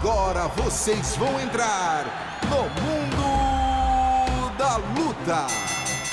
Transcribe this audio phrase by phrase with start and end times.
[0.00, 5.46] Agora vocês vão entrar no Mundo da Luta.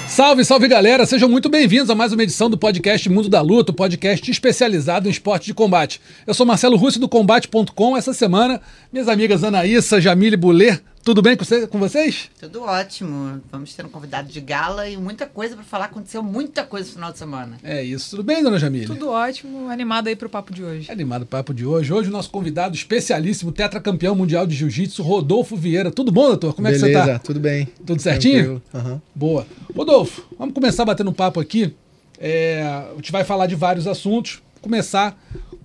[0.08, 3.72] Salve, salve galera, sejam muito bem-vindos a mais uma edição do podcast Mundo da Luta,
[3.72, 6.02] o podcast especializado em esporte de combate.
[6.26, 7.96] Eu sou Marcelo Russo do Combate.com.
[7.96, 8.60] Essa semana,
[8.92, 12.32] minhas amigas Anaíssa, Jamile Buller, tudo bem com, você, com vocês?
[12.40, 13.40] Tudo ótimo.
[13.52, 15.86] Vamos ter um convidado de gala e muita coisa para falar.
[15.86, 17.58] Aconteceu muita coisa no final de semana.
[17.64, 18.10] É isso.
[18.10, 18.88] Tudo bem, dona Jamile?
[18.88, 19.70] Tudo ótimo.
[19.70, 20.92] Animado aí pro papo de hoje.
[20.92, 21.94] Animado o papo de hoje.
[21.94, 25.92] Hoje o nosso convidado especialíssimo, tetracampeão mundial de jiu-jitsu, Rodolfo Vieira.
[25.92, 26.56] Tudo bom, doutor?
[26.56, 27.20] Como Beleza, é que você tá?
[27.20, 27.68] tudo bem.
[27.86, 28.60] Tudo certinho?
[28.74, 29.00] Uhum.
[29.14, 29.46] Boa.
[29.76, 31.72] Rodolfo, vamos começar batendo um papo aqui.
[32.18, 34.42] É, a gente vai falar de vários assuntos.
[34.60, 35.16] Começar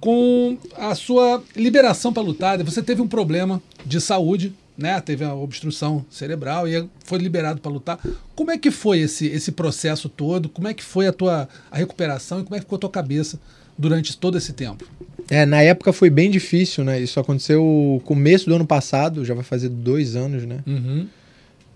[0.00, 2.62] com a sua liberação para lutar.
[2.62, 5.01] Você teve um problema de saúde né?
[5.01, 8.01] Teve a obstrução cerebral e foi liberado para lutar.
[8.34, 10.48] Como é que foi esse, esse processo todo?
[10.48, 12.91] Como é que foi a tua a recuperação e como é que ficou a tua
[12.91, 13.39] cabeça
[13.77, 14.84] durante todo esse tempo?
[15.29, 17.01] É, na época foi bem difícil, né?
[17.01, 20.59] Isso aconteceu no começo do ano passado, já vai fazer dois anos, né?
[20.66, 21.06] Uhum.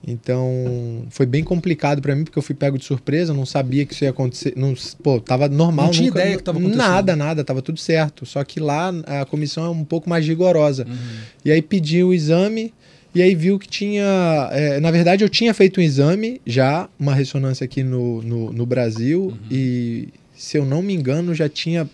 [0.07, 3.95] Então, foi bem complicado para mim, porque eu fui pego de surpresa, não sabia que
[3.95, 4.53] isso ia acontecer.
[4.55, 5.87] Não, pô, tava normal.
[5.87, 6.87] Não tinha nunca, ideia que tava acontecendo.
[6.87, 8.27] Nada, nada, tava tudo certo.
[8.27, 10.87] Só que lá a comissão é um pouco mais rigorosa.
[10.87, 10.97] Uhum.
[11.45, 12.75] E aí pedi o exame,
[13.15, 14.49] e aí viu que tinha.
[14.53, 18.67] É, na verdade, eu tinha feito um exame já, uma ressonância aqui no, no, no
[18.67, 19.39] Brasil, uhum.
[19.51, 21.89] e se eu não me engano, já tinha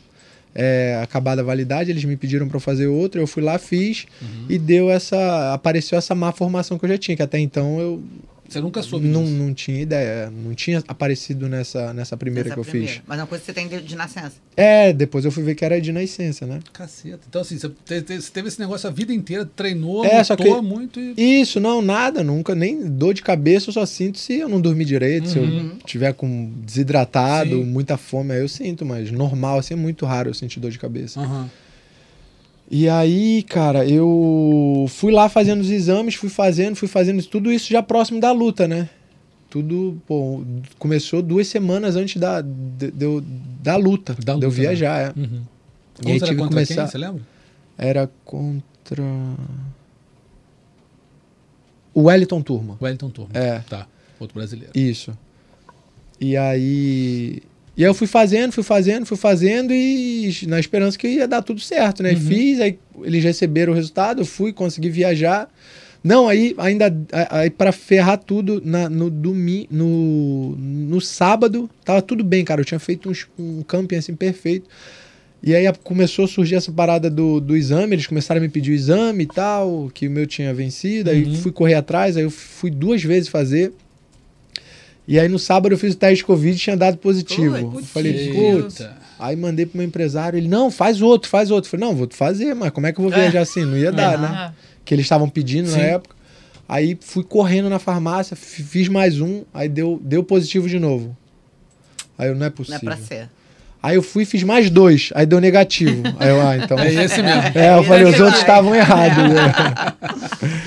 [0.54, 4.46] é, acabado a validade, eles me pediram para fazer outro, eu fui lá, fiz uhum.
[4.48, 5.52] e deu essa.
[5.52, 8.02] apareceu essa má formação que eu já tinha, que até então eu
[8.52, 9.34] você nunca soube não, disso?
[9.34, 10.30] Não tinha ideia.
[10.30, 12.92] Não tinha aparecido nessa, nessa primeira Essa que eu primeira.
[12.94, 13.02] fiz.
[13.06, 14.32] Mas é uma coisa que você tem de, de nascença.
[14.56, 16.60] É, depois eu fui ver que era de nascença, né?
[16.72, 17.20] Caceta.
[17.28, 20.48] Então, assim, você teve, você teve esse negócio a vida inteira, treinou, é, só que
[20.60, 21.40] muito e...
[21.40, 22.54] Isso, não, nada, nunca.
[22.54, 25.30] Nem dor de cabeça eu só sinto se eu não dormir direito, Uhum.
[25.32, 27.64] se eu tiver com desidratado, Sim.
[27.64, 30.78] muita fome, aí eu sinto, mas normal, assim, é muito raro eu sentir dor de
[30.78, 31.20] cabeça.
[31.20, 31.48] Aham.
[32.70, 37.68] E aí, cara, eu fui lá fazendo os exames, fui fazendo, fui fazendo tudo isso
[37.68, 38.88] já próximo da luta, né?
[39.48, 40.42] Tudo, pô,
[40.78, 43.20] começou duas semanas antes da, de, de
[43.60, 45.20] da luta, Da de eu luta, viajar, é.
[45.20, 45.42] Uhum.
[46.06, 47.22] E aí tive que começar- quem, você lembra?
[47.76, 49.02] Era contra.
[51.92, 52.78] O Wellington Turma.
[52.80, 53.30] Wellington Turma.
[53.34, 53.58] É.
[53.68, 53.86] Tá.
[54.20, 54.72] Outro brasileiro.
[54.78, 55.16] Isso.
[56.20, 57.42] E aí.
[57.80, 61.40] E aí eu fui fazendo, fui fazendo, fui fazendo e na esperança que ia dar
[61.40, 62.12] tudo certo, né?
[62.12, 62.20] Uhum.
[62.20, 65.48] Fiz, aí eles receberam o resultado, eu fui, consegui viajar.
[66.04, 66.94] Não, aí ainda
[67.30, 72.60] aí para ferrar tudo na, no domingo, no, no sábado, tava tudo bem, cara.
[72.60, 74.68] Eu tinha feito uns- um camping assim perfeito.
[75.42, 78.72] E aí começou a surgir essa parada do, do exame, eles começaram a me pedir
[78.72, 81.34] o exame e tal, que o meu tinha vencido, aí Uhum.
[81.36, 83.72] fui correr atrás, aí eu fui duas vezes fazer.
[85.10, 87.56] E aí no sábado eu fiz o teste de Covid e tinha dado positivo.
[87.56, 88.86] Eu falei, putz.
[89.18, 91.66] Aí mandei pro meu empresário, ele, não, faz outro, faz outro.
[91.66, 93.22] Eu falei, não, vou fazer, mas como é que eu vou É.
[93.22, 93.64] viajar assim?
[93.64, 94.22] Não ia dar, Aham.
[94.22, 94.52] né?
[94.84, 95.78] Que eles estavam pedindo Sim.
[95.78, 96.14] na época.
[96.68, 101.16] Aí fui correndo na farmácia, fi- fiz mais um, aí deu, deu positivo de novo.
[102.16, 102.80] Aí eu, não é Não é possível.
[102.80, 103.28] pra ser.
[103.82, 106.02] Aí eu fui e fiz mais dois, aí deu negativo.
[106.20, 106.78] aí eu, ah, então.
[106.78, 107.42] É esse mesmo.
[107.58, 108.20] É, eu falei, os Vai.
[108.20, 109.16] outros estavam errados.
[109.34, 109.52] né?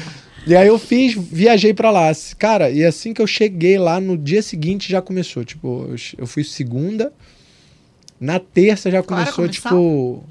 [0.46, 2.12] E aí eu fiz, viajei pra lá.
[2.38, 5.46] Cara, e assim que eu cheguei lá, no dia seguinte já começou.
[5.46, 7.14] Tipo, eu, fui segunda,
[8.20, 10.24] na terça já Qual começou, tipo,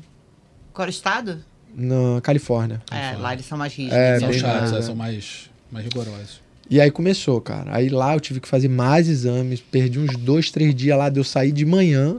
[0.72, 1.44] Qual era o estado?
[1.74, 2.82] na Califórnia.
[2.90, 3.96] É, lá eles são mais rígidos.
[3.98, 4.82] É, São bem chatos, mais, é, é.
[4.82, 6.42] são mais, mais rigorosos.
[6.68, 7.74] E aí começou, cara.
[7.74, 11.18] Aí lá eu tive que fazer mais exames, perdi uns dois, três dias lá de
[11.18, 12.18] eu sair de manhã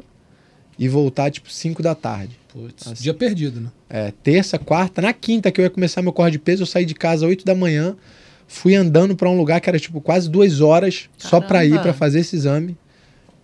[0.77, 2.37] e voltar, tipo, cinco da tarde.
[2.53, 3.03] Putz, Assim.
[3.03, 3.69] dia perdido, né?
[3.89, 6.85] É, terça, quarta, na quinta que eu ia começar meu corre de peso, eu saí
[6.85, 7.95] de casa às 8 da manhã,
[8.47, 11.83] fui andando pra um lugar que era tipo quase duas horas só pra ir Caramba.
[11.83, 12.77] pra fazer esse exame.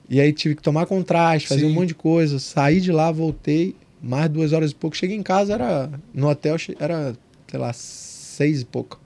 [0.07, 1.67] E aí tive que tomar contraste, fazer Sim.
[1.67, 5.23] um monte de coisa, saí de lá, voltei, mais duas horas e pouco, cheguei em
[5.23, 7.15] casa, era no hotel era,
[7.47, 8.99] sei lá, seis e pouco.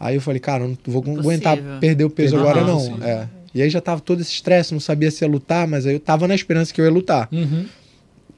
[0.00, 1.20] Aí eu falei, cara, não vou Impossível.
[1.20, 2.98] aguentar perder o peso agora não.
[3.02, 3.28] É.
[3.54, 6.00] E aí já tava todo esse estresse, não sabia se ia lutar, mas aí eu
[6.00, 7.28] tava na esperança que eu ia lutar.
[7.32, 7.64] Uhum.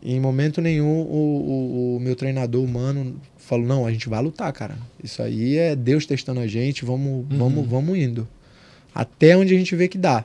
[0.03, 4.53] Em momento nenhum, o, o- o meu treinador humano falou: Não, a gente vai lutar,
[4.53, 4.77] cara.
[5.03, 8.27] Isso aí é Deus testando a gente, vamos, vamos, vamos indo.
[8.95, 10.25] Até onde a gente vê que dá.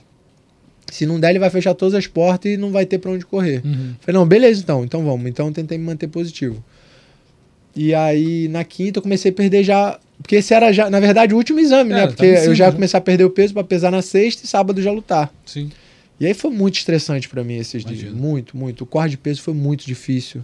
[0.92, 3.26] Se não der, ele vai fechar todas as portas e não vai ter pra onde
[3.26, 3.62] correr.
[3.66, 3.96] Uhum.
[4.00, 5.26] Falei, não, beleza então, então vamos.
[5.28, 6.64] Então eu tentei me manter positivo.
[7.76, 10.00] E aí, na quinta, eu comecei a perder já.
[10.22, 12.08] Porque esse era já, na verdade, o último exame, Era, né?
[12.08, 12.72] Porque em eu já né?
[12.74, 15.34] começar a perder o peso pra pesar na sexta e sábado já lutar.
[15.46, 15.72] Sim.
[16.20, 18.02] E aí foi muito estressante pra mim esses Imagino.
[18.12, 18.14] dias.
[18.14, 18.82] Muito, muito.
[18.82, 20.44] O corte de peso foi muito difícil.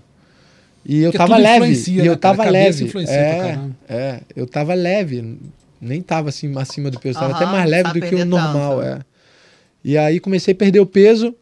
[0.86, 1.56] E eu Porque tava tudo leve.
[1.58, 2.38] influencia, E né, eu cara?
[2.38, 2.84] tava leve.
[2.86, 3.76] influencia pra É, caramba.
[3.88, 5.38] é, eu tava leve.
[5.80, 7.20] Nem tava assim acima do peso.
[7.20, 8.88] Tava até mais leve do que o normal, tanto.
[8.88, 9.00] é.
[9.84, 11.34] E aí comecei a perder o peso.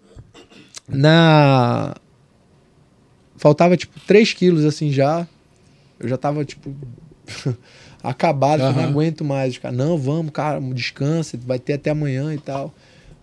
[0.87, 1.95] Na.
[3.35, 5.27] Faltava tipo 3 quilos assim já.
[5.99, 6.75] Eu já tava tipo
[8.03, 8.73] acabado, Aham.
[8.81, 9.53] não aguento mais.
[9.53, 12.73] Os caras, não, vamos, cara, descansa, vai ter até amanhã e tal.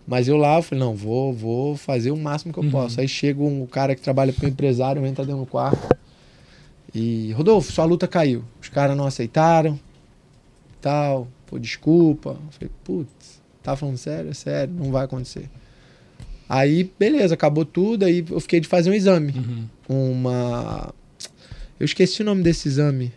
[0.07, 2.69] Mas eu lá, eu falei, não, vou, vou fazer o máximo que eu Uhum.
[2.71, 3.01] posso.
[3.01, 5.87] Aí chega um cara que trabalha com empresário, entra dentro do quarto.
[6.93, 8.43] E, Rodolfo, sua luta caiu.
[8.61, 9.79] Os caras não aceitaram,
[10.79, 12.29] tal, pô, desculpa.
[12.31, 14.29] Eu falei, putz, tá falando sério?
[14.29, 15.49] É sério, não vai acontecer.
[16.47, 19.33] Aí, beleza, acabou tudo, aí eu fiquei de fazer um exame.
[19.89, 20.13] Uhum.
[20.13, 20.93] Uma.
[21.79, 23.11] Eu esqueci o nome desse exame.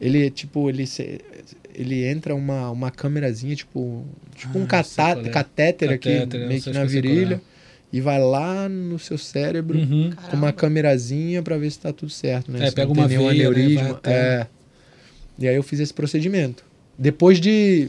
[0.00, 0.86] Ele, tipo, ele,
[1.76, 5.28] ele entra uma, uma câmerazinha, tipo, tipo Ah, um catá- é.
[5.28, 7.40] catéter aqui, Catéter, meio que na qual virilha, é.
[7.96, 10.10] e vai lá no seu cérebro Uhum.
[10.30, 12.64] com uma câmerazinha pra ver se tá tudo certo, né?
[12.66, 13.90] É, se pega não tem uma nenhum veia, né, aneurisma.
[13.90, 14.46] até- É.
[15.38, 16.64] E aí eu fiz esse procedimento.
[16.98, 17.88] Depois de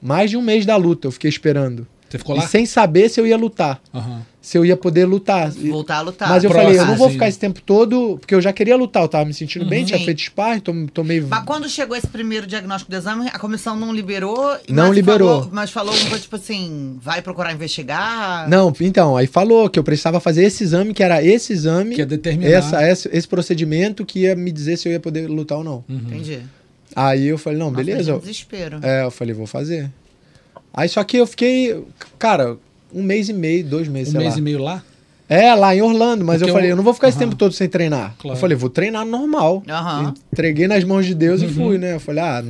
[0.00, 1.86] mais de um mês da luta, eu fiquei esperando.
[2.08, 2.46] Você ficou E lá?
[2.46, 3.80] sem saber se eu ia lutar.
[3.94, 4.22] Aham.
[4.40, 5.50] Se eu ia poder lutar.
[5.56, 6.28] E- Voltar a lutar.
[6.28, 8.76] mas eu Próximo, falei, eu não vou ficar esse tempo todo, porque eu já queria
[8.76, 10.04] lutar, eu tava me sentindo bem, tinha Sim.
[10.04, 11.20] feito sparring, tom- tomei.
[11.20, 14.56] Mas quando chegou esse primeiro diagnóstico do exame, a comissão não liberou.
[14.68, 15.28] Não mas liberou.
[15.40, 18.48] falou- mas falou coisa tipo assim: vai procurar investigar?
[18.48, 22.02] Não, então, aí falou que eu precisava fazer esse exame, que era esse exame, Que
[22.02, 22.48] é determinar.
[22.52, 25.84] essa, esse, esse procedimento que ia me dizer se eu ia poder lutar ou não.
[25.88, 25.96] Uhum.
[26.06, 26.38] Entendi.
[26.94, 28.14] Aí eu falei, não, Nossa, beleza.
[28.14, 28.78] o desespero.
[28.80, 29.90] É, eu falei, vou fazer.
[30.76, 31.82] Aí só que eu fiquei,
[32.18, 32.56] cara,
[32.94, 34.38] um mês e meio, dois meses, Um sei mês lá.
[34.38, 34.82] e meio lá?
[35.28, 37.26] É, lá em Orlando, mas Porque eu falei, eu- eu não vou ficar esse Aham.
[37.26, 38.14] tempo todo sem treinar.
[38.18, 38.36] Claro.
[38.36, 39.62] Eu falei, vou treinar normal.
[39.68, 40.14] Aham.
[40.32, 41.48] Entreguei nas mãos de Deus Uhum.
[41.48, 41.94] e fui, né?
[41.94, 42.44] Eu falei, ah,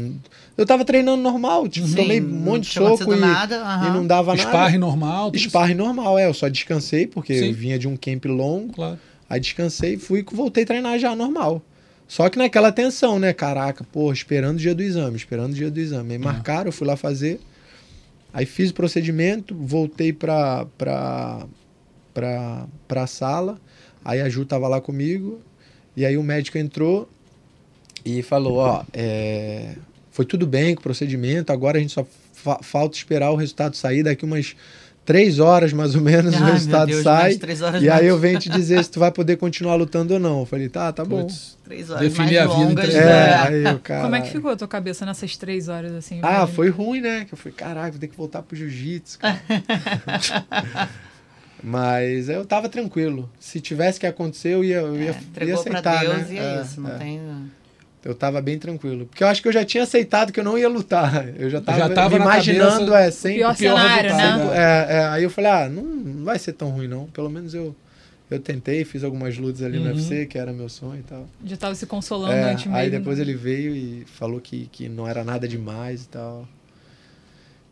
[0.59, 3.87] eu tava treinando normal, tipo, Sim, tomei um monte de soco e, nada, aham.
[3.89, 4.47] e não dava nada.
[4.51, 5.33] Sparring normal.
[5.35, 7.47] Sparring normal, é, eu só descansei, porque Sim.
[7.47, 8.99] eu vinha de um camp longo, Claro.
[9.31, 11.63] aí descansei e fui e voltei a treinar já normal.
[12.07, 13.33] Só que naquela tensão, né?
[13.33, 16.13] Caraca, pô, esperando o dia do exame, esperando o dia do exame.
[16.13, 17.41] Aí marcaram, eu fui lá fazer.
[18.37, 21.47] Aí fiz o procedimento, voltei pra, pra,
[22.13, 23.59] pra, pra sala.
[24.05, 25.41] Aí a Ju tava lá comigo.
[25.97, 27.09] E aí o médico entrou
[28.05, 29.75] e falou: Ó, é,
[30.11, 33.75] foi tudo bem com o procedimento, agora a gente só fa- falta esperar o resultado
[33.75, 34.03] sair.
[34.03, 34.55] Daqui umas
[35.07, 37.23] três horas mais ou menos Ai, o meu resultado Deus, sai.
[37.23, 40.13] mais três horas E aí eu venho te dizer se tu vai poder continuar lutando
[40.15, 40.41] ou não.
[40.41, 41.27] Eu falei: Tá, tá bom.
[41.65, 42.85] Três horas Definir mais a vida em longas.
[42.85, 43.35] três É, né?
[43.35, 44.03] aí eu, cara.
[44.03, 46.17] Como é que ficou a tua cabeça nessas três horas assim?
[46.23, 46.47] Ah, imagina?
[46.49, 47.25] foi ruim, né?
[47.25, 49.19] Que eu falei, caraca, vou ter que voltar pro jiu-jitsu.
[49.21, 49.41] cara."
[51.63, 53.29] Mas eu tava tranquilo.
[53.41, 56.35] Se tivesse que acontecer, eu ia, eu ia, É, ia entregou pra aceitar, Deus né?
[56.35, 56.99] e é, isso, não é.
[56.99, 57.21] tem.
[58.07, 59.07] Eu tava bem tranquilo.
[59.07, 61.29] Porque eu acho que eu já tinha aceitado que eu não ia lutar.
[61.37, 64.57] Eu já tava, Já tava imaginando, cabeça é, sem pior pior cenário, resultado, né?
[64.57, 67.07] É, é, aí eu falei, ah, não, não vai ser tão ruim, não.
[67.07, 67.75] Pelo menos eu,
[68.31, 69.95] eu tentei, fiz algumas lutas ali no Uhum.
[69.97, 71.27] UFC, que era meu sonho e tal.
[71.45, 72.77] Já tava se consolando É, antes mesmo.
[72.77, 76.47] aí depois ele veio e falou que, que não era nada demais e tal.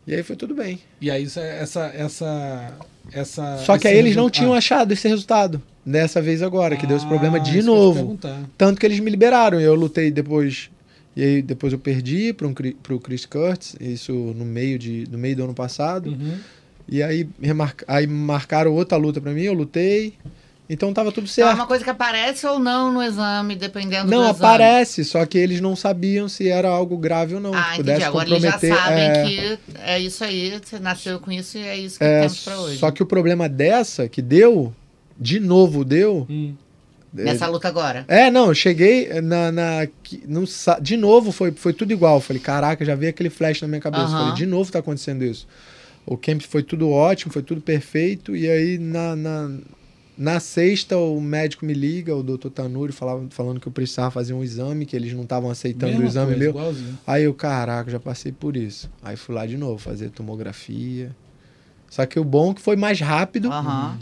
[0.05, 0.79] E aí foi tudo bem.
[0.99, 1.85] E aí isso é- essa.
[1.95, 2.73] essa,
[3.11, 4.57] essa Só que aí eles não tinham Ah.
[4.57, 5.61] achado esse resultado.
[5.85, 8.17] Dessa vez agora, que deu esse problema Ah, de novo.
[8.57, 9.59] Tanto que eles me liberaram.
[9.61, 10.69] E eu lutei depois.
[11.15, 13.75] E aí depois eu perdi para um, pro Chris Curtis.
[13.79, 16.09] Isso no meio, de, no meio do ano passado.
[16.09, 16.37] Uhum.
[16.89, 20.13] E aí, remarca, aí marcaram outra luta para mim, eu lutei.
[20.67, 21.55] Então tava tudo Então, é certo.
[21.59, 24.37] uma coisa que aparece ou não no exame, dependendo Não, do exame.
[24.39, 27.53] aparece, só que eles não sabiam se era algo grave ou não.
[27.53, 27.83] Ah, que entendi.
[27.83, 28.83] pudesse Agora eles já comprometer.
[28.83, 32.21] sabem é, que é isso aí, você nasceu com isso e é isso que é,
[32.21, 32.77] temos pra hoje.
[32.79, 34.73] Só que o problema dessa, que deu,
[35.19, 36.25] de novo deu.
[36.29, 36.53] Hum.
[37.13, 38.03] Nessa luta agora.
[38.09, 39.49] É, não, eu cheguei na.
[39.51, 39.87] na
[40.27, 40.43] no,
[40.81, 42.17] de novo foi, foi tudo igual.
[42.17, 44.03] Eu Falei, caraca, já veio aquele flash na minha cabeça.
[44.03, 44.19] Eu Aham.
[44.19, 45.47] Falei, de novo tá acontecendo isso.
[46.05, 48.35] O camp foi tudo ótimo, foi tudo perfeito.
[48.35, 49.51] E aí, na, na,
[50.17, 54.33] na sexta, o médico me liga, o doutor Tanuri, falava, falando que eu precisava fazer
[54.33, 56.49] um exame, que eles não estavam aceitando Mesma o exame coisa, meu.
[56.49, 56.99] igualzinho.
[57.07, 58.89] Aí eu, caraca, já passei por isso.
[59.01, 61.15] Aí fui lá de novo fazer tomografia.
[61.95, 63.49] Só que o bom é que foi mais rápido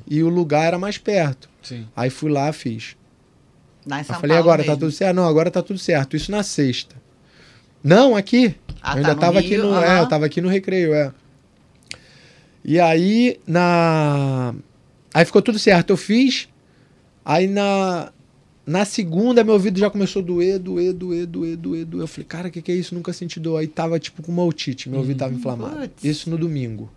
[0.09, 1.47] e o lugar era mais perto.
[1.61, 1.85] Sim.
[1.95, 2.95] Aí fui lá, fiz.
[3.85, 4.79] Lá São Eu falei, Paulo agora tá mesmo.
[4.79, 5.15] tudo certo?
[5.15, 6.15] Não, agora tá tudo certo.
[6.15, 6.95] Isso na sexta.
[7.83, 8.55] Não, aqui.
[8.81, 9.79] Ah, eu ainda tá no tava aqui Rio, no.
[9.79, 11.13] É, eu tava aqui no recreio, é.
[12.65, 14.55] E aí, na.
[15.13, 15.91] Aí ficou tudo certo.
[15.91, 16.49] Eu fiz.
[17.23, 18.11] Aí na.
[18.65, 22.03] Na segunda, meu ouvido já começou a doer, doer, doer, doer, doer, doer.
[22.03, 22.95] Eu falei, cara, o que, que é isso?
[22.95, 23.59] Nunca senti dor.
[23.59, 25.75] Aí tava tipo com uma otite, meu ouvido tava inflamado.
[25.81, 26.03] Putz.
[26.03, 26.89] Isso no domingo.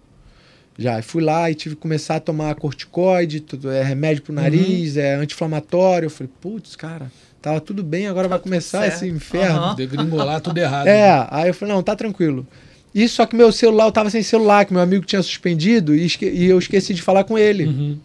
[0.79, 4.97] Já, fui lá e tive que começar a tomar corticoide, tudo, é, remédio pro nariz,
[4.97, 6.07] é anti-inflamatório.
[6.07, 8.95] Eu falei, putz, cara, tava tudo bem, agora vai começar certo.
[8.97, 9.57] esse inferno.
[9.59, 9.75] Aham.
[9.75, 10.87] Degringolar tudo errado.
[10.87, 12.47] É, aí eu falei, não, tá tranquilo.
[12.95, 16.05] Isso, só que meu celular, eu tava sem celular, que meu amigo tinha suspendido e,
[16.07, 17.65] esque- e eu esqueci de falar com ele.
[17.67, 17.99] Uhum.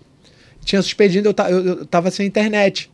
[0.63, 2.89] Tinha suspendido, eu, ta- eu, eu tava sem internet.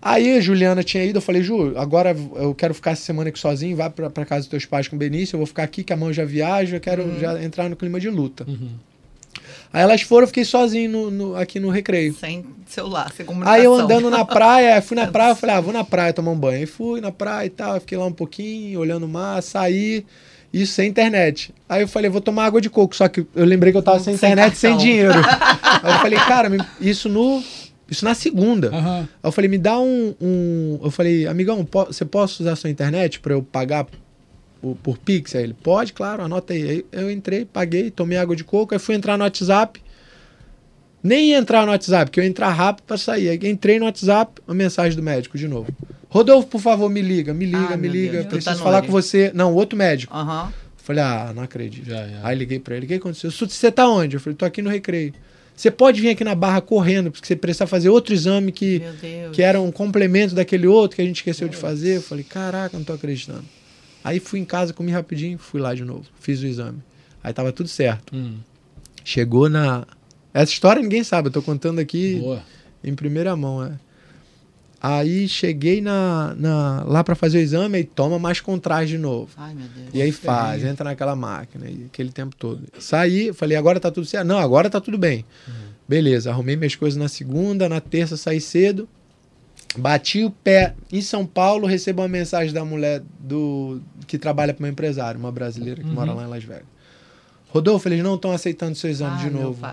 [0.00, 3.38] Aí a Juliana tinha ido, eu falei, Ju, agora eu quero ficar essa semana aqui
[3.38, 5.82] sozinho, vai pra, pra casa dos teus pais com o Benício, eu vou ficar aqui,
[5.82, 8.44] que a mão já viaja, eu quero já entrar no clima de luta.
[8.46, 8.70] Uhum.
[9.72, 12.14] Aí elas foram, eu fiquei sozinho no- no- aqui no recreio.
[12.14, 13.58] Sem celular, sem comunicação.
[13.58, 16.30] Aí eu andando na praia, fui na praia, eu falei, ah, vou na praia tomar
[16.30, 16.58] um banho.
[16.60, 20.04] Aí fui na praia e tal, fiquei lá um pouquinho, olhando o mar, saí,
[20.52, 21.52] isso sem internet.
[21.68, 23.98] Aí eu falei, vou tomar água de coco, só que eu lembrei que eu tava
[24.00, 24.86] sem, Sem internet, sem cartão.
[24.86, 25.12] dinheiro.
[25.82, 26.48] Aí eu falei, cara,
[26.80, 27.42] isso no.
[27.90, 28.68] Isso na segunda.
[28.68, 29.00] Aham.
[29.00, 30.14] Aí eu falei, me dá um.
[30.20, 33.86] um- Eu falei, amigão, po- você posso usar sua internet pra eu pagar
[34.60, 35.34] por, por Pix?
[35.34, 36.62] Aí ele, pode, claro, anota aí.
[36.62, 39.80] Aí eu entrei, paguei, tomei água de coco, aí fui entrar no WhatsApp.
[41.02, 43.28] Nem ia entrar no WhatsApp, porque eu ia entrar rápido pra sair.
[43.28, 45.68] Aí entrei no WhatsApp, uma mensagem do médico de novo.
[46.08, 48.12] Rodolfo, por favor, me liga, me liga, Ah, me liga.
[48.20, 48.26] Deus.
[48.26, 49.30] Preciso tá falar com você.
[49.34, 50.14] Não, outro médico.
[50.14, 50.52] Aham.
[50.76, 51.86] Falei, ah, não acredito.
[51.88, 52.20] Já, já.
[52.22, 53.30] Aí liguei pra ele, o que aconteceu?
[53.30, 54.16] Você tá onde?
[54.16, 55.12] Eu falei, tô aqui no recreio.
[55.54, 59.34] Você pode vir aqui na barra correndo, porque você precisa fazer outro exame que, Deus.
[59.36, 61.96] que era um complemento daquele outro que a gente esqueceu de fazer.
[61.96, 63.44] Eu falei, caraca, não tô acreditando.
[64.04, 66.78] Aí fui em casa, comi rapidinho, fui lá de novo, fiz o exame.
[67.22, 68.14] Aí tava tudo certo.
[68.14, 68.38] Hum,
[69.04, 69.86] Chegou na.
[70.34, 72.42] Essa história ninguém sabe, eu tô contando aqui boa.
[72.84, 73.72] em primeira mão, é.
[74.80, 79.30] Aí cheguei na, na- lá pra fazer o exame e toma mais contraste de novo.
[79.36, 79.88] Ai, meu Deus.
[79.92, 82.62] E aí faz, entra naquela máquina, e aquele tempo todo.
[82.78, 84.26] Saí, falei, agora tá tudo certo.
[84.26, 85.24] Não, agora tá tudo bem.
[85.88, 88.88] Beleza, arrumei minhas coisas na segunda, na terça saí cedo.
[89.76, 94.62] Bati o pé em São Paulo, recebo uma mensagem da mulher do que trabalha para
[94.62, 95.94] meu empresário, uma brasileira que Uhum.
[95.94, 96.64] mora lá em Las Vegas.
[97.50, 99.64] Rodolfo, eles não estão aceitando seu exame Ai, de novo.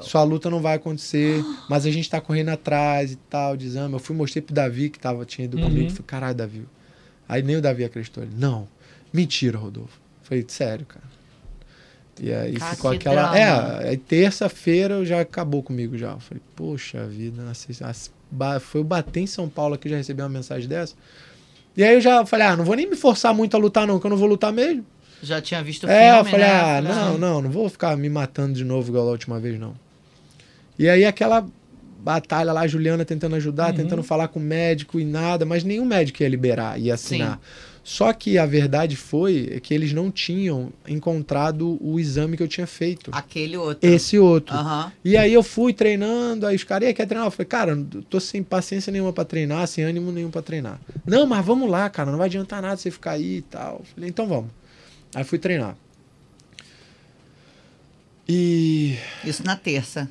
[0.00, 3.92] Sua luta não vai acontecer, mas a gente tá correndo atrás e tal, de exame.
[3.94, 5.64] Eu fui mostrei pro Davi, que tava, tinha ido Uhum.
[5.64, 6.66] comigo, falei, caralho, Davi.
[7.28, 8.24] Aí nem o Davi acreditou.
[8.24, 8.66] Ele, não,
[9.12, 10.00] mentira, Rodolfo.
[10.22, 11.04] Falei, sério, cara.
[12.20, 13.36] E aí ficou que aquela.
[13.38, 16.12] É, terça-feira já acabou comigo já.
[16.12, 17.92] Eu falei, poxa vida, na sexta-
[18.60, 20.94] foi eu bater em São Paulo aqui, já recebi uma mensagem dessa.
[21.76, 23.98] E aí eu já falei, ah, não vou nem me forçar muito a lutar, não,
[23.98, 24.84] que eu não vou lutar mesmo.
[25.22, 26.52] Já tinha visto o É, filme, eu falei, né?
[26.60, 29.74] ah, não, não, não vou ficar me matando de novo igual a última vez, não.
[30.78, 31.46] E aí aquela
[32.00, 33.76] batalha lá, a Juliana tentando ajudar, Uhum.
[33.76, 37.40] tentando falar com o médico e nada, mas nenhum médico ia liberar, ia assinar.
[37.84, 42.66] Só que a verdade foi que eles não tinham encontrado o exame que eu tinha
[42.66, 43.10] feito.
[43.12, 43.88] Aquele outro.
[43.88, 44.54] Esse outro.
[44.54, 44.92] Aham.
[45.04, 47.26] E aí eu fui treinando, aí os caras, e quer treinar?
[47.26, 47.76] Eu falei, cara,
[48.08, 50.80] tô sem paciência nenhuma pra treinar, sem ânimo nenhum pra treinar.
[51.04, 53.78] Não, mas vamos lá, cara, não vai adiantar nada você ficar aí e tal.
[53.80, 54.50] Eu falei, então vamos.
[55.14, 55.76] Aí fui treinar.
[58.28, 60.08] E Isso na terça,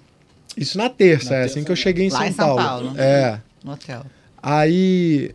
[0.58, 2.88] isso na terça, Na é terça, assim que eu cheguei em, São, em São Paulo.
[2.88, 3.00] Paulo.
[3.02, 3.40] É.
[3.64, 4.06] no hotel.
[4.44, 5.34] Aí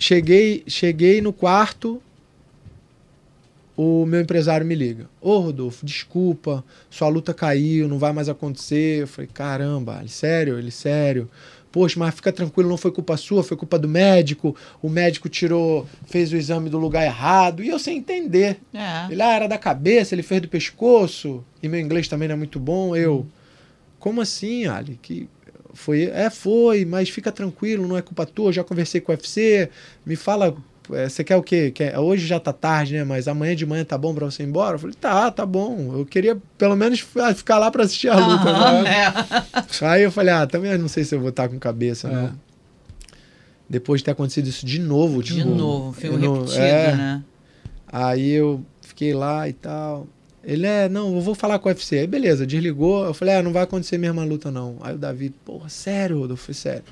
[0.00, 2.02] cheguei, cheguei no quarto,
[3.76, 5.08] o meu empresário me liga.
[5.20, 9.02] Ô Rodolfo, desculpa, sua luta caiu, não vai mais acontecer.
[9.02, 10.58] Eu falei, caramba, ele, sério?
[10.58, 11.30] Ele, sério.
[11.70, 14.56] Poxa, mas fica tranquilo, não foi culpa sua, foi culpa do médico.
[14.82, 17.62] O médico tirou, fez o exame do lugar errado.
[17.62, 18.58] E eu sem entender.
[18.74, 19.06] É.
[19.10, 21.44] Ele ah, era da cabeça, ele fez do pescoço.
[21.62, 22.96] E meu inglês também não é muito bom.
[22.96, 23.24] Eu,
[23.98, 24.98] como assim, Ali?
[25.00, 25.28] Que
[25.80, 28.52] foi, é, foi, mas fica tranquilo, não é culpa tua.
[28.52, 29.68] Já conversei com o UFC.
[30.06, 30.54] Me fala,
[30.92, 31.70] é, você quer o quê?
[31.70, 33.04] Quer, hoje já tá tarde, né?
[33.04, 34.74] Mas amanhã de manhã tá bom pra você ir embora?
[34.76, 35.98] Eu falei, tá, tá bom.
[35.98, 38.48] Eu queria pelo menos ah, ficar lá pra assistir a luta.
[38.50, 38.90] Aham, né?
[39.80, 39.86] é.
[39.86, 42.12] Aí eu falei, ah, também não sei se eu vou estar com cabeça, É.
[42.12, 42.32] não.
[43.68, 46.96] Depois de ter acontecido isso de novo, De tipo, novo, filme não- repetido, é.
[46.96, 47.24] né?
[47.86, 50.06] Aí eu fiquei lá e tal.
[50.42, 51.98] Ele é, não, eu vou falar com o UFC.
[51.98, 53.04] Aí beleza, desligou.
[53.04, 54.78] Eu falei, ah, não vai acontecer mesmo a luta, não.
[54.80, 56.84] Aí o Davi, porra, sério, Rodolfo, foi sério.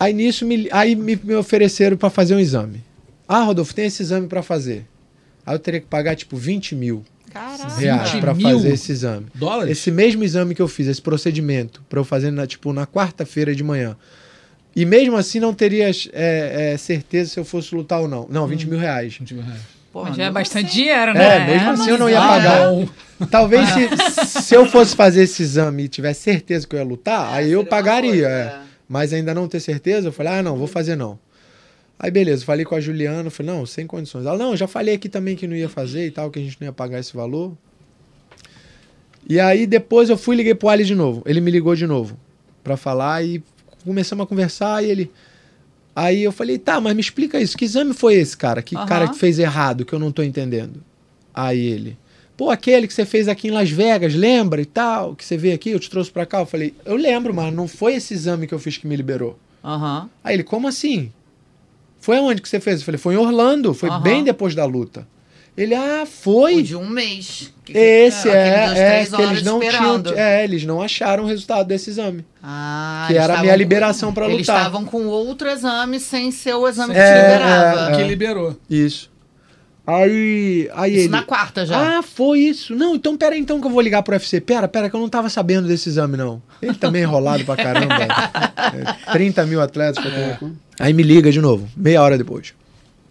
[0.00, 2.82] Aí nisso, me, aí me, me ofereceram pra fazer um exame.
[3.28, 4.86] Ah, Rodolfo, tem esse exame pra fazer.
[5.44, 7.74] Aí eu teria que pagar, tipo, 20 mil Caraca.
[7.76, 8.56] reais 20 pra mil?
[8.56, 9.26] fazer esse exame.
[9.34, 9.78] Dólares?
[9.78, 13.54] Esse mesmo exame que eu fiz, esse procedimento, pra eu fazer, na, tipo, na quarta-feira
[13.54, 13.96] de manhã.
[14.74, 18.26] E mesmo assim não teria é, é, certeza se eu fosse lutar ou não.
[18.30, 19.16] Não, 20 mil reais.
[19.18, 19.60] 20 mil reais.
[19.92, 20.74] Pô, Mas já é bastante assim.
[20.74, 21.36] dinheiro, né?
[21.36, 22.20] É, mesmo assim eu não ia é.
[22.20, 22.70] pagar.
[23.30, 23.88] Talvez se,
[24.42, 27.52] se eu fosse fazer esse exame e tivesse certeza que eu ia lutar, É, aí
[27.52, 28.10] eu pagaria.
[28.10, 28.40] coisa, é.
[28.40, 28.60] é.
[28.88, 31.18] Mas ainda não ter certeza, eu falei, ah, não, vou fazer não.
[31.98, 34.26] Aí beleza, falei com a Juliana, falei, não, sem condições.
[34.26, 36.56] Ela, não, já falei aqui também que não ia fazer e tal, que a gente
[36.60, 37.52] não ia pagar esse valor.
[39.28, 41.22] E aí depois eu fui e liguei pro Ali de novo.
[41.26, 42.18] Ele me ligou de novo
[42.64, 43.42] pra falar e
[43.84, 45.12] começamos a conversar e ele...
[45.94, 47.56] Aí eu falei, tá, mas me explica isso.
[47.56, 48.62] Que exame foi esse, cara?
[48.62, 48.86] Que Aham.
[48.86, 50.82] cara que fez errado, que eu não tô entendendo?
[51.34, 51.98] Aí ele,
[52.36, 55.14] pô, aquele que você fez aqui em Las Vegas, lembra e tal?
[55.14, 56.40] Que você veio aqui, eu te trouxe pra cá.
[56.40, 59.38] Eu falei, eu lembro, mas não foi esse exame que eu fiz que me liberou.
[59.64, 60.08] Aham.
[60.24, 61.12] Aí ele, como assim?
[62.00, 62.80] Foi aonde que você fez?
[62.80, 64.00] Eu falei, foi em Orlando, foi Aham.
[64.00, 65.06] bem depois da luta.
[65.56, 66.62] Ele, ah, O foi.
[66.62, 67.52] de um mês.
[67.64, 70.10] Que Esse fica é, é que eles não esperando.
[70.10, 73.52] tinham, é, eles não acharam o resultado desse exame, Ah, que eles era a minha
[73.52, 74.56] com- liberação pra Eles lutar.
[74.58, 77.90] estavam com outro exame sem ser o exame que É, te liberava.
[77.92, 78.56] é, Que liberou.
[78.68, 79.10] Isso.
[79.86, 81.08] Aí, aí Isso ele.
[81.08, 81.98] na quarta já.
[81.98, 82.74] Ah, foi isso.
[82.74, 84.40] Não, então pera aí, então que eu vou ligar pro UFC.
[84.40, 86.40] Pera, pera, que eu não tava sabendo desse exame, não.
[86.62, 87.94] Ele também é enrolado pra caramba.
[89.06, 90.54] É, 30 mil atletas pra tomar conta.
[90.78, 92.54] Aí me liga de novo, meia hora depois.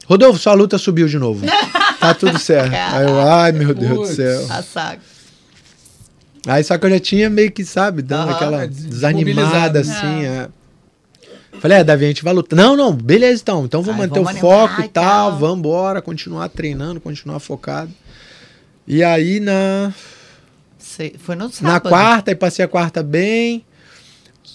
[0.06, 1.46] Rodolfo, sua luta subiu de novo.
[2.02, 2.74] Tá tudo certo.
[2.74, 4.46] Aí eu, ai meu Deus do céu.
[4.50, 5.00] A saga.
[6.48, 8.36] Aí só que eu já tinha meio que, sabe, dando Aham.
[8.36, 10.26] aquela É, des- desanimada assim.
[10.26, 10.50] É.
[11.60, 12.58] Falei, é, Davi, a gente vai lutar.
[12.58, 13.64] Não, não, beleza então.
[13.66, 15.40] Então vamos Ai, manter vamos o foco animar e e tal, tal.
[15.40, 17.92] vamos embora, continuar treinando, continuar focado.
[18.88, 19.94] E aí na,
[20.80, 21.90] Sei- Foi no na sábado.
[21.90, 23.64] quarta, aí passei a quarta bem.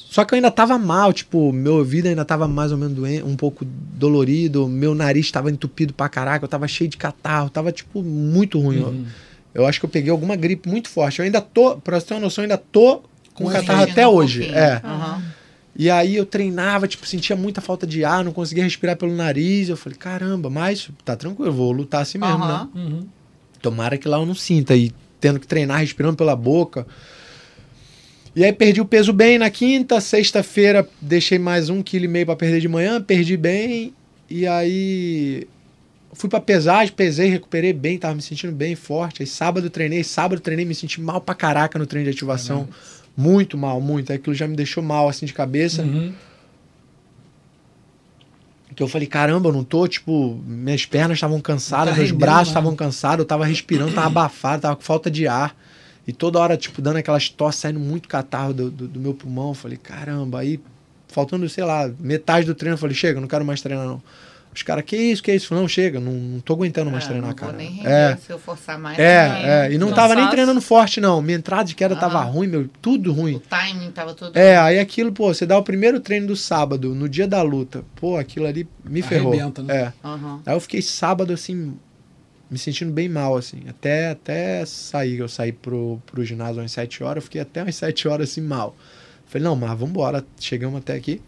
[0.08, 3.22] Só que eu ainda tava mal, tipo, meu ouvido ainda tava mais ou menos doente,
[3.24, 7.72] um pouco dolorido, meu nariz tava entupido pra caraca, eu tava cheio de catarro, tava,
[7.72, 8.82] tipo, muito ruim.
[8.82, 9.06] Uhum.
[9.52, 11.18] Eu acho que eu peguei alguma gripe muito forte.
[11.18, 13.02] Eu ainda tô, pra você ter uma noção, eu ainda tô
[13.34, 14.40] com Com catarro até um hoje.
[14.40, 14.58] pouquinho.
[14.58, 14.80] É.
[14.84, 15.22] Aham.
[15.78, 19.68] E aí eu treinava, tipo, sentia muita falta de ar, não conseguia respirar pelo nariz.
[19.68, 22.44] Eu falei, caramba, mas tá tranquilo, eu vou lutar assim mesmo, né?
[22.44, 22.70] Aham.
[22.74, 23.06] Uhum.
[23.60, 24.74] Tomara que lá eu não sinta.
[24.76, 26.86] E tendo que treinar respirando pela boca.
[28.36, 32.26] E aí perdi o peso bem na quinta, sexta-feira deixei mais um quilo e meio
[32.26, 33.94] pra perder de manhã, perdi bem.
[34.28, 35.48] E aí
[36.12, 39.22] fui pra pesagem, pesei, recuperei bem, tava me sentindo bem, forte.
[39.22, 42.68] Aí sábado treinei, sábado treinei, me senti mal pra caraca no treino de ativação.
[43.16, 44.12] Muito mal, muito.
[44.12, 45.80] Aí Aquilo já me deixou mal assim de cabeça.
[45.80, 46.12] Uhum.
[48.74, 52.20] Que eu falei, caramba, eu não tô, tipo, minhas pernas estavam cansadas, Tá meus rendendo
[52.20, 52.50] braços nada.
[52.50, 55.56] estavam cansados, eu tava respirando, tava abafado, tava com falta de ar.
[56.06, 59.48] E toda hora, tipo, dando aquelas tosse, saindo muito catarro do, do, do meu pulmão.
[59.48, 60.60] Eu falei, caramba, aí,
[61.08, 64.00] faltando, sei lá, metade do treino, eu falei, chega, não quero mais treinar, não.
[64.54, 65.52] Os caras, que isso, que isso?
[65.54, 67.52] Não, chega, não, não tô aguentando mais Ah, treinar, não cara.
[67.52, 68.98] Vou nem render É, se eu forçar mais.
[68.98, 69.44] é, também.
[69.50, 69.72] é.
[69.72, 71.20] E não tava nem treinando forte, não.
[71.20, 72.22] Minha entrada de queda tava Ah.
[72.22, 73.34] ruim, meu, tudo ruim.
[73.34, 74.34] O timing tava todo.
[74.34, 77.84] É, aí aquilo, pô, você dá o primeiro treino do sábado, no dia da luta.
[77.96, 79.30] Pô, aquilo ali me ferrou.
[79.34, 79.76] Arrebenta, né?
[79.76, 79.92] É.
[80.02, 80.40] Aham.
[80.46, 81.74] Aí eu fiquei sábado, assim,
[82.50, 83.62] me sentindo bem mal, assim.
[83.68, 87.74] Até, até sair, eu saí pro, pro ginásio às 7 horas, eu fiquei até umas
[87.76, 88.76] 7 horas, assim, mal.
[89.26, 91.20] Falei, não, mas vambora, chegamos até aqui.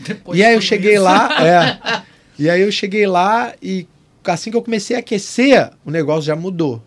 [0.00, 1.02] Depois e aí eu cheguei isso.
[1.04, 2.02] lá, é.
[2.38, 3.86] E aí eu cheguei lá e
[4.24, 6.82] assim que eu comecei a aquecer, o negócio já mudou.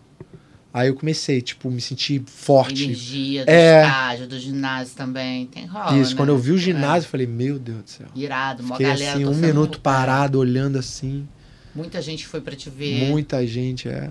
[0.72, 2.84] Aí eu comecei, tipo, me sentir forte.
[2.84, 3.82] Energia do É.
[3.82, 5.46] estágio, do ginásio também.
[5.46, 5.98] Tem rola.
[5.98, 6.16] Isso, né?
[6.16, 6.58] quando eu vi o É.
[6.58, 8.06] ginásio, eu falei, meu Deus do céu.
[8.14, 9.14] Irado, uma Fiquei galera.
[9.14, 11.26] assim, um minuto parado, olhando assim.
[11.74, 13.08] Muita gente foi pra te ver.
[13.08, 14.10] Muita gente, é.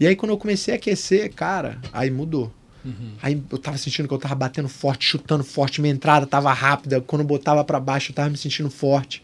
[0.00, 2.52] E aí, quando eu comecei a aquecer, cara, aí mudou.
[2.84, 3.12] Uhum.
[3.22, 7.00] Aí eu tava sentindo que eu tava batendo forte, chutando forte, minha entrada tava rápida.
[7.00, 9.22] Quando eu botava pra baixo, eu tava me sentindo forte.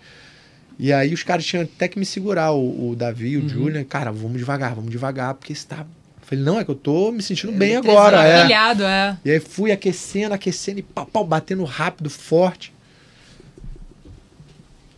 [0.78, 3.48] E aí os caras tinham até que me segurar, o, o Davi, o Uhum.
[3.48, 5.78] Julian, cara, vamos devagar, vamos devagar, porque você tá.
[5.80, 5.86] Eu
[6.22, 8.42] falei, não, é que eu tô me sentindo bem agora, é.
[8.84, 9.16] É.
[9.24, 12.72] E aí fui aquecendo, aquecendo e pau, pau, batendo rápido, forte.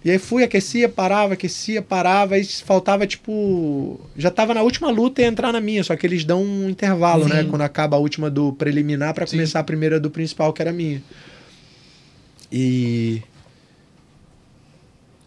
[0.02, 4.00] E aí fui, aquecia, parava, aquecia, parava, aí faltava tipo.
[4.16, 7.28] Já tava na última luta e entrar na minha, só que eles dão um intervalo,
[7.28, 7.42] né?
[7.42, 7.48] Sim.
[7.48, 9.36] Quando acaba a última do preliminar Sim.
[9.36, 11.02] começar a primeira do principal, que era a minha.
[12.50, 13.22] E.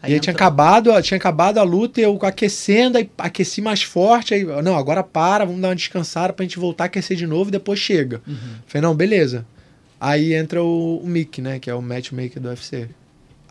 [0.01, 3.83] Aí e aí tinha acabado, tinha acabado a luta e eu aquecendo, aí aqueci mais
[3.83, 7.25] forte, aí, não, agora para, vamos dar uma descansada pra gente voltar a aquecer de
[7.25, 8.21] novo e depois chega.
[8.27, 8.55] Uhum.
[8.67, 9.45] Falei, não, beleza.
[10.01, 12.89] Aí entra o, o Mick, né, que é o matchmaker do UFC.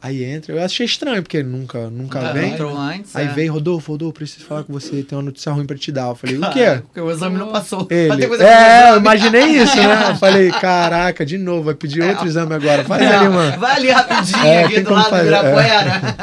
[0.03, 2.55] Aí entra, eu achei estranho, porque nunca, nunca vem.
[2.55, 3.15] Entrou antes.
[3.15, 3.29] Aí é.
[3.29, 6.09] veio, Rodolfo, Rodolfo, preciso falar com você, tem uma notícia ruim pra te dar.
[6.09, 6.83] Eu falei, o quê?
[6.83, 7.87] Porque o exame não passou.
[7.89, 10.09] Ele, é, eu imaginei isso, né?
[10.11, 12.83] Eu falei, caraca, de novo, vai pedir outro exame agora.
[12.83, 13.61] Faz ali, Não, mano.
[13.61, 15.39] Vai ali rapidinho, É, aqui do lado do fazer, é.
[15.39, 16.17] Ibirapuera.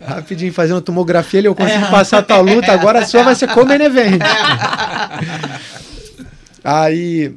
[0.10, 3.36] Rapidinho, fazer uma tomografia ali, eu consigo passar a tua luta, agora a sua vai
[3.36, 4.20] ser como event.
[6.64, 7.34] Aí,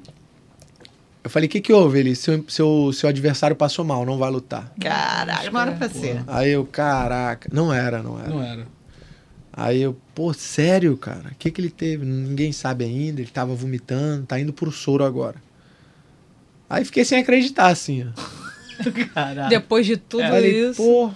[1.23, 1.99] eu falei, o que que houve?
[1.99, 4.71] Ele, seu, seu, seu adversário passou mal, não vai lutar.
[4.79, 6.21] Caralho, não era pra ser.
[6.27, 8.29] Aí eu, caraca, não era, não era.
[8.29, 8.67] Não era.
[9.55, 11.29] Aí eu, pô, sério, cara?
[11.31, 12.05] O que que ele teve?
[12.05, 15.35] Ninguém sabe ainda, ele tava vomitando, tá indo pro soro agora.
[16.69, 18.89] Aí fiquei sem acreditar, assim, ó.
[19.13, 19.49] Caralho.
[19.49, 20.81] Depois de tudo Falei, isso.
[20.81, 21.11] pô,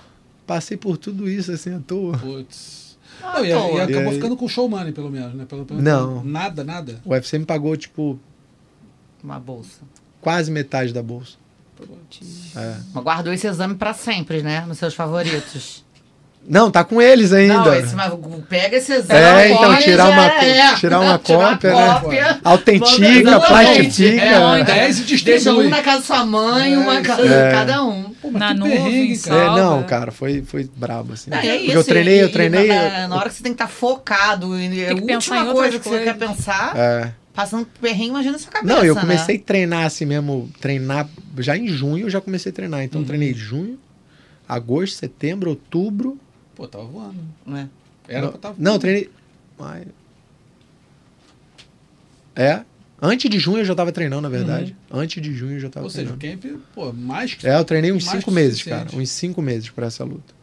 [0.45, 2.17] passei por tudo isso, assim, à toa.
[2.17, 2.95] Putz.
[3.23, 5.45] Ah, Não, e, e acabou E aí- ficando com show money, pelo menos, né?
[5.49, 6.23] Pelo, pelo- Não.
[6.23, 7.01] Nada, nada.
[7.03, 8.19] O UFC me pagou, tipo,
[9.23, 9.79] Uma bolsa.
[10.21, 11.33] quase metade da bolsa.
[12.55, 12.73] É.
[12.93, 14.63] Mas guardou esse exame pra sempre, né?
[14.67, 15.85] Nos seus favoritos.
[16.49, 17.55] Não, tá com eles ainda.
[17.55, 18.13] Não, esse, mas
[18.47, 19.19] pega esse exame.
[19.19, 20.75] É, então, tirar uma é.
[20.75, 21.99] tirar uma Tirar cópia, né?
[21.99, 22.39] cópia.
[22.41, 23.47] Autentica, Exatamente.
[23.47, 24.21] plastifica.
[24.23, 27.47] É, Dez e Deixa um na casa da sua mãe, uma casa É.
[27.49, 28.13] de cada um.
[28.21, 29.11] Pô, Na nuvem.
[29.27, 31.29] É, não, cara, foi, foi brabo, assim.
[31.29, 32.67] Não, e é Porque isso, eu treinei, e- eu e treinei.
[32.69, 35.53] Na, na hora que você tem que estar focado, e a Tem que pensar última
[35.53, 36.37] coisa que você quer coisas.
[36.37, 37.11] pensar, É.
[37.37, 38.73] passando por perrengue, imagina na sua cabeça.
[38.75, 39.01] Não, eu né?
[39.01, 42.83] comecei a treinar assim mesmo, treinar já em junho eu já comecei a treinar.
[42.83, 43.07] Então eu Uhum.
[43.07, 43.79] treinei junho,
[44.49, 46.17] agosto, setembro, outubro.
[46.55, 47.19] Pô, tava voando.
[47.45, 47.69] Né?
[48.07, 49.09] Era não, pra tava não, eu treinei
[49.59, 49.87] maio.
[52.35, 52.63] É.
[52.99, 54.75] Antes de junho eu já tava treinando, na verdade.
[54.91, 56.49] Antes de junho eu já tava Ou seja, treinando.
[56.49, 57.47] o camp, pô, mais que.
[57.47, 58.89] É, eu treinei uns cinco meses, cara.
[58.95, 60.33] Uns cinco meses pra essa luta.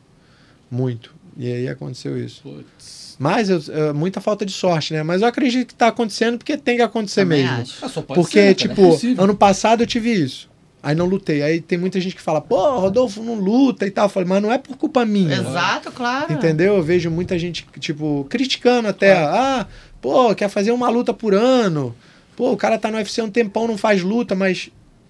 [0.71, 1.13] Muito.
[1.37, 2.41] E aí aconteceu isso.
[2.43, 3.04] Putz.
[3.19, 5.03] Mas eu, é, muita falta de sorte, né?
[5.03, 7.63] Mas eu acredito que tá acontecendo porque tem que acontecer Também mesmo.
[7.63, 7.85] acho.
[7.85, 8.83] Ah, Porque, ser, cara, tipo,
[9.21, 10.49] é ano passado eu tive isso.
[10.83, 11.43] Aí não lutei.
[11.43, 14.05] Aí tem muita gente que fala, pô, Rodolfo não luta e tal.
[14.05, 15.35] Eu falei, mas não é por culpa minha.
[15.37, 16.33] Exato, claro.
[16.33, 16.77] Entendeu?
[16.77, 19.15] Eu vejo muita gente, tipo, criticando até.
[19.15, 19.67] Ah,
[20.01, 21.97] pô, quer fazer uma luta por ano.
[22.37, 24.69] Pô, o cara tá no UFC um tempão, não faz luta, mas,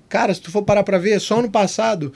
[0.09, 2.13] cara, se tu for parar pra ver, só ano passado,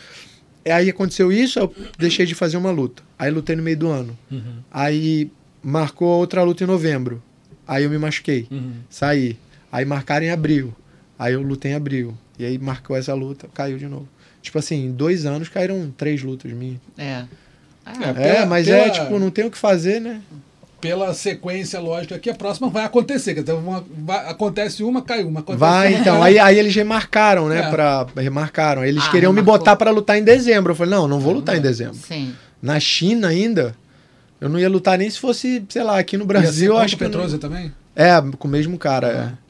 [0.64, 3.03] é, aí aconteceu isso, eu deixei de fazer uma luta.
[3.18, 4.16] Aí lutei no meio do ano.
[4.31, 7.23] Uhum, Aí marcou outra luta em novembro.
[7.66, 8.47] Aí eu me machuquei.
[8.51, 8.73] uhum.
[8.88, 9.37] Saí.
[9.71, 10.75] Aí marcaram em abril.
[11.18, 12.14] Aí eu lutei em abril.
[12.38, 14.09] E aí marcou essa luta, caiu de novo.
[14.40, 16.79] Tipo assim, em dois anos caíram três lutas minhas.
[16.97, 17.25] É.
[17.85, 18.09] Ah, É.
[18.11, 20.21] É, Pela- mas pela- é, tipo, não tem o que fazer, né?
[20.81, 23.35] Pela sequência lógica aqui, a próxima vai acontecer.
[23.35, 25.40] quer dizer, uma- vai- acontece uma, cai uma.
[25.40, 26.23] Acontece Vai, uma, então.
[26.23, 27.62] Aí, aí eles remarcaram, né?
[27.66, 27.71] É.
[27.71, 28.85] Pra, remarcaram.
[28.85, 30.71] Eles Ah, queriam me botar pra lutar em dezembro.
[30.73, 31.97] Eu falei, não, não vou lutar em dezembro.
[31.97, 32.33] Sim.
[32.62, 33.75] Na China ainda,
[34.40, 36.85] eu não ia lutar nem se fosse, sei lá, aqui no Ia ser Brasil, contra
[36.85, 37.05] acho o que.
[37.05, 37.72] eu não- Petrosa também?
[37.96, 39.35] É, com o mesmo cara.
[39.44, 39.48] é.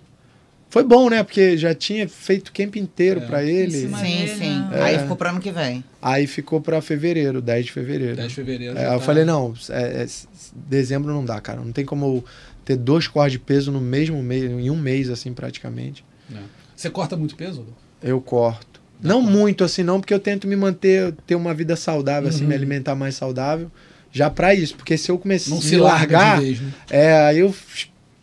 [0.71, 1.23] Foi bom, né?
[1.23, 3.25] Porque já tinha feito camp inteiro É.
[3.27, 3.71] pra Em ele.
[3.89, 4.59] Sim, sim.
[4.71, 4.83] né?
[4.83, 4.99] Aí É.
[4.99, 5.83] ficou pro ano que vem.
[6.01, 8.17] Aí ficou pra fevereiro, 10 de fevereiro.
[8.17, 8.77] 10 de fevereiro.
[8.79, 10.07] É, eu tá- falei, não, é, é,
[10.55, 11.61] dezembro não dá, cara.
[11.61, 12.23] Não tem como
[12.67, 16.05] ter dois cortes de peso no mesmo mês, em um mês, assim, praticamente.
[16.35, 16.37] É.
[16.77, 17.65] Você corta muito peso?
[18.03, 18.79] Eu corto.
[19.03, 22.49] Não muito assim, não, porque eu tento me manter, ter uma vida saudável, assim, Uhum.
[22.49, 23.71] me alimentar mais saudável.
[24.11, 26.73] Já pra isso, porque se eu começar Não a se largar, de vez, né?
[26.91, 27.55] é, aí eu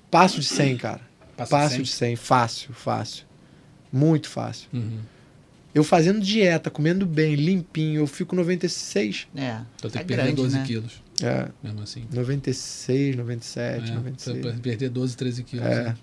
[0.10, 1.02] passo de 100, cara.
[1.38, 3.26] Passa passo de de 100, fácil, fácil.
[3.92, 4.68] Muito fácil.
[4.74, 5.00] Uhum.
[5.74, 9.28] Eu fazendo dieta, comendo bem, limpinho, eu fico 96.
[9.36, 9.60] É.
[9.76, 10.64] Então tem é que perder grande, 12 né?
[10.66, 12.06] quilos, É, mesmo assim.
[12.14, 14.42] 96, 97, É, 96.
[14.42, 15.66] pra perder 12, 13 quilos.
[15.66, 15.84] É.
[15.84, 15.96] né?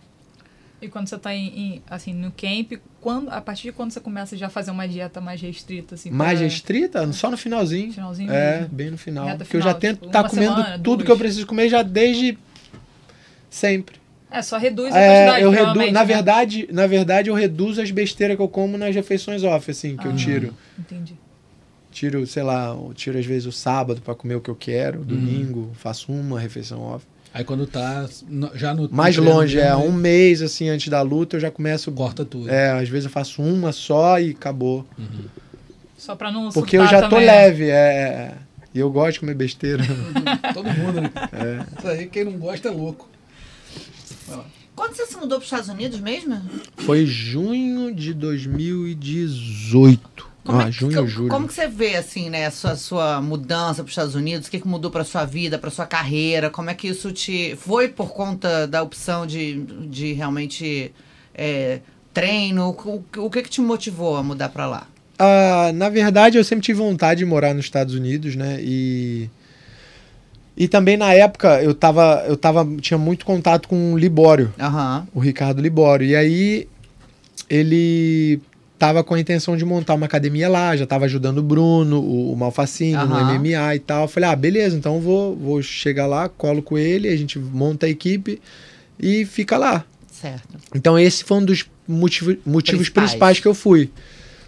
[0.82, 4.00] E quando você tá em, em, assim, no camp, quando, a partir de quando você
[4.00, 6.10] começa já a fazer uma dieta mais restrita, assim?
[6.10, 7.12] Mais pra- restrita?
[7.12, 7.92] Só no finalzinho.
[7.92, 8.74] Finalzinho É, mesmo.
[8.74, 9.26] bem no final.
[9.26, 11.04] Reta Porque eu já tento tipo, estar uma comendo semana, tudo duas.
[11.06, 12.36] que eu preciso comer já desde
[13.48, 13.96] sempre.
[14.30, 16.06] É, só reduz a É, quantidade, eu reduzo, provavelmente, na né?
[16.06, 20.06] verdade, na verdade eu reduzo as besteiras que eu como nas refeições off, assim, que
[20.06, 20.16] eu Ah.
[20.16, 20.54] tiro.
[20.78, 21.14] Entendi.
[21.90, 25.04] Tiro, sei lá, eu tiro às vezes o sábado pra comer o que eu quero,
[25.04, 27.04] domingo, faço uma refeição off.
[27.34, 28.06] Aí quando tá
[28.54, 28.90] já no.
[28.92, 32.50] Mais longe, é um mês assim antes da luta, eu já começo Corta tudo.
[32.50, 34.86] É, às vezes eu faço uma só e acabou.
[35.96, 37.32] Só pra não Porque eu já tô também, né?
[37.32, 38.34] leve, é.
[38.74, 39.84] E eu gosto de comer besteira.
[40.52, 41.10] Todo mundo, né?
[41.32, 41.78] É.
[41.78, 43.08] Isso aí, quem não gosta é louco.
[44.74, 46.40] Quando você se mudou para os Estados Unidos mesmo?
[46.78, 50.11] Foi junho de 2018.
[50.44, 51.28] Como, ah, é que, junho julho.
[51.28, 54.48] como que você vê, assim, né, a sua, sua mudança para os Estados Unidos?
[54.48, 56.50] O que, que mudou para sua vida, para sua carreira?
[56.50, 57.54] Como é que isso te...
[57.56, 60.92] Foi por conta da opção de, de realmente
[61.32, 61.80] é,
[62.12, 62.70] treino?
[62.70, 64.86] O, o que que te motivou a mudar para lá?
[65.18, 68.58] Ah, na verdade, eu sempre tive vontade de morar nos Estados Unidos, né?
[68.60, 69.30] E.
[70.54, 74.52] E também na época eu tava, eu tava, tinha muito contato com o Libório,
[75.14, 76.06] o Ricardo Libório.
[76.06, 76.68] E aí
[77.48, 78.38] ele
[78.82, 82.32] tava com a intenção de montar uma academia lá, já tava ajudando o Bruno, o,
[82.32, 83.32] o Malfacino, Aham.
[83.32, 84.02] no MMA e tal.
[84.02, 87.86] Eu falei, ah, beleza, então vou, vou chegar lá, colo com ele, a gente monta
[87.86, 88.40] a equipe
[88.98, 89.84] e fica lá.
[90.10, 90.58] Certo.
[90.74, 93.10] Então esse foi um dos motivo- motivos Principais.
[93.10, 93.38] principais.
[93.38, 93.88] que eu fui.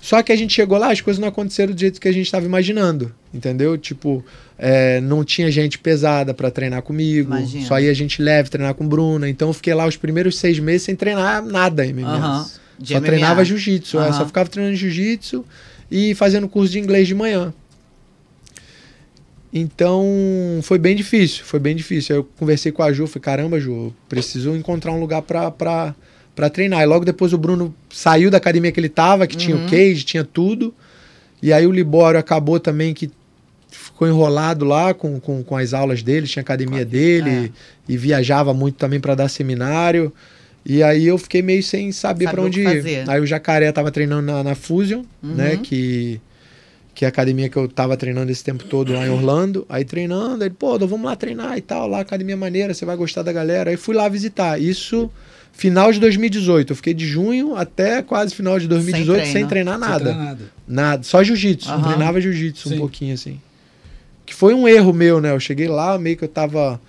[0.02, 2.26] Só que a gente chegou lá, as coisas não aconteceram do jeito que a gente
[2.26, 3.78] estava imaginando, entendeu?
[3.78, 4.24] Tipo,
[4.58, 7.66] é, não tinha gente pesada para treinar comigo, Imagino.
[7.66, 9.28] só ia gente leve treinar com Bruna.
[9.28, 12.08] Então eu fiquei lá os primeiros seis meses sem treinar nada em MMA.
[12.16, 12.46] Aham.
[12.78, 13.06] De Só MMA.
[13.06, 14.12] treinava jiu-jitsu, é, Aham.
[14.12, 15.44] só ficava treinando jiu-jitsu
[15.90, 17.52] e fazendo curso de inglês de manhã.
[19.52, 20.04] Então
[20.62, 22.14] foi bem difícil, foi bem difícil.
[22.14, 25.94] Aí Eu conversei com a Ju, falei, caramba, Ju, preciso encontrar um lugar pra, pra,
[26.34, 26.82] pra treinar.
[26.82, 29.66] E logo depois o Bruno saiu da academia que ele tava, que tinha o Uhum.
[29.66, 30.74] cage, tinha tudo.
[31.40, 33.10] E aí o Libório acabou também que
[33.70, 37.52] ficou enrolado lá com, com, com as aulas dele, tinha a academia dele
[37.88, 40.12] e viajava muito também para dar seminário.
[40.66, 42.64] E aí eu fiquei meio sem saber Saber para onde ir.
[42.64, 43.04] fazer.
[43.10, 45.62] Aí o Jacaré tava treinando na, na Fusion, né, Uhum.
[45.62, 46.20] que
[46.94, 49.66] que é a academia que eu tava treinando esse tempo todo lá em Orlando.
[49.68, 53.22] Aí treinando, ele, pô, vamos lá treinar e tal, lá academia maneira, você vai gostar
[53.22, 53.70] da galera.
[53.70, 54.60] Aí fui lá visitar.
[54.60, 55.10] Isso
[55.52, 56.70] final de 2018.
[56.70, 59.48] Eu fiquei de junho até quase final de 2018 sem, treino.
[59.48, 60.04] treinar Sem nada.
[60.04, 60.52] treinar nada.
[60.68, 61.68] Nada, só jiu-jitsu.
[61.68, 61.82] Aham.
[61.82, 63.40] Treinava jiu-jitsu um pouquinho assim.
[64.24, 65.32] Que foi um erro meu, né?
[65.32, 66.80] Eu cheguei lá, meio que eu tava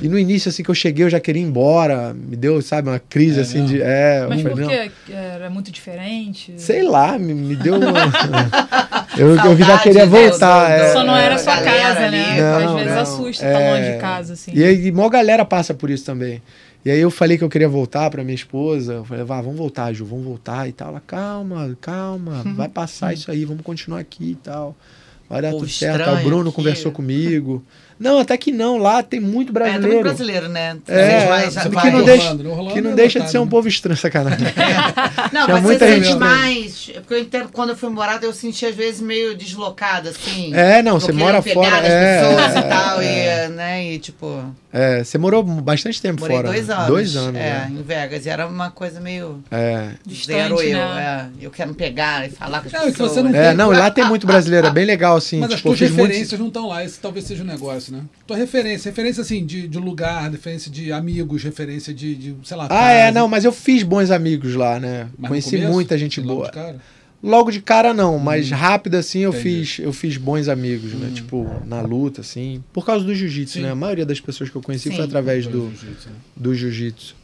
[0.00, 2.14] E no início, assim, que eu cheguei, eu já queria ir embora.
[2.14, 3.68] Me deu, sabe, uma crise, É assim, mesmo?
[3.76, 3.82] de...
[3.82, 4.68] É, Mas por não.
[4.68, 4.90] quê?
[5.10, 6.54] Era muito diferente?
[6.56, 7.74] Sei lá, me, me deu.
[7.80, 7.88] uma-
[9.18, 10.66] eu, eu já Saudade, queria voltar.
[10.68, 10.92] do- é.
[10.92, 12.16] Só não era É, sua casa, ali.
[12.16, 12.40] né?
[12.40, 13.00] Não, Às vezes não.
[13.02, 13.92] assusta estar longe É.
[13.94, 14.52] de casa, assim.
[14.54, 16.40] E aí, mó galera passa por isso também.
[16.84, 18.92] E aí eu falei que eu queria voltar pra minha esposa.
[18.94, 20.90] Eu falei, vá, vamos voltar, Ju, vamos voltar e tal.
[20.90, 24.76] Ela, calma, calma, vai passar isso aí, vamos continuar aqui e tal.
[25.28, 26.08] Vai dar Pô, tudo certo.
[26.08, 27.62] O Bruno que- conversou comigo.
[27.98, 30.02] Não, até que não, lá tem muito É, também brasileiro.
[30.02, 30.76] brasileiro, né?
[30.86, 33.30] É, Vai- é, vai- que vai- não Orlando, deixa, Orlando que não é deixa de
[33.30, 33.50] ser um né?
[33.50, 34.46] povo estranho, sacanagem.
[35.32, 36.90] Não, Tinha mas muita você gente sente mais.
[36.94, 40.54] Porque eu entendo quando eu fui morar, eu senti às vezes meio deslocada, assim.
[40.54, 41.76] É, não, Eu você mora pegar fora.
[41.78, 43.04] as É, pessoas é, e tal, é.
[43.46, 44.44] e, né, e tipo.
[44.70, 46.48] É, você morou bastante tempo Morei fora.
[46.48, 46.74] dois né?
[46.74, 46.86] anos.
[46.86, 47.68] Dois anos, É, né?
[47.70, 48.26] em Vegas.
[48.26, 49.42] E era uma coisa meio.
[49.50, 49.92] É.
[50.04, 50.76] Distante, Zero eu.
[50.78, 51.30] né?
[51.40, 53.12] É, eu quero pegar e falar com as É, que pessoas.
[53.12, 55.40] você não É, não, lá tem muito brasileiro, é bem legal, assim.
[55.40, 58.02] Mas as tipo, eu tuas referências não estão lá, esse talvez seja o negócio, né?
[58.26, 62.66] Tua referência, referência assim, de, de lugar, referência de amigos, referência de, de sei lá.
[62.70, 63.18] Ah, é, casa.
[63.18, 65.08] não, mas eu fiz bons amigos lá, né?
[65.18, 65.72] Mas Conheci começo?
[65.72, 66.50] muita gente Logo boa.
[67.22, 67.36] De cara?
[67.36, 69.64] Logo de cara não, mas rápido assim eu Entendi.
[69.64, 71.10] fiz, eu fiz bons amigos, né?
[71.12, 73.62] Tipo, na luta assim, por causa do jiu-jitsu, Sim.
[73.62, 73.70] né?
[73.70, 74.96] A maioria das pessoas que eu conheci Sim.
[74.96, 76.14] foi através do, jiu-jitsu, né?
[76.36, 77.14] do jiu-jitsu.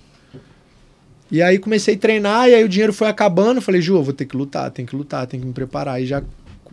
[1.31, 4.13] E aí comecei a treinar e aí o dinheiro foi acabando, falei, Ju, eu vou
[4.13, 6.01] ter que lutar, tem que lutar, tem que me preparar.
[6.01, 6.23] E já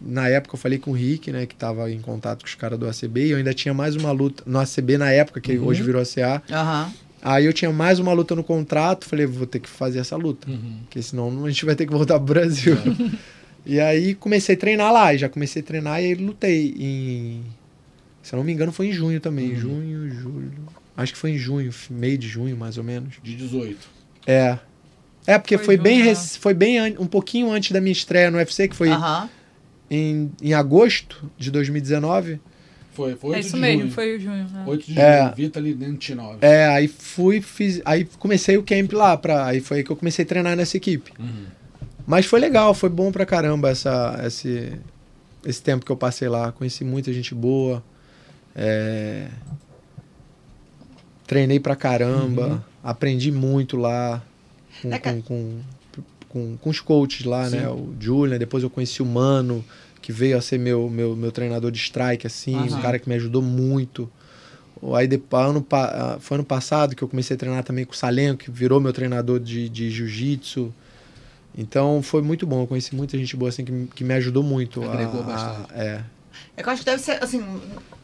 [0.04, 2.78] na época eu falei com o Rick, né, que tava em contato com os caras
[2.78, 5.68] do ACB, e eu ainda tinha mais uma luta no ACB na época, que Uhum.
[5.68, 6.42] hoje virou ACA.
[6.52, 6.92] Aham.
[7.22, 10.50] Aí eu tinha mais uma luta no contrato, falei, vou ter que fazer essa luta,
[10.50, 10.80] Uhum.
[10.84, 12.76] porque senão a gente vai ter que voltar pro Brasil.
[13.66, 17.44] e aí comecei a treinar lá, já comecei a treinar e lutei em
[18.24, 19.56] se eu não me engano foi em junho também, Uhum.
[19.60, 20.52] junho, julho.
[20.96, 23.16] Acho que foi em junho, meio de junho mais ou menos.
[23.24, 23.78] De 18.
[24.28, 24.60] É.
[25.26, 28.38] É, porque Foi foi, bem, rec- foi bem um pouquinho antes da minha estreia no
[28.38, 29.28] UFC, que foi Aham.
[29.90, 32.40] em, em agosto de 2019.
[32.94, 33.92] Foi, foi 8 É isso de mesmo, junho.
[33.94, 34.44] foi o junho.
[34.50, 34.64] né?
[34.68, 35.22] 8 de É.
[35.24, 36.38] junho, Vitaly Nentinov.
[36.42, 39.96] É, aí fui, fiz, aí comecei o camp lá, pra, aí foi aí que eu
[39.96, 41.12] comecei a treinar nessa equipe.
[41.20, 41.46] Uhum.
[42.06, 44.74] Mas foi legal, foi bom pra caramba essa, esse,
[45.46, 46.52] esse tempo que eu passei lá.
[46.52, 47.82] Conheci muita gente boa.
[48.56, 49.28] é,
[51.28, 52.48] treinei pra caramba.
[52.48, 52.60] Uhum.
[52.84, 54.22] Aprendi muito lá
[54.82, 55.60] com, É, com, com,
[56.28, 57.58] com, com os coaches lá, Sim.
[57.58, 57.70] né?
[57.70, 59.64] O Julian, depois eu conheci o Mano,
[60.02, 62.82] que veio a ser meu, meu, meu treinador de strike, assim, um Aham.
[62.82, 64.10] cara que me ajudou muito.
[64.96, 65.66] Aí depois, ano,
[66.20, 68.92] foi ano passado que eu comecei a treinar também com o Salenco, que virou meu
[68.92, 70.74] treinador de, de jiu-jitsu.
[71.56, 74.42] Então foi muito bom, eu conheci muita gente boa assim que, me- que me ajudou
[74.42, 74.84] muito.
[74.86, 75.72] Agregou a- bastante.
[75.74, 76.04] a- é.
[76.56, 77.44] É que eu acho que deve ser, assim,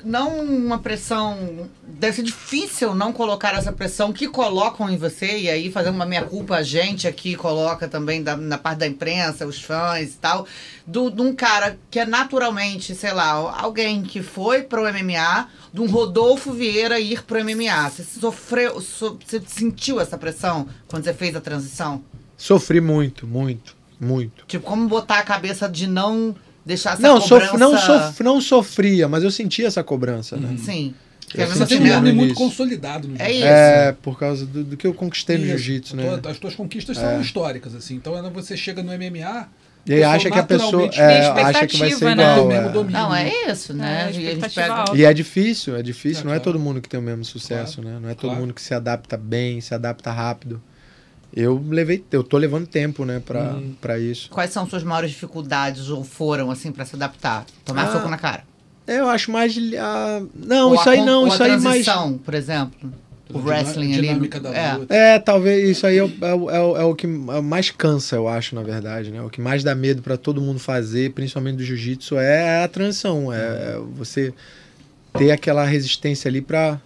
[0.03, 1.69] não uma pressão.
[1.85, 6.05] Deve ser difícil não colocar essa pressão que colocam em você, e aí fazendo uma
[6.05, 10.45] meia-culpa, a gente aqui coloca também da- na parte da imprensa, os fãs e tal,
[10.85, 15.81] do- de um cara que é naturalmente, sei lá, alguém que foi pro MMA, de
[15.81, 17.89] um Rodolfo Vieira ir pro MMA.
[17.89, 22.03] Você sofreu, so- você sentiu essa pressão quando você fez a transição?
[22.37, 24.45] Sofri muito, muito, muito.
[24.45, 26.35] Tipo, como botar a cabeça de não
[26.67, 27.45] deixar essa Não, cobrança...
[27.47, 30.55] sof, não, sof, não sofria, mas eu sentia essa cobrança, né?
[30.57, 30.93] Sim.
[31.25, 33.39] Porque Eu é Você tem um nome no muito consolidado no É jiu-jitsu.
[33.39, 33.47] isso.
[33.47, 35.57] É, por causa do, do que eu conquistei no Isso.
[35.57, 36.19] jiu-jitsu, A né?
[36.29, 37.95] As tuas conquistas são históricas, assim.
[37.95, 39.47] Então, quando você chega no MMA,
[39.85, 42.23] E aí acha que a pessoa é, acha que vai ser né?
[42.23, 42.71] igual.
[42.71, 42.91] do é.
[42.91, 44.09] Não, é isso, né?
[44.13, 44.85] É, E pega-.
[44.95, 46.21] E é difícil, é difícil.
[46.21, 46.43] É, não é claro.
[46.53, 47.97] todo mundo que tem o mesmo sucesso, né?
[48.01, 48.39] Não é todo Claro.
[48.39, 50.61] mundo que se adapta bem, se adapta rápido.
[51.39, 53.75] Eu levei, eu tô levando tempo, né, pra, Uhum.
[53.79, 54.27] pra isso.
[54.31, 57.45] Quais são suas maiores dificuldades ou foram, assim, pra se adaptar?
[57.63, 58.43] Tomar Ah, soco na cara?
[58.87, 59.55] Eu acho mais.
[59.79, 61.63] ah, não, Ou isso a aí não, ou isso a aí mais.
[61.85, 62.91] transição, por exemplo.
[63.33, 64.07] O wrestling ali.
[64.89, 65.15] é.
[65.15, 68.25] É, talvez isso aí é, o- é é o- é o que mais cansa, eu
[68.27, 69.21] acho, na verdade, né?
[69.21, 73.31] O que mais dá medo pra todo mundo fazer, principalmente do jiu-jitsu, é a transição.
[73.33, 74.33] É, é você
[75.17, 76.79] ter aquela resistência ali pra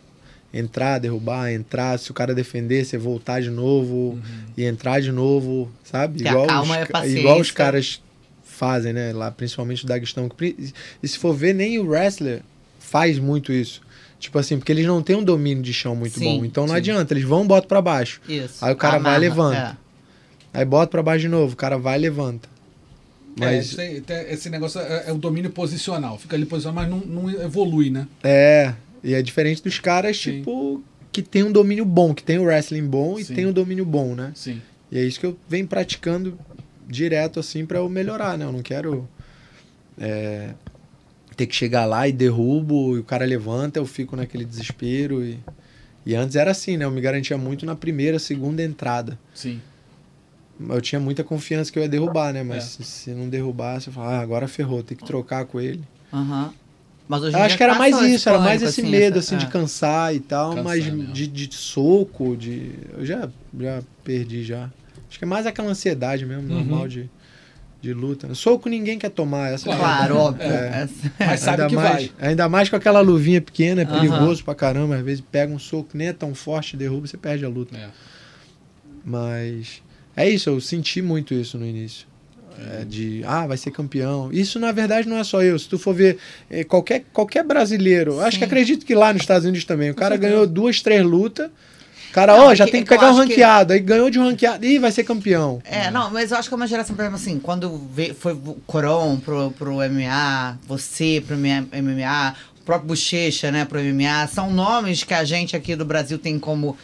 [0.54, 1.98] entrar, derrubar, entrar.
[2.00, 4.22] Se o cara defender, você voltar de novo Uhum.
[4.58, 6.22] e entrar de novo, sabe?
[6.24, 7.20] Ter a calma a ca- paciência.
[7.20, 8.02] igual os caras
[8.44, 9.14] fazem, né?
[9.14, 10.28] Lá, principalmente o Daguestão.
[10.30, 12.42] pri- E se for ver, nem o wrestler
[12.80, 13.82] faz muito isso.
[14.20, 16.46] Tipo assim, porque eles não têm um domínio de chão muito Sim, bom.
[16.46, 16.78] Então não sim.
[16.78, 18.22] adianta, eles vão, botam pra baixo.
[18.30, 18.64] Isso.
[18.64, 19.78] Aí o cara vai e Amarra, levanta.
[20.54, 22.48] Aí bota pra baixo de novo, o cara vai e levanta.
[23.40, 26.20] É, Mas tem- tem- esse negócio é, é o domínio posicional.
[26.20, 28.06] Fica ali posicionado, mas não, não evolui, né?
[28.22, 30.40] é, e é diferente dos caras, Sim.
[30.40, 33.34] tipo, que tem um domínio bom, que tem o wrestling bom e Sim.
[33.36, 34.32] tem um domínio bom, né?
[34.36, 34.62] Sim.
[34.92, 36.38] E é isso que eu venho praticando
[36.88, 38.46] direto, assim, pra eu melhorar, né?
[38.46, 39.08] Eu não quero
[39.98, 40.54] é,
[41.36, 45.24] ter que chegar lá e derrubo, e o cara levanta, eu fico naquele desespero.
[45.24, 45.40] E,
[46.06, 46.86] e antes era assim, né?
[46.86, 49.18] Eu me garantia muito na primeira, segunda entrada.
[49.34, 49.62] Sim.
[50.70, 52.44] Eu tinha muita confiança que eu ia derrubar, né?
[52.44, 52.68] Mas É.
[52.68, 55.84] se, se não derrubasse, eu falava, ah, agora ferrou, tem que trocar com ele.
[56.14, 56.54] Aham.
[57.08, 59.36] Mas hoje Eu acho que era mais passou isso, era mais esse assim, medo, essa-
[59.36, 59.50] assim, de é.
[59.52, 61.12] cansar e tal, Cansar mas mesmo.
[61.14, 62.72] de, de soco, de.
[62.98, 64.70] Eu já, já perdi já.
[65.10, 66.60] Acho que é mais aquela ansiedade mesmo, Uhum.
[66.60, 67.10] normal de,
[67.82, 68.34] de luta.
[68.34, 70.46] Soco ninguém quer tomar, essa é Claro, óbvio.
[70.50, 70.84] É.
[70.84, 72.30] Essa- Mas sabe ainda que mais, vai.
[72.30, 74.96] Ainda mais com aquela luvinha pequena, é perigoso pra caramba.
[74.96, 77.76] Às vezes pega um soco, nem é tão forte, derruba, você perde a luta.
[77.76, 77.90] É.
[79.04, 79.82] Mas
[80.16, 82.08] é isso, eu senti muito isso no início.
[82.80, 84.30] É, de, ah, vai ser campeão.
[84.32, 85.58] Isso, na verdade, não é só eu.
[85.58, 86.18] Se tu for ver
[86.50, 88.52] eh, qualquer, qualquer brasileiro, eu acho que Sim.
[88.52, 91.50] acredito que lá nos Estados Unidos também, o cara ganhou duas, três lutas.
[92.10, 93.74] O cara, Não, ó, é já que- tem é que pegar o acho que- ranqueado.
[93.74, 94.66] Aí ganhou de um ranqueado.
[94.66, 95.62] Ih, vai ser campeão.
[95.64, 98.34] É, não, mas eu acho que é uma geração, por exemplo, assim, quando vê- foi
[98.34, 104.52] o Coron pro, pro MMA, você pro MMA, o próprio Bochecha, né, pro MMA, são
[104.52, 106.78] nomes que a gente aqui do Brasil tem como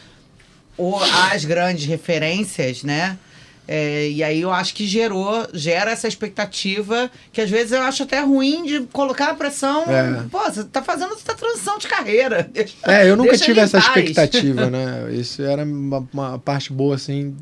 [1.31, 3.17] as grandes referências, né?
[3.67, 8.03] É, e aí eu acho que gerou, gera essa expectativa que às vezes eu acho
[8.03, 9.83] até ruim de colocar a pressão.
[9.83, 10.23] É.
[10.31, 12.47] Pô, você tá fazendo essa transição de carreira.
[12.53, 13.87] Deixa- É, eu nunca tive essa paz.
[13.97, 15.09] expectativa, né?
[15.11, 17.35] Isso era uma, uma parte boa, assim,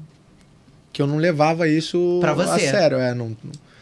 [0.91, 2.97] que eu não levava isso Pra a sério.
[2.97, 3.37] É, não,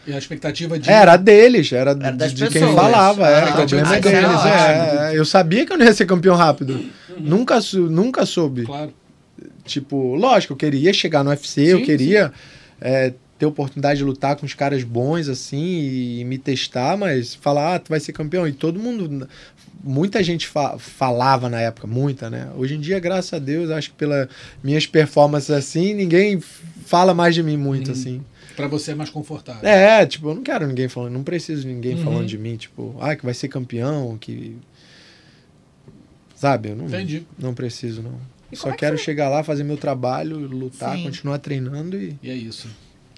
[0.05, 0.89] E a expectativa de.
[0.89, 4.45] Era deles, era, Era de, de quem falava, era, o ah, problema isso era deles.
[4.45, 6.83] É, é, eu sabia que eu não ia ser campeão rápido.
[7.17, 8.63] Nunca, nunca soube.
[8.63, 8.93] Claro.
[9.65, 12.33] Tipo, lógico, eu queria chegar no UFC, eu Sim, queria
[12.81, 17.75] é, ter oportunidade de lutar com os caras bons, assim, e me testar, mas falar,
[17.75, 18.47] ah, tu vai ser campeão.
[18.47, 19.27] E todo mundo.
[19.85, 22.49] Muita gente fa- falava na época, muita, né?
[22.55, 24.29] Hoje em dia, graças a Deus, acho que pelas
[24.63, 26.39] minhas performances assim, ninguém
[26.85, 27.93] fala mais de mim muito, Uhum.
[27.93, 28.21] assim.
[28.55, 29.67] Pra você é mais confortável.
[29.67, 32.03] É, tipo, eu não quero ninguém falando, não preciso de ninguém Uhum.
[32.03, 34.55] falando de mim, tipo, ah, que vai ser campeão, que.
[36.35, 36.69] Sabe?
[36.69, 37.25] Eu não, Entendi.
[37.37, 38.17] não preciso, não.
[38.53, 39.03] E Só é que quero foi?
[39.05, 41.03] chegar lá, fazer meu trabalho, lutar, Sim.
[41.03, 42.15] continuar treinando e.
[42.23, 42.67] E é isso.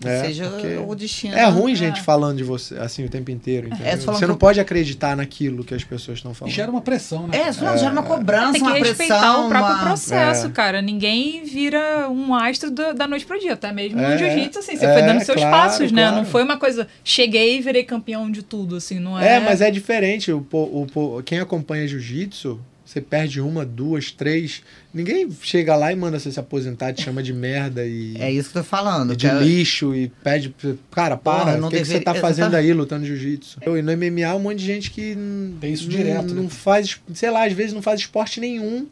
[0.04, 1.34] É, seja porque o destino.
[1.36, 3.68] é ruim gente falando de você assim o tempo inteiro.
[3.68, 3.88] entendeu?
[3.88, 6.54] É, você você não pode acreditar naquilo que as pessoas estão E falando.
[6.54, 7.38] gera uma pressão, né?
[7.38, 9.46] É, não gera uma cobrança, Tem que uma respeitar pressão.
[9.46, 9.84] o próprio uma...
[9.86, 10.50] processo, É.
[10.50, 10.82] cara.
[10.82, 13.54] Ninguém vira um astro da, da noite pro dia.
[13.54, 14.76] Até mesmo É, no jiu-jitsu, assim.
[14.76, 16.02] Você é, foi dando seus claro, passos, né?
[16.02, 16.18] claro.
[16.18, 19.00] Não foi uma coisa, cheguei e virei campeão de tudo, assim.
[19.00, 19.38] Não é...
[19.38, 20.30] É, mas é diferente.
[20.30, 24.62] O, o, po- quem acompanha jiu-jitsu, você perde uma, duas, três.
[24.94, 28.52] Ninguém chega lá e manda você se aposentar, te chama de merda e, É isso
[28.52, 29.14] que eu tô falando.
[29.14, 30.54] e de é- lixo e pede.
[30.92, 32.68] Cara, Porra, para, não o que, que você deveria- tá fazendo Exatamente.
[32.70, 33.60] aí lutando jiu-jitsu?
[33.66, 35.18] E no MMA, um monte de gente que.
[35.60, 36.50] Tem isso não- direto, Não né?
[36.50, 38.88] faz, sei lá, às vezes não faz esporte nenhum.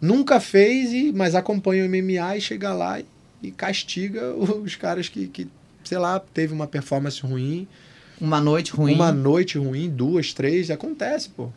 [0.00, 3.04] Nunca fez, e, mas acompanha o MMA e chega lá e,
[3.42, 5.46] e castiga os caras que, que,
[5.84, 7.66] sei lá, teve uma performance ruim.
[8.20, 8.94] Uma noite ruim.
[8.94, 11.50] Uma noite ruim, duas, três, acontece, pô.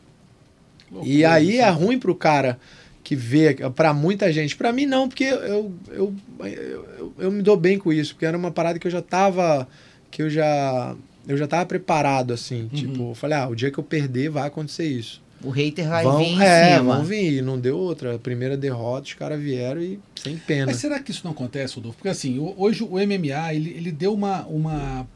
[0.92, 1.62] Loucura E aí isso.
[1.62, 2.60] é ruim pro cara
[3.04, 4.56] que vê, pra muita gente.
[4.56, 6.16] Pra mim não, porque eu, eu, eu,
[6.48, 9.68] eu, eu me dou bem com isso, porque era uma parada que eu já tava.
[10.12, 10.96] que eu já.
[11.28, 12.64] Eu já tava preparado, assim.
[12.64, 12.68] Uhum.
[12.70, 15.22] Tipo, eu falei, ah, o dia que eu perder vai acontecer isso.
[15.44, 16.96] O hater vai vão, vir em é, cima.
[16.96, 17.34] vão vir.
[17.38, 18.16] E não deu outra.
[18.16, 20.68] A primeira derrota, os caras vieram e sem pena.
[20.68, 21.98] Mas será que isso não acontece, Rodolfo?
[21.98, 24.46] Porque assim, hoje o MMA, ele, ele deu uma.
[24.48, 25.08] uma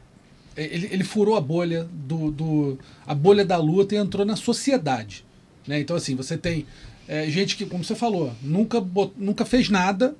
[0.56, 2.78] ele, ele furou a bolha do, do.
[3.06, 5.23] a bolha da luta e entrou na sociedade.
[5.66, 5.80] Né?
[5.80, 6.66] Então, assim, você tem
[7.08, 10.14] é, gente que, como você falou, nunca, bot- nunca fez nada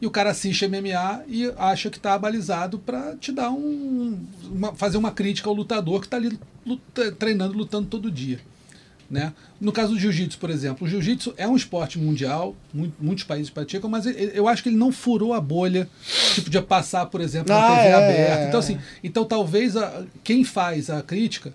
[0.00, 4.18] e o cara assiste MMA e acha que está abalizado para te dar um.
[4.50, 8.38] uma- fazer uma crítica ao lutador que está ali luta- treinando, lutando todo dia.
[9.08, 9.32] Né?
[9.60, 13.48] No caso do jiu-jitsu, por exemplo, o jiu-jitsu é um esporte mundial, mu- muitos países
[13.50, 15.88] praticam, mas eu acho que ele não furou a bolha,
[16.34, 18.42] tipo, de passar, por exemplo, na Ah, TV é, aberta.
[18.42, 18.48] é.
[18.48, 21.52] Então, assim, então talvez a- quem faz a crítica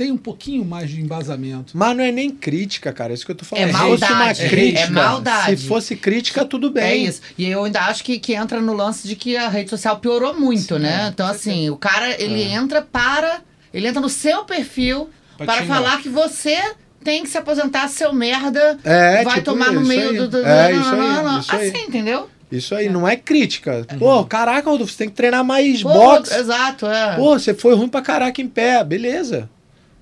[0.00, 1.76] tenha um pouquinho mais de embasamento.
[1.76, 3.12] Mas não é nem crítica, cara.
[3.12, 3.68] É isso que eu tô falando.
[3.68, 5.60] É Se fosse uma maldade, é crítica, maldade.
[5.60, 6.84] Se fosse crítica, tudo bem.
[6.84, 7.20] É isso.
[7.36, 10.40] E eu ainda acho que, que entra no lance de que a rede social piorou
[10.40, 11.04] muito, Sim, né?
[11.04, 13.42] é, então, assim, o cara, ele entra para.
[13.74, 16.56] Ele entra no seu perfil Pra para falar que você
[17.04, 18.78] tem que se aposentar, seu merda.
[18.82, 20.16] É, vai tipo tomar no meio aí.
[20.16, 20.28] do.
[20.28, 21.40] do É, não, isso não, aí, não, não.
[21.40, 21.68] isso aí.
[21.68, 22.30] Assim, entendeu?
[22.50, 23.86] Isso aí, não é crítica.
[23.98, 26.34] Pô, caraca, Rodolfo, você tem que treinar mais Pô, boxe.
[26.34, 27.16] Exato, é.
[27.16, 29.48] Pô, você foi ruim pra caraca em pé, beleza.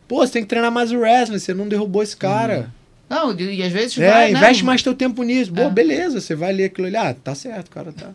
[0.08, 2.72] Pô, você tem que treinar mais o wrestling, você não derrubou esse cara.
[3.08, 4.38] Não, e, às vezes É, vai, né?
[4.38, 5.52] investe mais teu tempo nisso.
[5.52, 5.70] Pô, É.
[5.70, 6.96] beleza, você vai ler aquilo ali.
[6.96, 8.10] Ah, tá certo, cara, tá.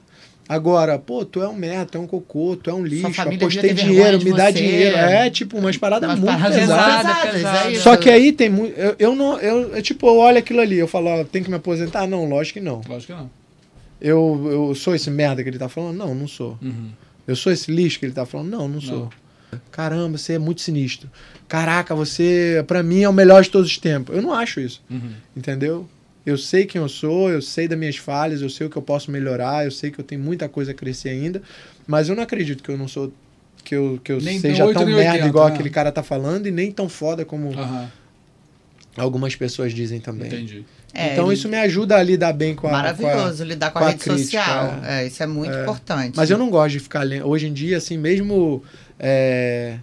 [0.47, 3.73] Agora, pô, tu é um merda, tu é um cocô, tu é um lixo, apostei
[3.73, 4.51] dinheiro, me dá você.
[4.53, 4.97] dinheiro.
[4.97, 6.95] É, tipo, umas paradas Umas muito paradas pesadas.
[7.07, 7.31] pesadas.
[7.31, 7.79] pesadas, é.
[7.79, 8.77] Só que aí tem muito.
[8.77, 9.39] Eu, eu não.
[9.39, 12.05] Eu, eu, tipo, eu olho aquilo ali, eu falo, ó, tem que me aposentar?
[12.07, 12.81] Não, lógico que não.
[12.87, 13.29] Lógico que não.
[14.01, 15.95] Eu, eu sou esse merda que ele tá falando?
[15.97, 16.57] Não, não sou.
[16.61, 16.89] Uhum.
[17.25, 18.49] Eu sou esse lixo que ele tá falando?
[18.49, 19.09] Não, não sou.
[19.71, 21.09] Caramba, você é muito sinistro.
[21.47, 24.15] Caraca, você, pra mim, é o melhor de todos os tempos.
[24.15, 25.11] Eu não acho isso, Uhum.
[25.35, 25.87] entendeu?
[26.25, 28.81] Eu sei quem eu sou, eu sei das minhas falhas, eu sei o que eu
[28.81, 31.41] posso melhorar, eu sei que eu tenho muita coisa a crescer ainda,
[31.85, 33.11] mas eu não acredito que eu não sou.
[33.63, 35.53] que eu, que eu Nem seja oito, tão nem merda 80, igual né?
[35.53, 37.89] aquele cara tá falando e nem tão foda como Aham.
[38.95, 40.27] Algumas pessoas dizem também.
[40.27, 40.65] Entendi.
[40.93, 42.69] É, então ele- isso me ajuda a lidar bem com a.
[42.69, 44.79] com a- Maravilhoso lidar com a, com a rede crítica, social.
[44.83, 45.61] É, isso é muito É.
[45.63, 46.13] importante.
[46.15, 47.27] Mas eu não gosto de ficar lendo.
[47.27, 48.63] Hoje em dia, assim, mesmo.
[49.05, 49.79] É,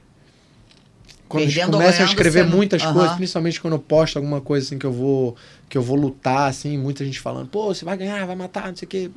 [1.29, 2.95] Quando Perdendo ou começa a escrever não- muitas Aham.
[2.95, 5.37] coisas, principalmente quando eu posto alguma coisa assim que eu vou
[5.69, 8.75] que eu vou lutar, assim, muita gente falando, pô, você vai ganhar, vai matar, não
[8.75, 9.11] sei o quê.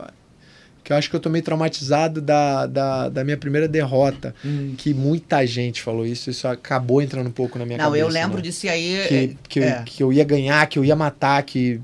[0.83, 4.35] Que eu acho que eu tô meio traumatizado da, da, da minha primeira derrota.
[4.45, 4.75] Hum.
[4.77, 8.03] Que muita gente falou isso, isso acabou entrando um pouco na minha não, cabeça.
[8.03, 8.43] eu lembro né?
[8.43, 9.05] disso aí.
[9.07, 9.83] que, que, eu, é.
[9.83, 11.81] que eu ia ganhar, que eu ia matar, que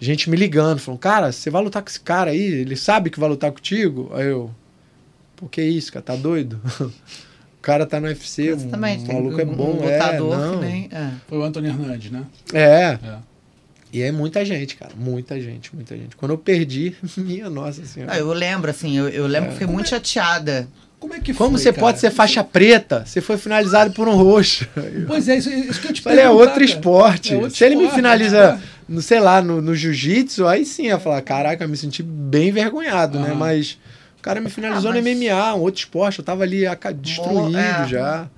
[0.00, 2.40] gente me ligando, falando, cara, você vai lutar com esse cara aí?
[2.40, 4.10] Ele sabe que vai lutar contigo?
[4.14, 4.50] Aí eu,
[5.34, 6.60] pô, que isso, cara, tá doido?
[7.66, 9.04] o cara tá no UFC, o Exatamente.
[9.04, 10.58] tem maluco é um- bom, um é, lutador não.
[10.60, 10.88] que nem.
[10.92, 11.10] é.
[11.28, 12.22] Foi o Antônio Hernandes, né?
[12.54, 12.98] É, É.
[13.92, 16.14] e é muita gente, cara, muita gente, muita gente.
[16.14, 18.12] Quando eu perdi, minha nossa senhora.
[18.12, 20.68] Ah, eu lembro, assim, eu, eu lembro que fiquei muito chateada.
[21.00, 21.80] Como é que Como foi, você cara?
[21.80, 23.04] pode ser faixa preta?
[23.04, 24.66] Você foi finalizado por um roxo.
[25.08, 26.64] Pois é, isso, isso que eu te Falei, é outro cara.
[26.64, 27.34] esporte.
[27.34, 28.62] É outro Se ele me esporte, finaliza, né?
[28.88, 32.02] no, sei lá, no, no jiu-jitsu, aí sim eu ia falar, caraca, eu me senti
[32.02, 33.26] bem envergonhado, né?
[33.30, 33.34] Aham.
[33.34, 33.76] Mas
[34.26, 36.64] cara me finalizou Ah, mas- no MMA, um outro esporte, eu tava ali
[37.00, 37.86] destruído é.
[37.88, 38.28] já.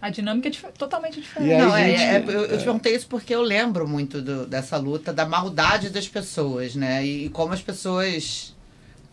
[0.00, 1.52] A dinâmica é dif- totalmente diferente.
[1.52, 4.46] Aí, não, é, gente, é, eu, eu te perguntei isso porque eu lembro muito do-
[4.46, 7.04] dessa luta, da maldade das pessoas, né?
[7.04, 8.54] E, e como as pessoas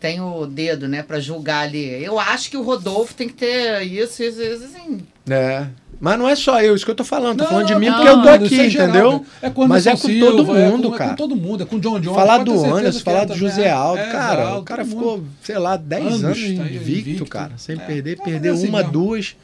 [0.00, 2.02] têm o dedo, né, pra julgar ali.
[2.02, 5.00] Eu acho que o Rodolfo tem que ter isso, isso, isso, assim.
[5.28, 5.66] É.
[6.00, 7.38] Mas não é só eu, isso que eu tô falando.
[7.38, 9.12] Tô Não, falando de não, mim não, porque eu tô não, aqui, é geral, entendeu?
[9.12, 9.24] né?
[9.42, 11.10] É com Mas é com Silva, todo é mundo, com, É cara.
[11.10, 12.16] com todo mundo, é com o John Jones.
[12.16, 13.34] Falar do Anderson, falar é do.
[13.34, 15.28] José Aldo, É, cara, Aldo, o cara ficou, mundo.
[15.42, 16.70] sei lá, 10 Anos, anos, tá invicto,
[17.10, 17.26] invicto.
[17.26, 17.78] cara, sem É.
[17.80, 18.92] perder, perdeu é assim uma, mesmo.
[18.92, 19.34] duas.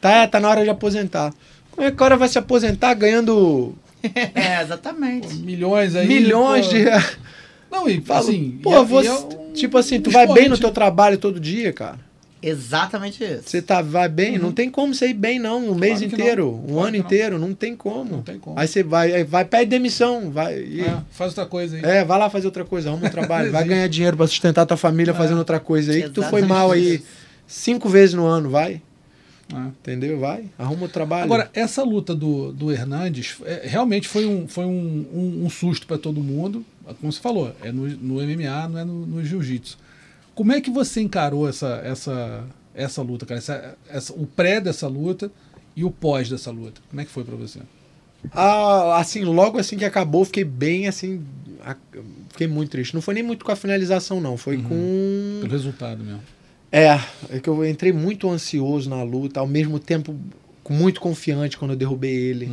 [0.00, 1.32] Tá, tá na hora de aposentar.
[1.70, 3.74] Como é que o cara vai se aposentar ganhando
[4.34, 5.32] É, exatamente.
[5.36, 6.06] Milhões aí.
[6.08, 6.72] milhões pô.
[6.74, 6.84] de
[7.70, 8.58] Não, e Falo, assim.
[8.62, 11.38] pô, e é- você, e é tipo assim, tu vai bem no teu trabalho todo
[11.40, 11.98] dia, cara.
[12.48, 13.42] Exatamente isso.
[13.46, 16.08] Você tá, vai bem, não tem como você ir bem, não, um mês Uhum.
[16.08, 16.54] que inteiro, não.
[16.54, 17.04] um Claro ano não.
[17.04, 18.04] inteiro, não tem como.
[18.16, 18.58] Não tem como.
[18.58, 20.58] Aí você vai, aí vai, pede demissão, vai.
[20.58, 21.82] e- É, faz outra coisa aí.
[21.84, 24.76] É, vai lá fazer outra coisa, arruma um trabalho, vai ganhar dinheiro pra sustentar tua
[24.76, 25.14] família É.
[25.14, 27.02] fazendo outra coisa aí, que tu foi Exatamente mal aí
[27.46, 28.80] cinco vezes no ano, vai.
[29.52, 29.56] É.
[29.58, 30.18] Entendeu?
[30.18, 31.24] Vai, arruma o trabalho.
[31.24, 35.86] Agora, essa luta do, do Hernandes é, realmente foi um, foi um, um, um susto
[35.86, 36.64] para todo mundo.
[37.00, 39.76] Como você falou, é no, no MMA, não é no, no jiu-jitsu.
[40.34, 43.38] Como é que você encarou essa, essa, essa luta, cara?
[43.38, 45.30] Essa, essa, o pré dessa luta
[45.76, 46.80] e o pós dessa luta?
[46.90, 47.60] Como é que foi para você?
[48.32, 51.22] Ah, assim, logo assim que acabou, fiquei bem assim.
[52.30, 52.94] Fiquei muito triste.
[52.94, 54.36] Não foi nem muito com a finalização, não.
[54.36, 54.62] Foi Uhum.
[54.64, 55.38] com.
[55.42, 56.20] Pelo resultado mesmo.
[56.72, 56.98] É,
[57.30, 60.16] é que eu entrei muito ansioso na luta, ao mesmo tempo
[60.68, 62.50] muito confiante quando eu derrubei ele.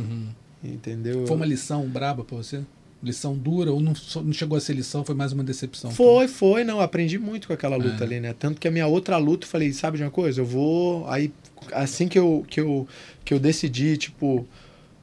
[0.62, 1.26] Entendeu?
[1.26, 2.60] Foi uma lição braba para você?
[3.02, 3.94] Lição dura ou não,
[4.24, 5.90] não chegou a ser lição, foi mais uma decepção?
[5.90, 8.06] Foi, foi, não, aprendi muito com aquela luta É.
[8.06, 8.32] ali, né?
[8.38, 10.40] Tanto que a minha outra luta, eu falei, sabe de uma coisa?
[10.40, 11.08] Eu vou.
[11.08, 11.32] Aí,
[11.72, 12.86] assim que eu, que eu,
[13.24, 14.46] que eu decidi, tipo,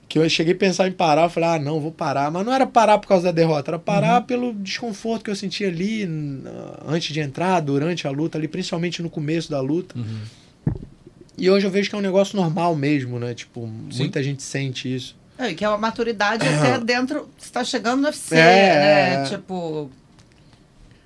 [0.08, 2.32] que eu cheguei a pensar em parar, eu falei, ah, não, vou parar.
[2.32, 5.68] Mas não era parar por causa da derrota, era parar pelo desconforto que eu sentia
[5.68, 6.08] ali
[6.88, 9.98] antes de entrar, durante a luta, ali, principalmente no começo da luta.
[10.00, 10.22] Uhum.
[11.38, 13.34] E hoje eu vejo que é um negócio normal mesmo, né?
[13.34, 14.00] Tipo, Sim.
[14.00, 15.16] muita gente sente isso.
[15.40, 17.30] É, que é uma maturidade até dentro.
[17.38, 19.20] Você tá chegando no UFC, É.
[19.22, 19.26] né?
[19.30, 19.90] Tipo.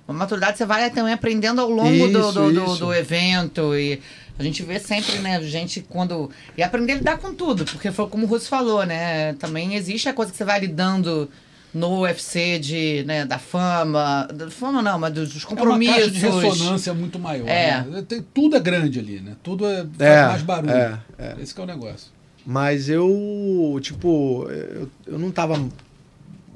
[0.06, 2.76] Uma maturidade você vai também aprendendo ao longo do, Isso, do, do- isso.
[2.78, 3.74] do evento.
[3.74, 4.02] E
[4.38, 6.30] a gente vê sempre, né, gente quando.
[6.58, 9.32] E aprender a lidar com tudo, porque foi como o Russo falou, né?
[9.34, 11.30] Também existe a coisa que você vai lidando
[11.72, 14.28] no UFC de, né, da fama.
[14.34, 15.94] Da fama não, mas dos, dos É uma compromissos.
[15.96, 17.48] caixa de ressonância muito maior.
[17.48, 17.80] É.
[17.82, 18.04] né?
[18.06, 19.36] Tem- tudo é grande ali, né?
[19.42, 20.72] Tudo é, faz É, mais barulho.
[20.72, 21.36] é, é.
[21.40, 22.12] Esse que é o negócio.
[22.46, 25.62] Mas eu, tipo, eu, eu não tava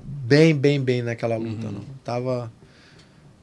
[0.05, 1.73] bem, bem, bem naquela luta, Uhum.
[1.73, 1.81] não.
[2.05, 2.53] Tava.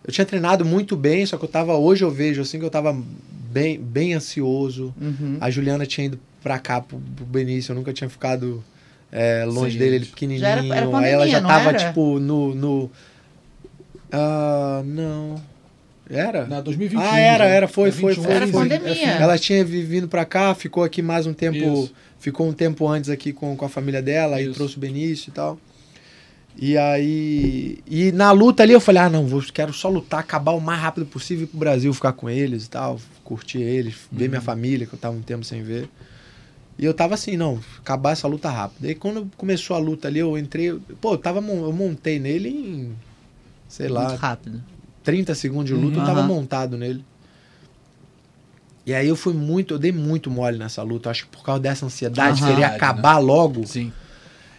[0.06, 1.76] Eu tinha treinado muito bem, só que eu tava.
[1.76, 2.96] Hoje eu vejo assim que eu tava
[3.52, 4.94] bem, bem ansioso.
[5.02, 5.38] Uhum.
[5.42, 8.64] A Juliana tinha ido pra cá, pro, pro Benício, eu nunca tinha ficado
[9.12, 9.80] é, longe Sim.
[9.80, 10.42] dele, ele pequenininho.
[10.42, 11.88] Já era- era aí ela pandemia, já não tava, era?
[11.88, 12.54] tipo, no.
[12.54, 12.92] no
[14.12, 15.42] ah, não.
[16.08, 16.46] Era?
[16.46, 17.00] Na 2021.
[17.02, 17.50] Ah, era, já.
[17.50, 18.62] era, foi, É foi, 21, foi, Era foi.
[18.70, 19.08] pandemia.
[19.14, 21.92] Ela tinha vi- vindo pra cá, ficou aqui mais um tempo, Isso.
[22.26, 24.56] Ficou um tempo antes aqui com, com a família dela, aí Isso.
[24.56, 25.60] trouxe o Benício e tal.
[26.58, 30.54] E aí, e na luta ali eu falei, ah, não, vou, quero só lutar, acabar
[30.54, 34.24] o mais rápido possível ir pro Brasil, ficar com eles e tal, curtir eles, ver
[34.24, 34.30] Uhum.
[34.30, 35.88] minha família, que eu tava um tempo sem ver.
[36.80, 38.86] E eu tava assim, não, acabar essa luta rápido.
[38.86, 42.96] Aí quando começou a luta ali, eu entrei, pô, eu tava, eu montei nele em,
[43.68, 44.64] sei lá, Muito rápido.
[45.04, 46.06] 30 segundos de luta, eu Uhum.
[46.08, 46.28] tava Aham.
[46.28, 47.06] montado nele.
[48.86, 51.10] E aí eu fui muito, eu dei muito mole nessa luta.
[51.10, 52.52] Acho que por causa dessa ansiedade, de Aham.
[52.54, 53.92] querer acabar logo, Sim.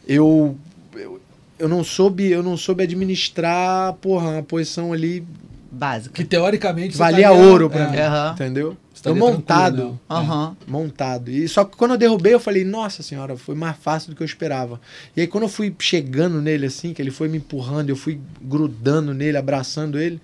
[0.07, 0.57] eu,
[0.95, 1.20] eu
[1.59, 5.24] eu não soube, eu não soube administrar, porra, a posição ali
[5.70, 6.14] Básica.
[6.14, 7.97] Que teoricamente Valia estaria- ouro pra é, mim.
[7.99, 8.33] Aham.
[8.35, 8.66] Entendeu?
[8.68, 9.85] Eu estaria montado.
[9.93, 9.95] né?
[10.09, 10.57] Aham.
[10.66, 11.31] montado.
[11.31, 14.22] E só que quando eu derrubei, eu falei, nossa senhora, foi mais fácil do que
[14.22, 14.81] eu esperava.
[15.16, 18.18] E aí quando eu fui chegando nele assim, que ele foi me empurrando, eu fui
[18.41, 20.20] grudando nele, abraçando ele,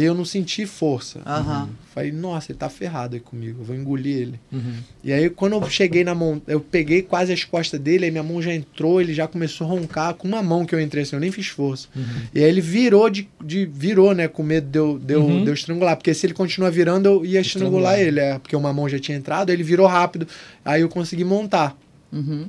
[0.00, 1.20] aí eu não senti força.
[1.24, 1.68] Aham.
[1.94, 4.40] Falei, nossa, ele tá ferrado aí comigo, eu vou engolir ele.
[4.52, 4.74] Uhum.
[5.04, 8.22] E aí quando eu cheguei na mão, eu peguei quase as costas dele, aí minha
[8.24, 11.14] mão já entrou, ele já começou a roncar com uma mão que eu entrei assim,
[11.14, 11.86] eu nem fiz força.
[12.34, 15.44] E aí ele virou de, de virou, né, com medo de eu, de, eu, Uhum.
[15.44, 18.00] de eu estrangular, porque se ele continuar virando, eu ia estrangular, Estrangular.
[18.00, 20.26] ele, é, porque uma mão já tinha entrado, aí ele virou rápido,
[20.64, 21.76] aí eu consegui montar.
[22.12, 22.48] Uhum.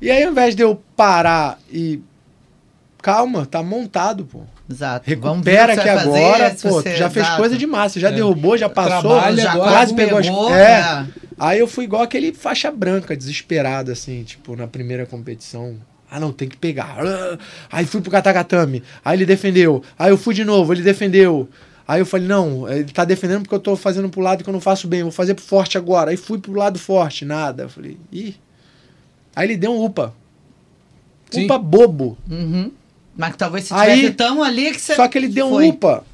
[0.00, 2.00] E aí ao invés de eu parar e
[3.02, 4.42] calma, tá montado, pô.
[4.68, 5.08] Exato.
[5.08, 7.40] Recupera o que aqui fazer, agora, se pô, você- tu já fez exato.
[7.40, 8.12] coisa demais, você já É.
[8.12, 10.62] derrubou, já passou, Trabalha já agora, quase pegou as é.
[10.62, 11.06] é.
[11.38, 15.76] Aí eu fui igual aquele faixa branca, desesperado, assim, tipo, na primeira competição.
[16.10, 16.96] Ah, não, tem que pegar.
[17.70, 18.82] Aí fui pro Katagatame.
[19.04, 19.82] Aí ele defendeu.
[19.98, 21.48] Aí eu fui de novo, ele defendeu.
[21.86, 24.52] Aí eu falei, não, ele tá defendendo porque eu tô fazendo pro lado que eu
[24.52, 25.02] não faço bem.
[25.02, 26.10] Vou fazer pro forte agora.
[26.10, 27.64] Aí fui pro lado forte, nada.
[27.64, 28.34] Eu falei, ih.
[29.34, 30.12] Aí ele deu um upa.
[31.30, 31.44] Sim.
[31.44, 32.16] Upa bobo.
[32.30, 32.70] Uhum.
[33.16, 34.94] Mas talvez se Aí- tivesse tão ali que você.
[34.94, 35.64] Só que ele deu foi.
[35.66, 36.04] um upa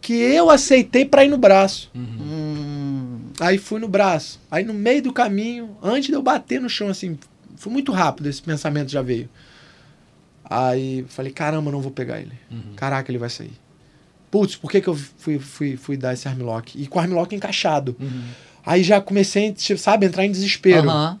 [0.00, 1.90] que eu aceitei pra ir no braço.
[1.94, 4.40] Hum, Aí fui no braço.
[4.50, 7.18] Aí no meio do caminho, antes de eu bater no chão, assim,
[7.56, 9.28] foi muito rápido, esse pensamento já veio.
[10.48, 12.32] Aí falei, caramba, não vou pegar ele.
[12.76, 13.52] Caraca, ele vai sair.
[14.30, 16.80] Putz, por que, que eu fui, fui, fui dar esse armlock?
[16.80, 17.96] E com o armlock encaixado.
[18.64, 20.88] Aí já comecei, tipo, sabe, a entrar em desespero.
[20.88, 21.20] aham.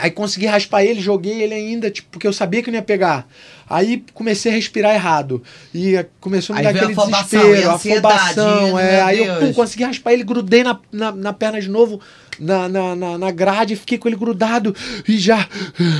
[0.00, 3.28] Aí consegui raspar ele, joguei ele ainda, tipo, porque eu sabia que não ia pegar.
[3.68, 5.42] Aí comecei a respirar errado.
[5.74, 8.78] E começou a me Aí dar aquele afobação, desespero, e afobação.
[8.78, 9.38] É, meu aí eu Deus.
[9.38, 12.00] pum, consegui raspar ele, grudei na, na, na perna de novo,
[12.38, 14.74] na, na, na, na grade, fiquei com ele grudado
[15.06, 15.46] e já.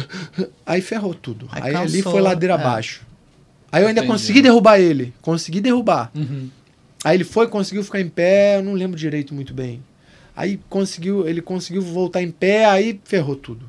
[0.67, 1.49] Aí ferrou tudo.
[1.53, 2.57] Aí Aí, ali foi ladeira é.
[2.57, 3.03] abaixo.
[3.71, 4.13] Aí eu ainda Entendi.
[4.13, 5.15] consegui derrubar ele.
[5.23, 6.11] Consegui derrubar.
[6.15, 6.49] Uhum.
[7.05, 9.83] Aí ele foi, conseguiu ficar em pé, eu não lembro direito muito bem.
[10.37, 13.65] Aí conseguiu, ele conseguiu voltar em pé, aí ferrou tudo.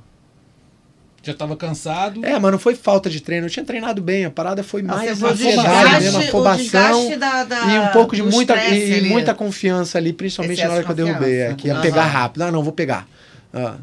[1.24, 2.26] Já tava cansado.
[2.26, 3.46] É, mas não foi falta de treino.
[3.46, 4.26] Eu tinha treinado bem.
[4.26, 7.18] A parada foi Nossa, mais ansiedade desgaste- mesmo, afobação.
[7.20, 10.84] da- da- E um pouco de muita, e muita confiança ali, principalmente Excesso na hora
[10.84, 11.42] que eu de derrubei.
[11.42, 11.82] É, que ia Aham.
[11.84, 12.42] pegar rápido.
[12.42, 13.08] Ah, não, vou pegar.
[13.54, 13.76] Ah,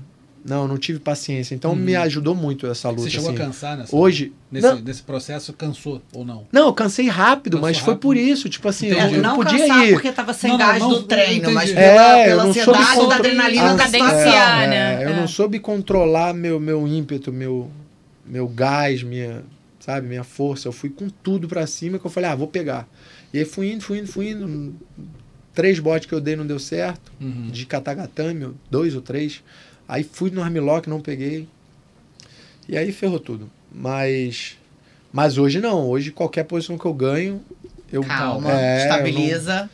[0.49, 1.55] não, não tive paciência.
[1.55, 3.03] Então me ajudou muito essa luta.
[3.03, 3.43] Você chegou assim.
[3.43, 4.33] a cansar nessa, Hoje.
[4.51, 5.53] nesse, Não, nesse processo?
[5.53, 6.47] Cansou ou não?
[6.53, 8.03] não, eu cansei rápido, Cansou mas foi rápido.
[8.03, 8.49] por isso.
[8.49, 9.15] Tipo assim, eu, Entendi.
[9.17, 9.93] eu não podia cansar ir.
[9.93, 11.53] porque tava sem Não, não, gás não, do treino, entendi.
[11.55, 14.33] mas É, pela, eu pela não ansiedade da contro- adrenalina Ah, da cadenciar, situação.
[14.63, 15.05] É, né?
[15.05, 15.17] Eu É.
[15.21, 17.71] não soube controlar meu, meu ímpeto, meu,
[18.27, 19.43] meu gás, minha,
[19.81, 20.69] sabe, minha força.
[20.69, 22.89] Eu fui com tudo pra cima que eu falei, ah, vou pegar.
[23.33, 24.75] E aí fui indo, fui indo, fui indo.
[25.55, 27.11] Três botes que eu dei não deu certo.
[27.21, 27.49] Uhum.
[27.51, 29.43] De katagatame, dois ou três.
[29.89, 31.49] Aí fui no armlock, não peguei.
[32.69, 33.51] E aí ferrou tudo.
[33.73, 34.57] Mas
[35.13, 35.89] mas hoje não.
[35.89, 37.41] Hoje qualquer posição que eu ganho,
[37.91, 39.71] eu Calma, é, eu não- estabiliza.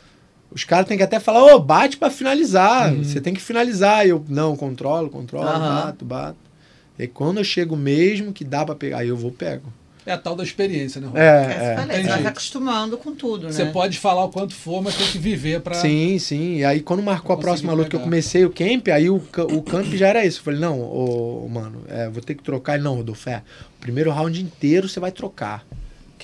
[0.51, 2.93] os caras têm que até falar, ô, bate pra finalizar.
[2.95, 4.05] Você tem que finalizar.
[4.05, 5.85] E eu, não, controlo, controlo, Aham.
[5.85, 6.37] bato, bato.
[6.97, 9.71] E quando eu chego mesmo que dá pra pegar, aí eu vou pego.
[10.05, 11.17] É a tal da experiência, né, Rô?
[11.17, 12.03] É, É, é.
[12.03, 13.71] você vai se acostumando com tudo, Você né?
[13.71, 15.73] pode falar o quanto for, mas tem que viver pra.
[15.73, 16.57] Sim, sim.
[16.57, 19.61] E aí quando marcou a próxima luta que eu comecei o camp, aí o, o
[19.63, 20.39] camp já era isso.
[20.39, 22.75] Eu falei, não, ô, mano, é, vou ter que trocar.
[22.75, 23.41] Ele, não, Rodolfo, é,
[23.77, 25.65] o primeiro round inteiro você vai trocar.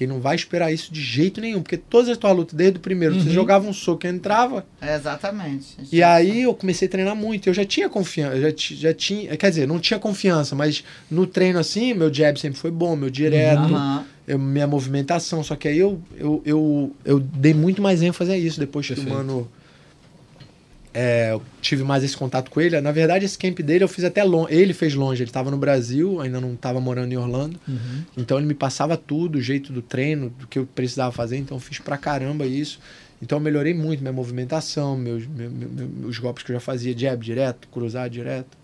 [0.01, 1.61] Quem não vai esperar isso de jeito nenhum.
[1.61, 3.35] Porque todas as tuas lutas, desde o primeiro, você Uhum.
[3.35, 5.77] jogava um soco e entrava, É, exatamente.
[5.91, 7.47] E aí eu comecei a treinar muito.
[7.47, 11.59] Eu já tinha confiança, já, já tinha, quer dizer, não tinha confiança, mas no treino
[11.59, 14.03] assim, meu jab sempre foi bom, meu direto, Aham.
[14.27, 15.43] eu- minha movimentação.
[15.43, 18.95] Só que aí eu, eu, eu, eu dei muito mais ênfase a isso depois que
[18.95, 19.13] Perfeito.
[19.13, 19.47] o mano.
[20.93, 22.79] É, eu tive mais esse contato com ele.
[22.81, 24.53] Na verdade, esse camp dele eu fiz até longe.
[24.53, 27.59] Ele fez longe, ele estava no Brasil, ainda não estava morando em Orlando.
[27.67, 28.03] Uhum.
[28.17, 31.37] Então ele me passava tudo, o jeito do treino, do que eu precisava fazer.
[31.37, 32.79] Então eu fiz pra caramba isso.
[33.21, 36.59] Então eu melhorei muito minha movimentação, meus, meu- meu- meu- os golpes que eu já
[36.59, 38.57] fazia, jab direto, cruzar direto.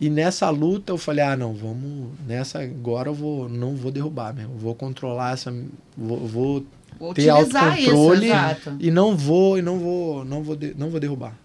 [0.00, 2.08] E nessa luta eu falei, ah não, vamos.
[2.26, 4.54] Nessa agora eu vou, não vou derrubar mesmo.
[4.56, 5.54] Vou controlar essa.
[5.96, 6.66] Vou, vou
[6.98, 11.00] Vou ter autocontrole isso, e não vou e não vou não vou de- não vou
[11.00, 11.36] derrubar.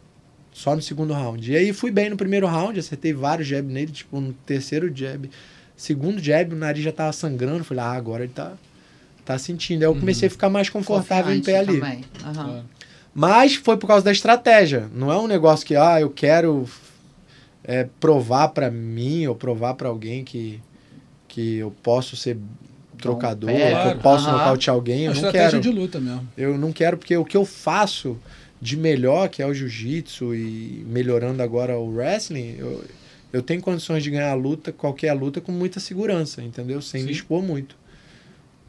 [0.51, 1.51] Só no segundo round.
[1.51, 5.29] E aí fui bem no primeiro round acertei vários jab nele tipo no terceiro jab.
[5.75, 7.63] Segundo jab o nariz já tava sangrando.
[7.63, 8.53] Falei ah agora ele tá
[9.25, 9.83] tá sentindo.
[9.83, 11.79] Aí eu comecei a ficar mais confortável em pé ali.
[12.23, 12.33] Aham.
[12.33, 12.65] Claro.
[13.13, 14.89] mas foi por causa da estratégia.
[14.93, 16.67] Não é um negócio que ah eu quero
[17.63, 20.59] é, provar pra mim ou provar pra alguém que
[21.27, 22.37] que eu posso ser
[22.97, 23.99] trocador pé, que eu claro.
[23.99, 24.37] posso Aham.
[24.37, 26.27] nocautear É alguém eu uma não estratégia quero de luta mesmo.
[26.37, 28.17] eu não quero, porque o que eu faço
[28.61, 32.83] de melhor, que é o jiu-jitsu e melhorando agora o wrestling, eu,
[33.31, 36.81] eu tenho condições de ganhar a luta, qualquer luta, com muita segurança, entendeu?
[36.81, 37.05] Sem Sim.
[37.07, 37.75] me expor muito.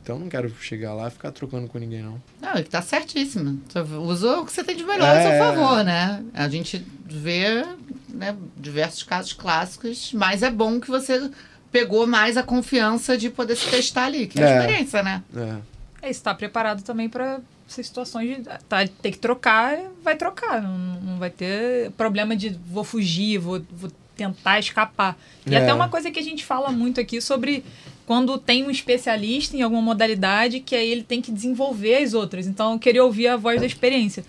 [0.02, 2.20] Então eu não quero chegar lá e ficar trocando com ninguém, não.
[2.40, 3.60] Não, ele tá certíssimo.
[3.68, 5.38] Você usou o que você tem de melhor a seu É.
[5.38, 6.22] favor, né?
[6.32, 7.62] A gente vê
[8.08, 11.30] né, diversos casos clássicos, mas é bom que você
[11.70, 14.58] pegou mais a confiança de poder se testar ali, que é, a É.
[14.60, 15.22] experiência, né?
[15.36, 16.06] É.
[16.06, 20.62] É, estar preparado também para essas situações de tá, ter que trocar, vai trocar.
[20.62, 25.16] Não, não vai ter problema de vou fugir, vou, vou tentar escapar.
[25.46, 25.58] E É.
[25.58, 27.64] até uma coisa que a gente fala muito aqui sobre
[28.06, 32.46] quando tem um especialista em alguma modalidade, que aí ele tem que desenvolver as outras.
[32.46, 34.24] Então, eu queria ouvir a voz da experiência.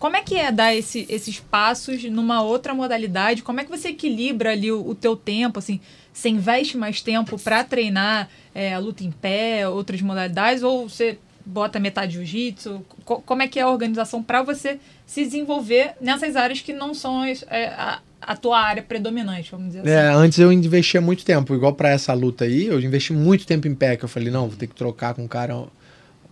[0.00, 3.42] Como é que é dar esse- esses passos numa outra modalidade?
[3.42, 5.78] Como é que você equilibra ali o, o teu tempo, assim?
[6.12, 11.18] Você investe mais tempo para treinar é, a luta em pé, outras modalidades, ou você
[11.46, 12.84] bota metade jiu-jitsu?
[13.04, 16.92] Co- como é que é a organização para você se desenvolver nessas áreas que não
[16.94, 20.16] são as- é, a, a tua área predominante, vamos dizer É, assim?
[20.18, 23.74] antes eu investia muito tempo, igual pra essa luta aí, eu investi muito tempo em
[23.74, 25.56] pé, que eu falei, não, vou ter que trocar com o cara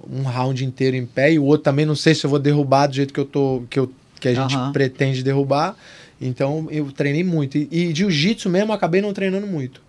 [0.09, 2.87] um round inteiro em pé, e o outro também não sei se eu vou derrubar
[2.89, 4.73] do jeito que eu tô, que, eu, que a gente Aham.
[4.73, 5.77] pretende derrubar.
[6.21, 7.57] Então eu treinei muito.
[7.57, 9.81] E, e jiu-jitsu mesmo acabei não treinando muito.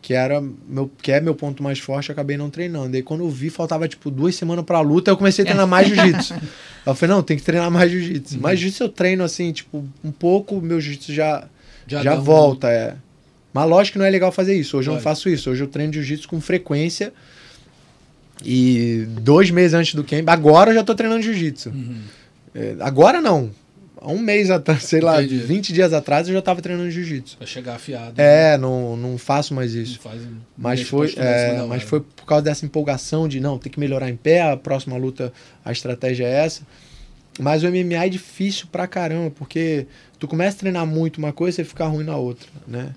[0.00, 2.94] Que era meu, que é meu ponto mais forte, acabei não treinando.
[2.94, 5.66] E aí quando eu vi, faltava tipo duas semanas pra luta, eu comecei a treinar
[5.66, 6.34] mais jiu-jitsu.
[6.86, 8.38] Eu falei, não, tem que treinar mais jiu-jitsu.
[8.40, 11.46] Mas jiu-jitsu eu treino assim, tipo, um pouco, meu jiu-jitsu já,
[11.86, 12.94] já, um- volta, é.
[13.52, 14.78] Mas lógico que não é legal fazer isso.
[14.78, 15.50] Hoje eu não faço isso.
[15.50, 17.12] Hoje eu treino jiu-jitsu com frequência.
[18.44, 21.70] E dois meses antes do camp, agora eu já tô treinando jiu-jitsu.
[21.70, 21.98] Uhum.
[22.54, 23.50] É, agora não.
[24.00, 25.38] Há um mês atrás, sei lá, Entendi.
[25.42, 27.36] 20 dias atrás eu já tava treinando jiu-jitsu.
[27.36, 28.14] Pra chegar afiado.
[28.20, 29.98] É, não, não faço mais Não isso.
[30.00, 30.22] faz,
[30.56, 34.08] Mas foi, cima é, mas foi por causa dessa empolgação de não, tem que melhorar
[34.08, 35.32] em pé, a próxima luta,
[35.64, 36.62] a estratégia é essa.
[37.40, 39.86] Mas o MMA é difícil pra caramba, porque
[40.18, 42.94] tu começa a treinar muito uma coisa, você fica ruim na outra, né?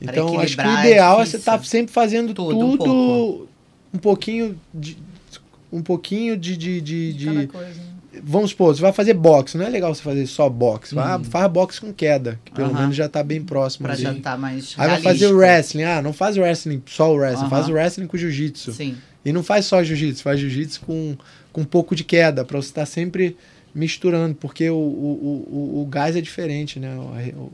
[0.00, 1.38] Então, acho que o é ideal é você difícil.
[1.40, 3.48] estar sempre fazendo Tudo, tudo, um
[3.94, 4.96] um, pouquinho de
[5.72, 7.68] um pouquinho de, de, de, de- Cada coisa.
[7.80, 7.86] né?
[8.30, 11.24] Vamos supor, você vai fazer boxe, não é legal você fazer só boxe, vai, Uhum.
[11.24, 12.80] faz boxe com queda, que pelo Aham.
[12.80, 14.02] menos já tá bem próximo Pra ali.
[14.02, 15.84] já estar mais Aí vai fazer o wrestling.
[15.84, 17.50] Ah, não faz o wrestling só o wrestling, Aham.
[17.50, 18.72] faz o wrestling com jiu-jitsu.
[18.72, 18.96] Sim.
[19.24, 21.16] E não faz só jiu-jitsu, faz jiu-jitsu com,
[21.52, 23.36] com um pouco de queda, pra você estar sempre
[23.74, 26.94] misturando, porque o, o, o, o gás é diferente, né?
[26.96, 27.52] O, o,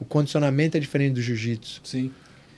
[0.00, 2.10] o condicionamento é diferente do jiu-jitsu, Sim.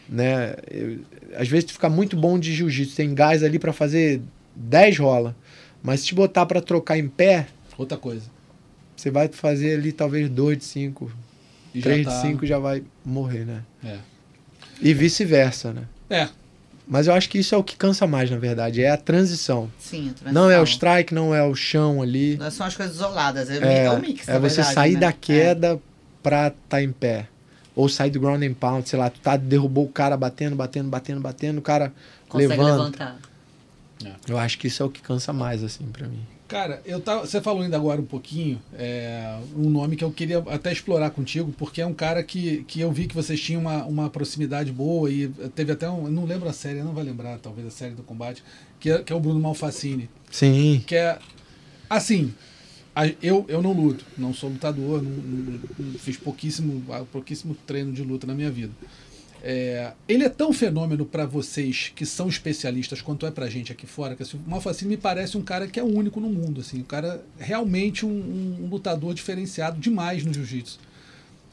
[0.09, 0.55] né?
[0.71, 0.99] Eu-
[1.37, 4.21] às vezes tu fica muito bom de jiu-jitsu, tem gás ali pra fazer
[4.57, 5.37] 10 rola,
[5.89, 8.25] mas se te botar pra trocar em pé, Outra coisa.
[8.97, 11.11] você vai fazer ali talvez 2 de 5,
[11.75, 12.17] E 3 já tá...
[12.17, 13.63] de 5 já vai morrer, né?
[13.85, 13.99] É.
[14.81, 15.83] E vice-versa, né?
[16.11, 16.29] É.
[16.87, 19.71] Mas eu acho que isso é o que cansa mais, na verdade, é a transição.
[19.79, 20.33] Sim, a transição.
[20.33, 22.37] Não é o strike, não é o chão ali.
[22.39, 24.95] Não são as coisas isoladas, é, É, é o mix, é na você verdade, sair
[24.95, 25.01] né?
[25.01, 25.79] da queda
[26.23, 27.29] pra tá em pé.
[27.77, 30.89] Ou sair do ground and pound, sei lá, tu tá, derrubou o cara batendo, batendo,
[30.89, 31.91] batendo, batendo, o cara É,
[32.29, 32.73] consegue levanta.
[33.05, 33.19] levantar.
[34.29, 36.21] Eu acho que isso é o que cansa mais, assim, pra mim.
[36.47, 40.39] Cara, eu tava, você falou ainda agora um pouquinho, é, um nome que eu queria
[40.39, 43.85] até explorar contigo, porque é um cara que, que eu vi que vocês tinham uma,
[43.85, 46.09] uma proximidade boa e teve até um.
[46.11, 48.43] Não lembro a série, não vai lembrar, talvez a série do combate,
[48.81, 50.09] que é, que é o Bruno Malfacini.
[50.31, 50.83] Sim.
[50.87, 51.19] Que é.
[51.91, 52.33] Assim,
[52.97, 56.83] a- eu, eu não luto, não sou lutador, não, não- não- fiz pouquíssimo,
[57.13, 58.73] pouquíssimo treino de luta na minha vida.
[59.51, 63.87] É, ele é tão fenômeno pra vocês que são especialistas quanto é pra gente aqui
[63.87, 66.81] fora, que assim, o Malfacini me parece um cara que é único no mundo, assim,
[66.81, 70.79] um cara realmente um, um- um lutador diferenciado demais no jiu-jitsu.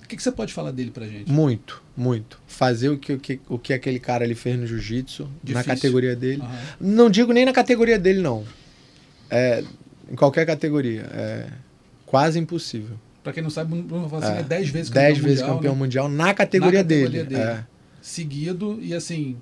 [0.04, 1.32] O que, que você pode falar dele pra gente?
[1.32, 2.38] Muito, muito.
[2.46, 6.16] Fazer o que, o que, o que aquele cara ali fez no jiu-jitsu, na categoria
[6.18, 6.42] dele.
[6.42, 6.60] Aham.
[6.82, 8.44] Não digo nem na categoria dele, não.
[9.30, 9.64] É,
[10.12, 11.10] em qualquer categoria.
[11.14, 11.48] É
[12.06, 12.98] quase impossível.
[13.24, 15.74] Pra quem não sabe, o Bruno Malfacini é 10 vezes 10 campeão vezes mundial, campeão
[15.74, 15.80] né?
[15.80, 17.36] mundial na categoria, categoria dele.
[17.38, 17.42] dele.
[17.42, 17.75] É.
[18.06, 19.36] seguido e assim,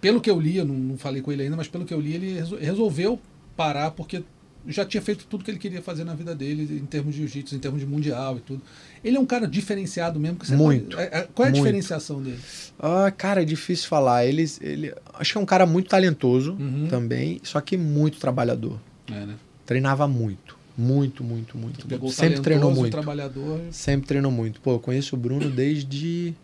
[0.00, 2.14] pelo que eu li, eu não, falei com ele ainda, mas pelo que eu li,
[2.14, 3.20] ele resol- resolveu
[3.56, 4.22] parar porque
[4.68, 7.54] já tinha feito tudo que ele queria fazer na vida dele em termos de jiu-jitsu,
[7.54, 8.62] em termos de mundial e tudo.
[9.02, 10.38] Ele é um cara diferenciado mesmo.
[10.38, 10.96] Que você Muito.
[10.96, 11.64] pode- é- é- qual é a Muito.
[11.64, 12.38] diferenciação dele?
[12.78, 14.24] Ah, cara, é difícil falar.
[14.26, 16.88] Ele, ele, acho que é um cara muito talentoso Uhum.
[16.88, 18.78] também, só que muito trabalhador.
[19.08, 19.34] É, né?
[19.64, 20.56] Treinava muito.
[20.76, 21.88] Muito, muito, muito.
[21.88, 22.10] Muito.
[22.10, 22.90] Sempre treinou muito.
[22.92, 23.60] trabalhador.
[23.70, 24.60] Sempre treinou muito.
[24.60, 26.34] Pô, eu conheço o Bruno desde.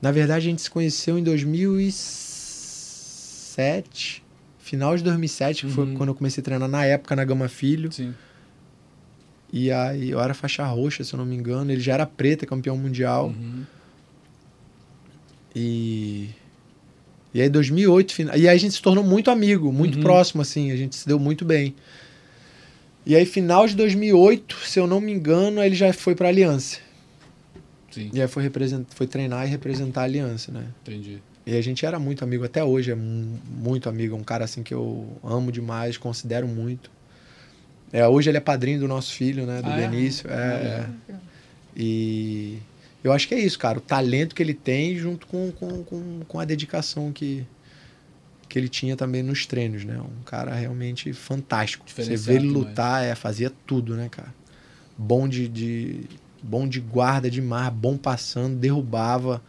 [0.00, 4.22] Na verdade, a gente se conheceu em 2007.
[4.58, 5.94] Final de 2007, que foi Uhum.
[5.94, 7.90] quando eu comecei a treinar na época na Gama Filho.
[7.92, 8.14] Sim.
[9.52, 11.72] E aí eu era faixa roxa, se eu não me engano.
[11.72, 13.26] Ele já era preta, campeão mundial.
[13.28, 13.64] Uhum.
[15.54, 16.28] E.
[17.34, 20.02] E aí, 2008, fina- e aí a gente se tornou muito amigo, muito Uhum.
[20.02, 21.74] próximo, assim, a gente se deu muito bem.
[23.06, 26.78] E aí, final de 2008, se eu não me engano, ele já foi pra Aliança.
[27.90, 28.50] Sim, E aí foi,
[28.90, 30.66] foi treinar e representar a Aliança, né?
[30.82, 31.18] entendi.
[31.46, 34.14] E a gente era muito amigo, até hoje é mu- muito amigo.
[34.14, 36.90] É um cara assim que eu amo demais, considero muito.
[37.92, 39.60] É, hoje ele é padrinho do nosso filho, né?
[39.62, 39.88] Do Ah, é?
[39.88, 40.30] Benício.
[40.30, 41.14] É, é.
[41.76, 42.58] E
[43.02, 43.78] eu acho que é isso, cara.
[43.78, 47.44] O talento que ele tem junto com, com, com, com a dedicação que,
[48.48, 49.98] que ele tinha também nos treinos, né?
[50.00, 51.84] Um cara realmente fantástico.
[51.88, 54.32] Você vê ele lutar, é, fazia tudo, né, cara?
[54.96, 56.04] Bom de, de,
[56.42, 59.42] bom de guarda demais, bom passando, derrubava.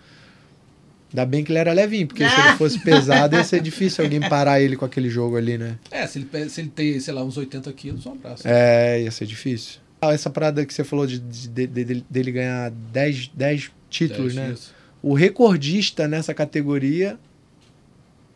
[1.12, 4.22] Ainda bem que ele era levinho, porque se ele fosse pesado ia ser difícil alguém
[4.22, 5.78] parar ele com aquele jogo ali, né?
[5.92, 8.44] É, se ele, se ele tem, sei lá, uns 80 quilos, um abraço.
[8.46, 9.80] É, ia ser difícil.
[10.02, 14.34] Ah, Essa parada que você falou de, de- de- de- dele ganhar 10, 10 títulos,
[14.34, 14.46] Dez né?
[14.48, 14.74] dias.
[15.04, 17.20] O recordista nessa categoria,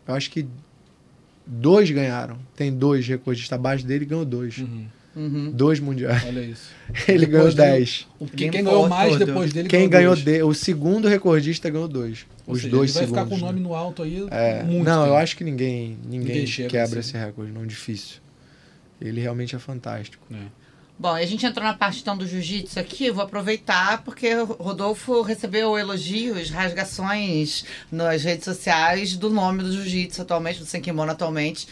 [0.08, 0.46] eu acho que
[1.48, 2.38] dois ganharam.
[2.56, 4.58] Tem dois recordistas abaixo dele ganhou dois.
[4.58, 4.86] Uhum.
[5.16, 5.50] Uhum.
[5.52, 6.24] Dois mundiais.
[6.26, 6.70] Olha isso.
[7.08, 8.08] Ele ganhou Depois dele- 10.
[8.20, 10.26] O- Quem, Limpou quem ganhou mais depois dele Quem ganhou dois.
[10.26, 12.26] de, o segundo recordista ganhou dois.
[12.46, 13.24] Ou Os seja, dois ele vai segundos.
[13.24, 13.68] ficar com o nome né?
[13.70, 15.16] no alto aí É, muito não, eu tempo.
[15.18, 17.10] acho que ninguém, ninguém, Ninguém quebra assim.
[17.12, 18.18] esse recorde, não difícil.
[19.00, 20.24] Ele realmente é fantástico.
[20.34, 20.38] É.
[20.98, 24.34] Bom, e a gente entrou na parte então do jiu-jitsu aqui, eu vou aproveitar porque
[24.34, 31.12] o Rodolfo recebeu elogios, rasgações nas redes sociais do nome do jiu-jitsu atualmente, do Senkimono
[31.12, 31.68] atualmente.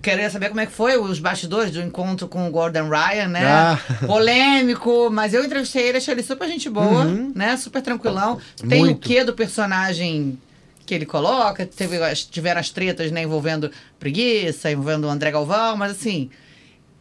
[0.00, 3.44] Queria saber como é que foi os bastidores do encontro com o Gordon Ryan, né?
[3.46, 3.78] Ah.
[4.06, 7.32] Polêmico, mas eu entrevistei ele, achei ele super gente boa, Uhum.
[7.34, 7.56] né?
[7.56, 8.38] Super tranquilão.
[8.68, 8.96] Tem Muito.
[8.96, 10.38] o quê do personagem
[10.86, 11.66] que ele coloca?
[11.66, 11.98] Teve,
[12.30, 16.30] tiveram as tretas, né, envolvendo preguiça, envolvendo o André Galvão, mas assim,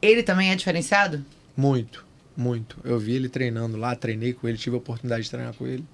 [0.01, 1.23] ele também é diferenciado?
[1.55, 2.03] Muito,
[2.35, 2.77] muito.
[2.83, 5.85] Eu vi ele treinando lá, treinei com ele, tive a oportunidade de treinar com ele.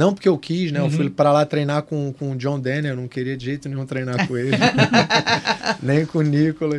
[0.00, 0.80] Não porque eu quis, né?
[0.80, 0.90] Eu Uhum.
[0.90, 3.84] fui pra lá treinar com, com o John Daniel, eu não queria de jeito nenhum
[3.84, 4.56] treinar com ele.
[5.82, 6.78] Nem com o Nicolas.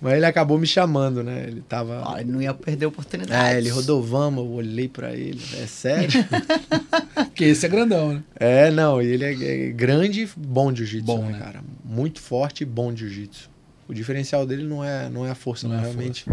[0.00, 1.44] Mas ele acabou me chamando, né?
[1.46, 2.02] Ele tava.
[2.02, 3.54] Ó, ele não ia perder a oportunidade.
[3.54, 5.38] É, ele rodou vamos, eu olhei pra ele.
[5.62, 6.24] É sério?
[7.14, 8.22] Porque esse é grandão, né?
[8.36, 11.38] é, não, ele é, é grande e bom de jiu-jitsu, Bom, né, né?
[11.38, 11.60] cara?
[11.84, 13.49] Muito forte e bom de jiu-jitsu.
[13.90, 16.24] O diferencial dele não é, não é a força, Não não, é realmente,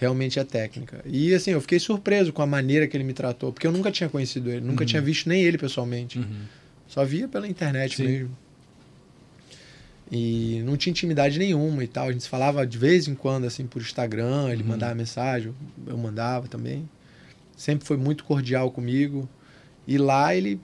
[0.00, 1.00] realmente é a técnica.
[1.06, 3.92] E assim, eu fiquei surpreso com a maneira que ele me tratou, porque eu nunca
[3.92, 4.86] tinha conhecido ele, nunca Uhum.
[4.86, 6.18] tinha visto nem ele pessoalmente.
[6.18, 6.42] Uhum.
[6.88, 8.02] Só via pela internet Sim.
[8.04, 8.36] mesmo.
[10.10, 12.08] E não tinha intimidade nenhuma e tal.
[12.08, 14.68] A gente se falava de vez em quando, assim, por Instagram, ele Uhum.
[14.70, 15.54] mandava mensagem,
[15.86, 16.88] eu mandava também.
[17.56, 19.28] Sempre foi muito cordial comigo.
[19.86, 20.60] E lá ele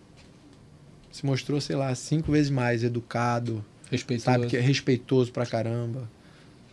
[1.13, 4.25] se mostrou, sei lá, cinco vezes mais educado, Respeitoso.
[4.25, 4.47] sabe?
[4.47, 6.09] Que é respeitoso pra caramba.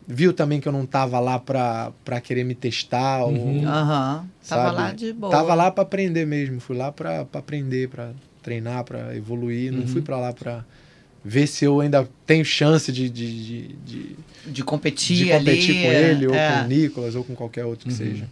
[0.10, 3.68] Viu também que eu não tava lá pra, pra querer me testar ou Uhum.
[3.68, 4.26] Aham.
[4.48, 4.76] Tava Sabe?
[4.78, 5.32] lá de boa.
[5.32, 6.60] Tava lá pra aprender mesmo.
[6.62, 9.72] Fui lá pra pra aprender, pra treinar, pra evoluir.
[9.74, 9.88] Não Uhum.
[9.88, 10.64] fui pra lá pra
[11.26, 15.82] ver se eu ainda tenho chance de, de, de, de, de competir, de competir ali.
[15.86, 16.54] com ele, ou é.
[16.60, 17.98] com o Nicolas, ou com qualquer outro que Uhum.
[17.98, 18.30] seja.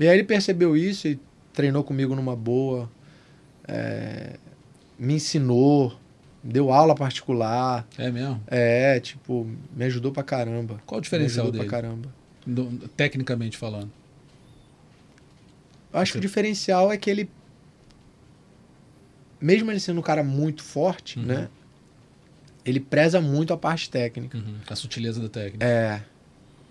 [0.00, 1.18] E aí ele percebeu isso e
[1.52, 2.88] treinou comigo numa boa.
[3.68, 4.36] é,
[4.98, 5.92] me ensinou,
[6.44, 7.86] deu aula particular.
[7.98, 8.40] É mesmo?
[8.46, 10.80] É, tipo, me ajudou pra caramba.
[10.86, 11.70] Qual o diferencial me ajudou dele?
[11.70, 12.14] pra caramba.
[12.46, 13.90] Do- tecnicamente falando.
[15.92, 17.30] Eu acho que o diferencial é que ele.
[19.40, 21.24] Mesmo ele sendo um cara muito forte, Uhum.
[21.26, 21.48] né?
[22.64, 24.38] Ele preza muito a parte técnica.
[24.38, 24.56] Uhum.
[24.68, 25.64] A sutileza da técnica.
[25.66, 26.02] É.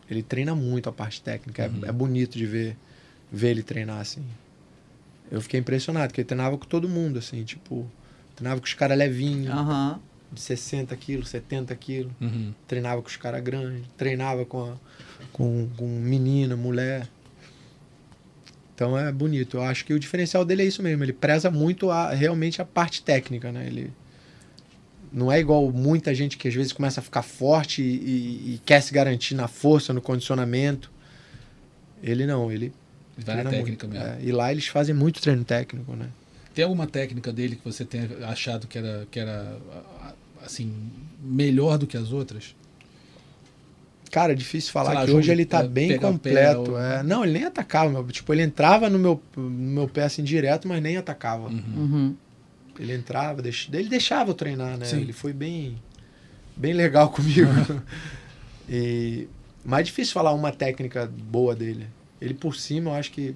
[0.10, 1.64] Ele treina muito a parte técnica.
[1.64, 1.86] É- Uhum.
[1.86, 2.76] É, bonito de ver,
[3.32, 4.24] ver ele treinar assim.
[5.32, 7.90] Eu fiquei impressionado, porque ele treinava com todo mundo, assim, tipo.
[8.36, 10.00] Treinava com os caras levinhos, Aham.
[10.32, 12.12] de 60 quilos, 70 quilos.
[12.20, 12.54] Uhum.
[12.68, 13.84] Treinava com os caras grandes.
[13.98, 14.76] Treinava com, a-
[15.32, 17.08] com, com menina, mulher.
[18.76, 19.58] Então é bonito.
[19.58, 21.04] Eu acho que o diferencial dele é isso mesmo.
[21.04, 23.68] Ele preza muito a, realmente a parte técnica, né?
[23.68, 23.92] Ele
[25.12, 28.62] não é igual muita gente que às vezes começa a ficar forte e, e- e
[28.66, 30.92] quer se garantir na força, no condicionamento.
[32.02, 32.74] Ele não, ele
[33.16, 33.88] Vai na técnica muito.
[33.88, 34.06] mesmo.
[34.06, 36.08] É, e lá eles fazem muito treino técnico, né?
[36.54, 39.58] Tem alguma técnica dele que você tenha achado que era, que era
[40.46, 40.72] assim,
[41.22, 42.56] melhor do que as outras?
[44.12, 46.72] Cara, é difícil falar lá, que hoje ele tá pe- bem completo.
[46.74, 47.02] ou- é.
[47.02, 47.90] Não, ele nem atacava.
[47.90, 48.06] meu.
[48.08, 51.48] Tipo, ele entrava no meu, no meu pé assim direto, mas nem atacava.
[51.48, 51.64] Uhum.
[51.76, 52.16] Uhum.
[52.80, 53.68] Ele entrava, deix...
[53.74, 54.86] ele deixava eu treinar, né?
[54.86, 55.02] Sim.
[55.02, 55.76] Ele foi bem,
[56.56, 57.50] bem legal comigo.
[58.70, 59.28] e...
[59.66, 61.88] Mas é difícil falar uma técnica boa dele.
[62.22, 63.34] Ele por cima, eu acho que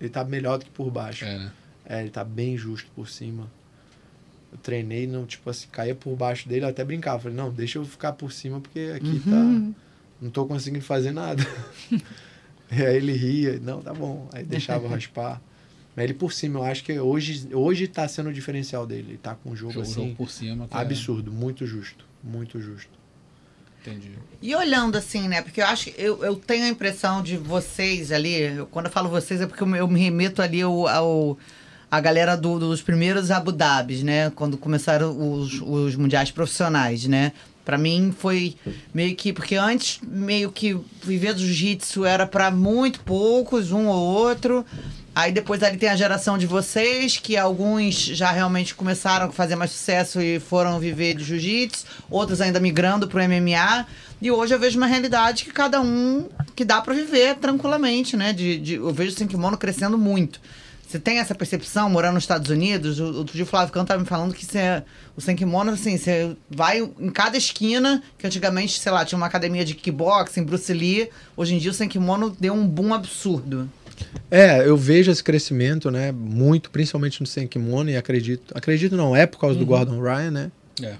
[0.00, 1.24] ele tá melhor do que por baixo.
[1.24, 1.52] É, né?
[1.92, 3.50] É, ele tá bem justo por cima.
[4.52, 7.18] Eu treinei, não, tipo assim, caía por baixo dele, eu até brincava.
[7.22, 9.72] Falei, não, deixa eu ficar por cima, porque aqui Uhum.
[9.74, 9.82] tá.
[10.22, 11.42] Não tô conseguindo fazer nada.
[12.70, 14.28] e aí ele ria, não, tá bom.
[14.32, 15.40] Aí deixava eu raspar.
[15.96, 19.08] Mas ele por cima, eu acho que hoje, hoje tá sendo o diferencial dele.
[19.10, 20.14] Ele tá com um jogo Jogo, assim.
[20.14, 20.68] por cima.
[20.68, 22.04] que é- absurdo, muito justo.
[22.22, 23.00] Muito justo.
[23.80, 24.10] Entendi.
[24.42, 25.40] E olhando assim, né?
[25.42, 28.92] Porque eu acho que eu, eu tenho a impressão de vocês ali, eu- quando eu
[28.92, 31.38] falo vocês é porque eu, me- eu me remeto ali ao, ao,
[31.90, 34.30] a galera do- dos primeiros Abu Dhabis, né?
[34.34, 37.32] Quando começaram os, os mundiais profissionais, né?
[37.64, 38.56] Pra mim foi
[38.92, 39.32] meio que.
[39.32, 44.64] Porque antes, meio que viver do jiu-jitsu era pra muito poucos, um ou outro.
[45.14, 49.56] Aí depois ali tem a geração de vocês, que alguns já realmente começaram a fazer
[49.56, 53.86] mais sucesso e foram viver de jiu-jitsu, outros ainda migrando pro MMA.
[54.22, 58.32] E hoje eu vejo uma realidade que cada um que dá pra viver tranquilamente, né?
[58.32, 60.40] De, de- eu vejo o Senkimono crescendo muito.
[60.90, 62.98] Você tem essa percepção, morando nos Estados Unidos?
[62.98, 64.82] O- Outro dia o Flávio Canto estava me falando que você,
[65.16, 69.64] o Senkimono, assim, você vai em cada esquina, que antigamente, sei lá, tinha uma academia
[69.64, 71.08] de kickboxing, Bruce Lee.
[71.36, 73.70] Hoje em dia o Senkimono deu um boom absurdo.
[74.28, 76.10] É, eu vejo esse crescimento, né?
[76.10, 78.52] Muito, principalmente no Senkimono, e acredito.
[78.56, 80.52] Acredito não, é por causa do Gordon Ryan, né?
[80.82, 80.94] É.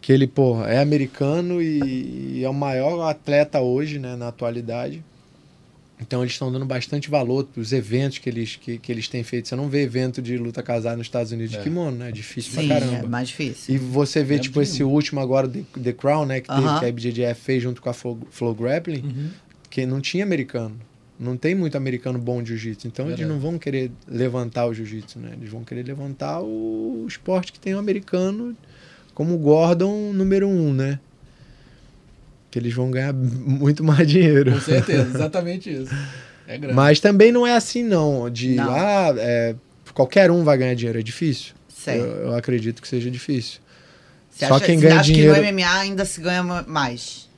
[0.00, 5.04] Que ele, pô, é americano e, e é o maior atleta hoje, né, na atualidade.
[6.00, 9.22] Então eles estão dando bastante valor para os eventos que eles, que, que eles têm
[9.22, 9.48] feito.
[9.48, 11.58] Você não vê evento de luta casada nos Estados Unidos É.
[11.58, 12.08] de kimono, né?
[12.08, 13.08] É difícil Sim, pra é caramba.
[13.08, 13.74] mais difícil.
[13.74, 16.40] E você vê, É tipo, esse último agora, The, The Crown, né?
[16.40, 16.78] Que, teve, Aham.
[16.80, 19.28] que a IBJJF fez junto com a Flow, Flow Grappling, Uhum.
[19.68, 20.74] que não tinha americano.
[21.18, 22.86] Não tem muito americano bom de jiu-jitsu.
[22.86, 23.38] Então eles Verdade.
[23.38, 25.32] não vão querer levantar o jiu-jitsu, né?
[25.38, 28.56] Eles vão querer levantar o esporte que tem o americano
[29.14, 30.98] como o Gordon número um, né?
[32.50, 34.52] Que eles vão ganhar muito mais dinheiro.
[34.52, 35.94] Com certeza, exatamente isso.
[36.48, 36.74] É grande.
[36.74, 38.28] Mas também não é assim, não.
[38.28, 38.70] De, Não.
[38.70, 39.54] ah, é,
[39.94, 40.98] qualquer um vai ganhar dinheiro.
[40.98, 41.54] É difícil.
[41.86, 43.60] Eu, eu acredito que seja difícil.
[44.28, 46.64] Você Só acha, quem você ganha acha dinheiro- que no MMA ainda se ganha ma-
[46.66, 47.28] mais?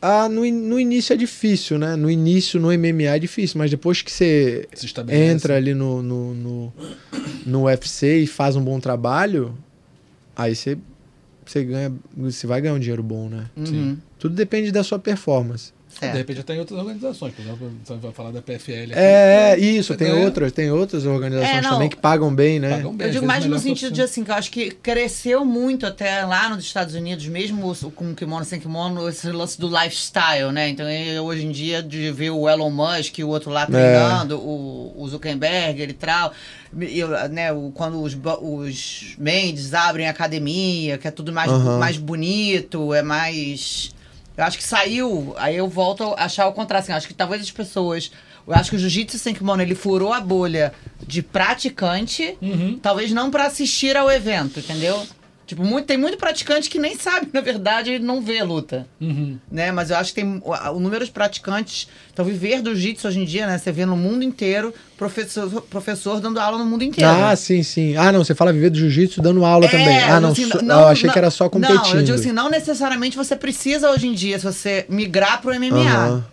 [0.00, 1.94] Ah, no, no início é difícil, né?
[1.96, 4.68] No início, no MMA é difícil, mas depois que você
[5.10, 6.72] entra ali no, no, no,
[7.46, 9.56] no UFC e faz um bom trabalho,
[10.36, 10.76] aí você,
[11.50, 11.92] você ganha.
[12.16, 13.50] Você vai ganhar um dinheiro bom, né?
[13.56, 13.98] Uhum.
[14.18, 15.73] Tudo depende da sua performance.
[16.00, 17.32] De repente até em outras organizações.
[17.34, 18.92] Por exemplo, você vai falar da PFL aqui.
[18.94, 21.70] É, isso, Você tem outras, tem outras organizações É, não.
[21.70, 22.70] também que pagam bem, né?
[22.76, 25.86] Pagam bem, Eu digo mais no sentido de assim, que eu acho que cresceu muito
[25.86, 30.68] até lá nos Estados Unidos, mesmo com kimono sem kimono, esse lance do lifestyle, né?
[30.68, 30.86] Então
[31.24, 33.54] hoje em dia de ver o Elon Musk e o outro É.
[33.54, 36.32] lá treinando, o, o Zuckerberg e tal,
[36.80, 41.78] eu, né, o- quando os, os Mendes abrem academia, que é tudo mais, Aham.
[41.78, 43.93] mais bonito, é mais.
[44.36, 46.82] Eu acho que saiu, aí eu volto a achar o contrário.
[46.82, 48.10] Assim, acho que talvez as pessoas.
[48.46, 50.72] Eu acho que o jiu-jitsu sem kimono ele furou a bolha
[51.06, 52.78] de praticante, Uhum.
[52.82, 55.06] talvez não pra assistir ao evento, entendeu?
[55.46, 59.38] Tipo, muito, tem muito praticante que nem sabe, na verdade, não vê a luta, Uhum.
[59.50, 59.70] né?
[59.72, 61.86] Mas eu acho que tem o, o número de praticantes.
[62.12, 63.58] Então, viver do jiu-jitsu hoje em dia, né?
[63.58, 67.10] Você vê no mundo inteiro professor, professor dando aula no mundo inteiro.
[67.10, 67.96] Ah, sim, sim.
[67.96, 69.98] Ah, não, você fala viver do jiu-jitsu dando aula também.
[70.00, 71.82] Ah, não, assim, só- eu achei que era só competindo.
[71.84, 75.52] Não, eu digo assim, não necessariamente você precisa hoje em dia, se você migrar pro
[75.54, 75.78] MMA.
[75.80, 76.24] Aham.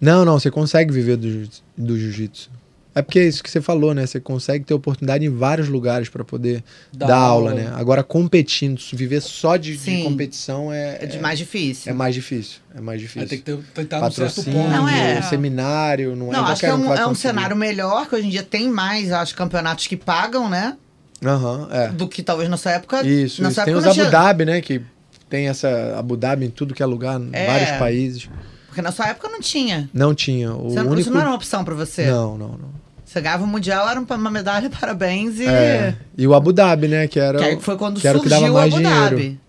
[0.00, 2.50] Não, não, você consegue viver do jiu-jitsu.
[2.98, 4.04] É porque é isso que você falou, né?
[4.06, 7.62] Você consegue ter oportunidade em vários lugares para poder Dar dar, aula, aula.
[7.62, 7.72] né?
[7.76, 11.90] Agora, competindo, viver só de, de competição é, É de mais difícil.
[11.92, 12.58] é mais difícil.
[12.74, 13.28] É mais Aí difícil.
[13.28, 14.68] tem que ter, tentar Patrocínio, ponto.
[14.70, 15.22] Não, é.
[15.22, 18.26] seminário, não é Não, acho que é um um, é um cenário melhor, que hoje
[18.26, 20.76] em dia tem mais, acho, campeonatos que pagam, né?
[21.24, 21.88] Aham, é.
[21.88, 23.06] Do que talvez na sua época.
[23.06, 23.54] Isso, na isso.
[23.56, 24.60] sua Tem época os Abu tinha- Dhabi, né?
[24.60, 24.82] Que
[25.28, 27.46] tem essa Abu Dhabi em tudo que é lugar, em É.
[27.46, 28.28] vários países.
[28.66, 29.88] Porque na sua época não tinha.
[29.92, 30.52] Não tinha.
[30.54, 31.00] O Você único...
[31.00, 32.06] Isso não era uma opção pra você.
[32.06, 32.87] Não, não, não.
[33.08, 35.46] Você ganhava o Mundial, era uma medalha, parabéns, e.
[35.46, 35.94] É.
[36.16, 37.08] E o Abu Dhabi, né?
[37.08, 38.82] Que era, Que o- foi quando que era o que dava surgiu o mais Abu
[38.82, 39.10] dinheiro.
[39.16, 39.40] Dhabi.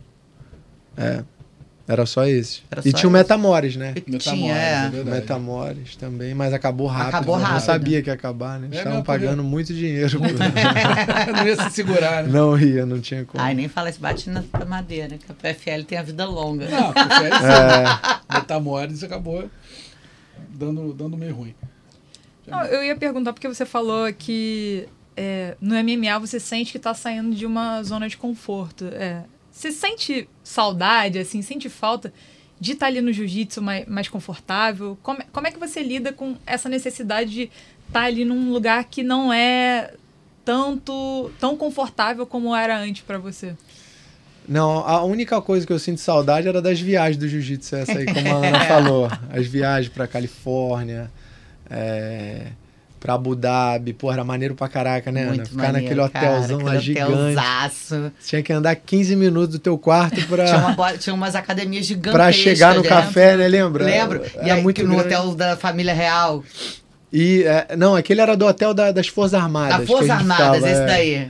[0.98, 1.24] É.
[1.86, 2.62] Era só esse.
[2.72, 3.18] Era e só tinha o esse.
[3.24, 3.96] Metamores, né?
[3.96, 5.04] Metamores, tinha, é é.
[5.04, 7.08] Metamores também, mas acabou rápido.
[7.10, 7.42] Acabou né?
[7.44, 7.54] rápido.
[7.56, 8.68] Não sabia que ia acabar, né?
[8.68, 10.20] Eles É, estavam pagando muito dinheiro.
[10.20, 10.30] por-
[11.36, 12.30] não ia se segurar, né?
[12.32, 13.44] não ia, não tinha como.
[13.44, 16.66] Ai, nem fala isso, bate na madeira, que a PFL tem a vida longa.
[16.70, 17.36] Não, prefere
[18.32, 19.50] É, Metamores acabou
[20.54, 21.56] dando, dando meio ruim.
[22.50, 26.94] Não, eu ia perguntar porque você falou que é, no MMA você sente que tá
[26.94, 28.86] saindo de uma zona de conforto.
[28.86, 32.14] É, você sente saudade, assim, sente falta
[32.60, 34.98] de estar ali no jiu-jitsu mais, mais confortável?
[35.04, 37.52] Como, como é que você lida com essa necessidade de
[37.88, 39.94] estar ali num lugar que não é
[40.46, 43.56] tanto tão confortável como era antes pra você?
[44.48, 48.06] Não, a única coisa que eu sinto saudade era das viagens do jiu-jitsu, essa aí,
[48.06, 49.08] como a Ana falou.
[49.30, 51.12] As viagens pra Califórnia,
[51.70, 52.48] é,
[53.00, 53.94] pra Abu Dhabi.
[53.94, 55.30] Pô, era maneiro pra caraca, né, Ana?
[55.36, 57.12] Muito Ficar maneiro, naquele hotelzão cara, lá gigante.
[57.14, 58.12] hotelzaço.
[58.26, 61.86] Tinha que andar 15 minutos do teu quarto Tinha, pra, uma bo- tinha umas academias
[61.86, 62.14] gigantescas.
[62.14, 62.98] pra chegar no dentro.
[62.98, 63.48] café, né?
[63.48, 63.86] Lembra?
[63.86, 64.22] Lembro.
[64.36, 65.08] Era E aí, muito no grande.
[65.16, 66.44] hotel da família real.
[67.12, 69.76] E, é, não, aquele era do hotel da- das Forças Armadas.
[69.76, 70.86] Da que Forças Armadas, esse é.
[70.86, 71.30] daí.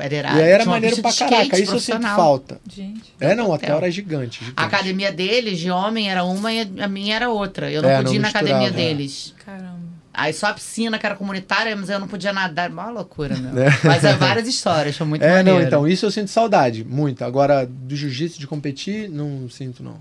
[0.00, 0.38] Era irado.
[0.38, 2.60] E aí era maneiro pra caraca, isso eu sinto falta.
[2.68, 3.14] Gente.
[3.20, 3.76] É, não, o hotel Hotel.
[3.78, 4.38] era gigante.
[4.40, 4.54] gigante.
[4.56, 7.70] A academia deles, de homem, era uma e a minha era outra.
[7.70, 8.70] Eu não É, podia não ir na academia é.
[8.70, 9.34] deles.
[9.44, 9.78] Caramba.
[10.12, 12.70] Aí só a piscina que era comunitária, mas eu não podia nadar.
[12.70, 13.52] Uma loucura, meu.
[13.84, 15.60] Mas é várias histórias, foi muito É, maneiro.
[15.60, 17.22] não, então, isso eu sinto saudade, muito.
[17.24, 19.96] Agora, do jiu-jitsu, de competir, não sinto, não.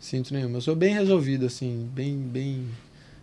[0.00, 0.54] Sinto nenhum.
[0.54, 2.64] Eu sou bem resolvido, assim, bem, bem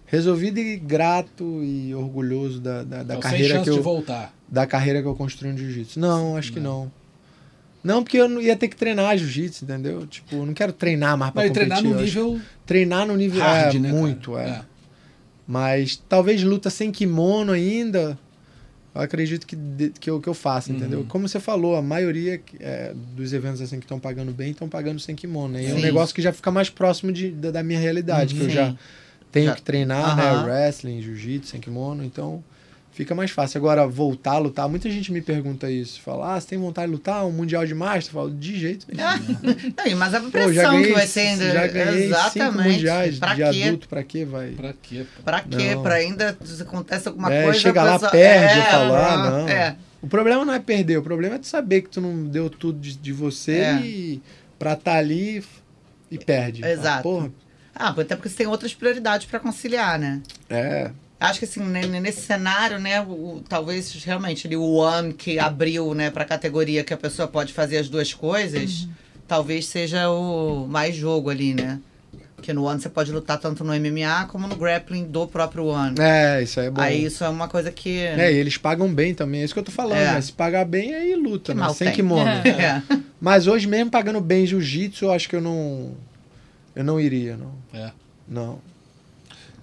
[0.05, 4.33] resolvido e grato e orgulhoso da, da, da sem carreira que eu de voltar.
[4.47, 5.99] da carreira que eu construí no jiu-jitsu.
[5.99, 6.91] Não, acho que não.
[7.83, 10.07] Não, porque eu não ia ter que treinar jiu-jitsu, entendeu?
[10.07, 11.69] Tipo, eu não quero treinar mais pra Não, e competir.
[11.69, 13.89] treinar no nível Treinar no nível hard, é, né?
[13.89, 14.01] cara?
[14.01, 14.61] muito, é.
[15.47, 18.17] Mas talvez luta sem kimono ainda,
[18.95, 19.55] eu acredito que,
[19.99, 20.77] que, eu, que eu faça, Uhum.
[20.77, 21.05] entendeu?
[21.07, 24.99] Como você falou, a maioria é, dos eventos assim que estão pagando bem estão pagando
[24.99, 25.53] sem kimono.
[25.53, 25.63] Né?
[25.63, 28.41] E é um negócio que já fica mais próximo de, da, da minha realidade, que
[28.41, 28.75] eu já.
[29.35, 30.43] Tenho Já- que treinar, Aham.
[30.47, 30.51] né?
[30.53, 32.41] Wrestling, jiu-jitsu, sem kimono, então
[32.93, 33.57] fica mais fácil.
[33.57, 35.99] Agora, voltar a lutar, muita gente me pergunta isso.
[36.01, 37.25] Fala, ah, você tem vontade de lutar?
[37.25, 38.07] Um Mundial de Master?
[38.15, 39.03] Eu falo, de jeito nenhum.
[39.91, 41.51] Não, mas a Pô, pressão já ganhei, que vai ser ainda.
[41.51, 42.69] já ganhei cinco Exatamente.
[42.71, 43.63] mundiais pra de quê?
[43.63, 44.51] adulto, pra quê vai?
[44.51, 45.05] Pra quê?
[45.25, 45.75] Pra quê?
[45.75, 45.83] Não.
[45.83, 47.59] Pra ainda se acontece alguma É, coisa.
[47.59, 49.47] chega lá, pessoa- perde, é, eu falo, ah, não.
[49.49, 49.75] É.
[50.01, 52.79] O problema não é perder, o problema é tu saber que tu não deu tudo
[52.79, 53.75] de, de você É.
[53.81, 54.21] e
[54.57, 55.43] pra estar ali
[56.09, 56.61] e perde.
[56.61, 57.03] Fala, Exato.
[57.03, 57.29] Porra,
[57.75, 60.21] Ah, até porque você tem outras prioridades pra conciliar, né?
[60.49, 60.91] é.
[61.17, 66.09] Acho que assim, nesse cenário, né, o, talvez realmente ali, o One que abriu, né,
[66.11, 68.87] pra categoria que a pessoa pode fazer as duas coisas,
[69.25, 71.79] talvez seja o mais jogo ali, né?
[72.35, 75.95] Porque no One você pode lutar tanto no MMA como no grappling do próprio One.
[75.99, 76.81] É, isso aí é bom.
[76.81, 77.97] Aí isso é uma coisa que.
[77.97, 79.97] É, e eles pagam bem também, é isso que eu tô falando.
[79.97, 80.13] É.
[80.13, 80.21] né?
[80.21, 81.63] Se pagar bem, aí luta, Que né?
[81.63, 81.95] mal Sem tem.
[81.95, 82.29] kimono.
[82.45, 82.83] É.
[83.21, 85.93] Mas hoje mesmo pagando bem jiu-jitsu, eu acho que eu não.
[86.75, 87.53] Eu não iria, não.
[87.73, 87.91] É.
[88.27, 88.59] Não.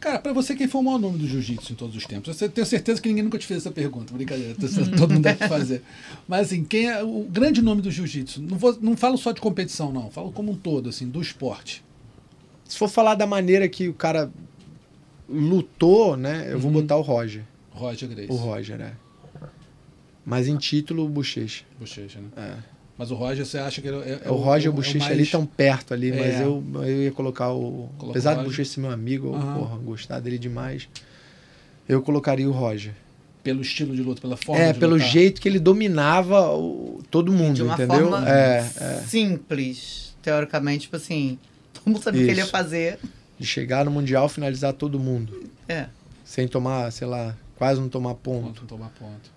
[0.00, 2.40] Cara, pra você, quem foi o maior nome do jiu-jitsu em todos os tempos?
[2.40, 4.12] Eu tenho certeza que ninguém nunca te fez essa pergunta.
[4.12, 4.54] Brincadeira,
[4.98, 5.82] todo mundo deve fazer.
[6.26, 8.42] Mas assim, quem é o grande nome do jiu-jitsu?
[8.42, 10.10] Não, vou- não falo só de competição, não.
[10.10, 11.84] Falo como um todo, assim, do esporte.
[12.64, 14.28] Se for falar da maneira que o cara
[15.28, 16.48] lutou, né?
[16.52, 16.80] Eu vou Uhum.
[16.80, 17.44] botar o Roger.
[17.70, 18.32] Roger Grace.
[18.32, 18.92] O Roger, é.
[20.24, 21.64] Mas em título, o Bochecha.
[21.78, 22.28] Bochecha, né?
[22.36, 22.71] É.
[23.02, 24.98] Mas o Roger, você acha que ele é, é o Roger e o é Bochecha
[25.00, 26.44] mais- ali estão perto ali, mas É.
[26.44, 27.88] eu, eu ia colocar o.
[27.98, 28.44] Coloca apesar o do.
[28.44, 29.54] Bochecha ser meu amigo, eu, Aham.
[29.58, 30.88] porra, gostar dele demais.
[31.88, 32.94] Eu colocaria o Roger.
[33.42, 35.08] Pelo estilo de luta, pela forma É, de pelo lutar.
[35.08, 38.08] jeito que ele dominava o- todo mundo, De uma entendeu?
[38.08, 39.02] forma É, é.
[39.04, 41.40] simples, teoricamente, tipo assim,
[41.74, 43.00] todo mundo sabia o que ele ia fazer.
[43.36, 45.42] De chegar no Mundial finalizar todo mundo.
[45.68, 45.86] É.
[46.24, 48.46] Sem tomar, sei lá, quase não tomar ponto.
[48.60, 49.28] Ponto, tomar ponto.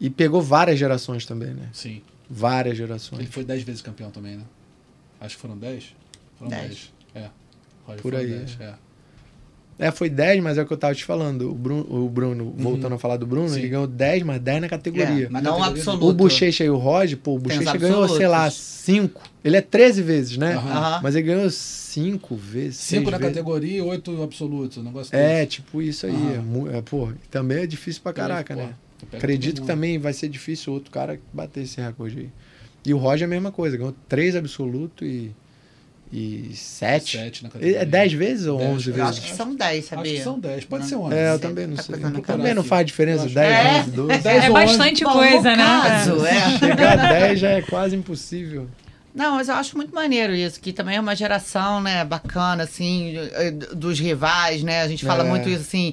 [0.00, 1.68] E pegou várias gerações também, né?
[1.72, 2.02] Sim.
[2.34, 3.28] Várias Ele gerações.
[3.30, 4.44] foi 10 vezes campeão também, né?
[5.20, 5.94] Acho que foram 10?
[6.38, 6.90] Foram Dez.
[7.14, 7.24] 10.
[7.26, 7.28] É.
[7.86, 8.74] Roger Por aí, 10, é.
[9.78, 11.50] É, foi 10, mas é o que eu tava te falando.
[11.50, 13.52] O Bruno, o Bruno voltando a falar do Bruno, Uhum.
[13.54, 13.58] Sim.
[13.60, 15.26] ele ganhou 10, mas 10 na categoria.
[15.26, 16.08] É, Na não categoria absoluto.
[16.08, 18.72] O Bochecha e o Roger, pô, o Bochecha ganhou, sei lá, absolutos.
[18.82, 19.22] 5.
[19.44, 20.54] Ele é 13 vezes, né?
[20.54, 21.00] Aham.
[21.02, 22.76] Mas ele ganhou 5 vezes.
[22.76, 23.34] 5 seis na vezes.
[23.34, 24.78] categoria e 8 absolutos.
[24.78, 25.46] Um negócio É, desse.
[25.56, 26.12] tipo isso aí.
[26.12, 26.68] Aham.
[26.72, 28.74] É, é, pô, também é difícil pra caraca, Pô, né?
[29.12, 32.30] Acredito que também vai ser difícil outro cara bater esse recorde aí.
[32.84, 35.30] E o Roger é a mesma coisa, ganhou 3 absoluto e,
[36.12, 37.16] e 7.
[37.18, 37.78] Sete na categoria.
[37.80, 39.10] É 10 vezes ou Dez, 11 Eu vezes?
[39.10, 40.02] acho que são 10, sabia?
[40.04, 40.64] Acho que são 10.
[40.64, 40.88] Pode Não.
[40.88, 41.14] ser 11.
[41.14, 41.96] É, eu também não tá sei.
[42.26, 43.80] Também não faz diferença, 10, É.
[43.82, 44.18] 11, 12.
[44.18, 44.52] 10 É 11.
[44.52, 45.56] bastante coisa, né?
[45.56, 46.58] caso, é.
[46.58, 48.66] Chegar a 10 já é quase impossível.
[49.14, 53.14] Não, mas eu acho muito maneiro isso, que também é uma geração, né, bacana, assim,
[53.16, 54.80] eh, dos rivais, né?
[54.80, 55.28] A gente fala É.
[55.28, 55.92] muito isso, assim,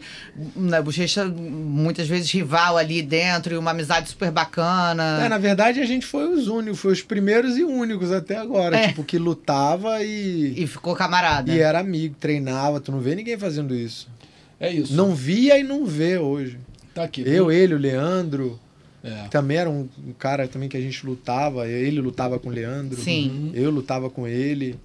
[0.55, 5.19] na Bochecha, muitas vezes rival ali dentro e uma amizade super bacana.
[5.21, 8.77] É, na verdade, a gente foi os únicos, foi os primeiros e únicos até agora.
[8.77, 8.87] É.
[8.87, 11.51] Tipo, que lutava e, E ficou camarada.
[11.51, 12.79] e era amigo, treinava.
[12.79, 14.07] Tu não vê ninguém fazendo isso.
[14.59, 14.93] É isso.
[14.95, 16.57] Não via e não vê hoje.
[16.93, 17.21] Tá aqui.
[17.25, 18.57] Eu, ele, o Leandro,
[19.03, 19.27] É.
[19.29, 21.67] também era um, um cara também que a gente lutava.
[21.67, 22.99] Ele lutava com o Leandro.
[23.01, 23.51] Sim.
[23.53, 24.75] Eu lutava com ele.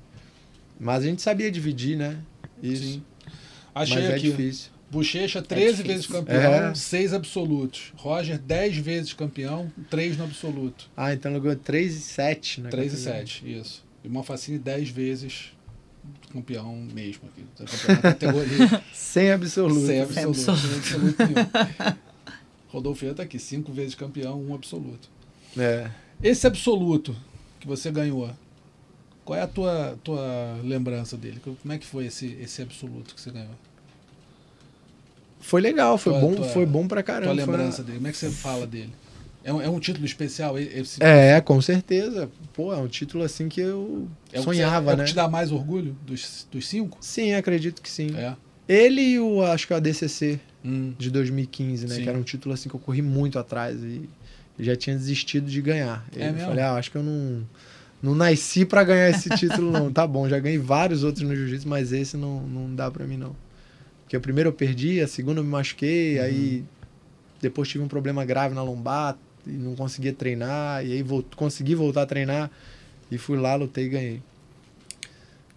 [0.78, 2.18] Mas a gente sabia dividir, né?
[2.62, 2.82] Isso.
[2.84, 3.02] Sim.
[3.74, 4.30] Achei Mas é aqui.
[4.30, 4.70] difícil.
[4.90, 5.86] Bochecha, 13 difícil.
[5.92, 6.74] vezes campeão, É.
[6.74, 7.92] 6 absolutos.
[7.96, 10.88] Roger, 10 vezes campeão, 3 no absoluto.
[10.96, 12.70] Ah, então ele ganhou 3 e 7, né?
[12.70, 13.84] 3 e 7, isso.
[14.04, 15.52] E Malfacine, 10 vezes
[16.32, 17.44] campeão mesmo aqui.
[17.58, 18.82] Campeão categoria.
[18.94, 19.86] Sem absoluto.
[19.86, 20.50] Sem absoluto.
[20.50, 20.60] absoluto.
[20.62, 21.96] Sem absoluto nenhum.
[22.74, 25.08] Rodolfo tá aqui, 5 vezes campeão, 1 absoluto.
[25.56, 25.88] É.
[26.22, 27.14] Esse absoluto
[27.60, 28.30] que você ganhou,
[29.24, 31.40] qual é a tua, tua lembrança dele?
[31.42, 33.54] Como é que foi esse, esse absoluto que você ganhou?
[35.40, 37.34] Foi legal, foi Tua- bom, tua- foi bom pra caramba.
[37.34, 37.98] tua foi lembrança uma- dele?
[37.98, 38.92] Como é que você fala dele?
[39.44, 40.58] É um, é um título especial?
[40.58, 42.30] Esse, É, com certeza.
[42.54, 45.04] Pô, é um título assim que eu é o que sonhava, você- é o né?
[45.04, 46.96] que te dá mais orgulho dos, dos cinco?
[47.00, 48.16] Sim, acredito que sim.
[48.16, 48.34] É.
[48.66, 51.96] Ele e o, acho que o ADCC Hum, de 2015, né?
[51.96, 52.02] Sim.
[52.02, 54.08] Que era um título assim que eu corri muito atrás e
[54.58, 56.06] já tinha desistido de ganhar.
[56.16, 56.48] É eu mesmo?
[56.48, 57.42] falei, ah, acho que eu não,
[58.02, 59.90] não nasci pra ganhar esse título, não.
[59.92, 63.16] Tá bom, já ganhei vários outros no jiu-jitsu, mas esse não, não dá pra mim,
[63.16, 63.36] não.
[64.02, 66.64] Porque a primeira eu perdi, a segunda eu me machuquei, aí
[67.40, 71.74] depois tive um problema grave na lombar e não conseguia treinar, e aí vol consegui
[71.74, 72.50] voltar a treinar
[73.10, 74.22] e fui lá, lutei e ganhei.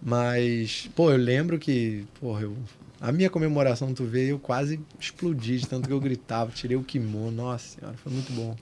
[0.02, 2.56] Mas, pô, eu lembro que, porra, eu,
[3.00, 6.82] a minha comemoração, tu vê, eu quase explodi de tanto que eu gritava, tirei o
[6.82, 8.56] kimono, nossa senhora, foi muito bom.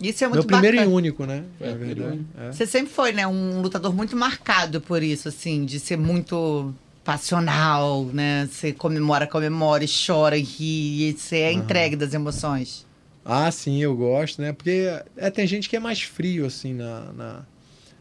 [0.00, 0.92] Isso é muito Meu primeiro bacana.
[0.92, 1.44] e único, né?
[1.60, 2.18] É, na primeiro e verdade.
[2.18, 2.40] único.
[2.40, 2.52] É.
[2.52, 8.04] Você sempre foi, né, um lutador muito marcado por isso, assim, de ser muito passional,
[8.06, 8.48] né?
[8.50, 12.86] Você comemora, comemora, e chora, e ri, e você é entregue das emoções.
[13.24, 14.52] Ah, sim, eu gosto, né?
[14.52, 17.42] Porque é, tem gente que é mais frio, assim, na, na,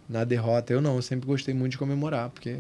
[0.10, 0.74] na derrota.
[0.74, 2.58] Eu não, eu sempre gostei muito de comemorar, porque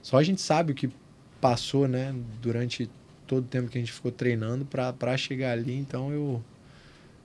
[0.00, 0.90] só a gente sabe o que
[1.42, 2.14] passou, né?
[2.40, 2.88] Durante
[3.26, 5.76] todo o tempo que a gente ficou treinando pra, pra chegar ali.
[5.76, 6.40] Então eu,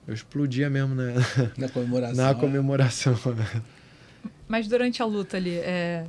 [0.06, 1.14] eu explodia mesmo né?
[1.56, 2.16] Na comemoração.
[2.24, 2.34] na é.
[2.34, 3.16] comemoração.
[4.48, 6.04] Mas durante a luta ali, é,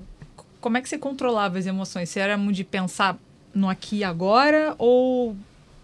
[0.60, 2.10] como é que você controlava as emoções?
[2.10, 3.18] Você era muito de pensar
[3.54, 5.36] no aqui e agora ou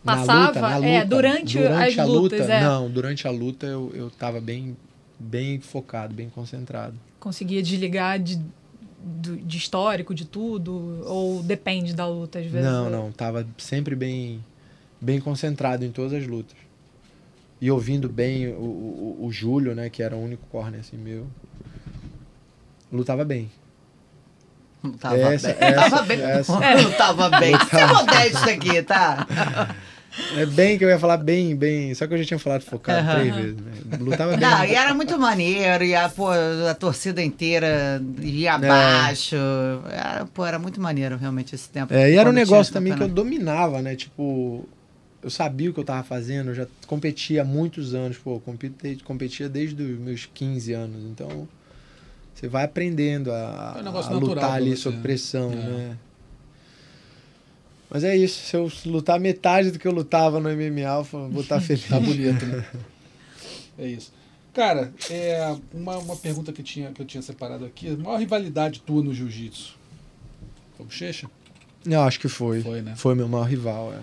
[0.03, 0.47] Na passava?
[0.47, 1.05] luta, na É, luta.
[1.05, 2.61] durante, as a lutas, luta, é.
[2.63, 4.76] Não, durante a luta eu, eu tava bem,
[5.19, 6.95] bem focado, bem concentrado.
[7.19, 8.39] Conseguia desligar de,
[9.05, 11.03] do- de histórico, de tudo?
[11.05, 12.67] Ou depende da luta, às vezes?
[12.69, 14.43] Não, não, tava sempre bem,
[14.99, 16.57] bem concentrado em todas as lutas.
[17.61, 21.25] E ouvindo bem o, o, o Júlio, né, que era o único corner assim meu.
[22.91, 23.49] Lutava bem.
[24.83, 25.57] Não tava Essa- bem.
[25.69, 26.21] essa- tava bem.
[26.21, 27.51] essa- Não tava bem.
[27.57, 29.27] Você é modesto aqui, tá?
[30.36, 31.93] É bem que eu ia falar bem, bem.
[31.93, 33.20] Só que eu já tinha falado focado Aham.
[33.20, 33.72] três vezes, né?
[33.99, 34.39] Lutava bem.
[34.39, 39.36] Não, e era muito maneiro, e a, pô, a torcida inteira ia abaixo.
[39.89, 41.93] Era, pô, era muito maneiro realmente esse tempo.
[41.93, 43.95] É, e era um negócio também que eu dominava, né?
[43.95, 44.68] Tipo,
[45.22, 48.99] eu sabia o que eu tava fazendo, eu já competia há muitos anos, pô, competi-
[49.03, 51.47] competia desde os meus 15 anos, então
[52.34, 55.01] você vai aprendendo a, É um a lutar ali sob né?
[55.01, 55.55] pressão, É.
[55.55, 55.97] né?
[57.89, 61.41] Mas é isso, se eu lutar metade do que eu lutava no MMA, eu vou
[61.41, 61.88] estar feliz.
[61.88, 62.65] Tá bonito, né?
[63.77, 64.13] É isso.
[64.53, 67.89] Cara, é, uma, uma pergunta que, tinha, que eu tinha separado aqui.
[67.89, 69.75] A maior rivalidade tua no jiu-jitsu?
[70.77, 71.29] Foi o Bochecha?
[71.86, 72.61] Não, acho que foi.
[72.61, 72.95] Foi, né?
[72.95, 73.99] Foi meu maior rival, é.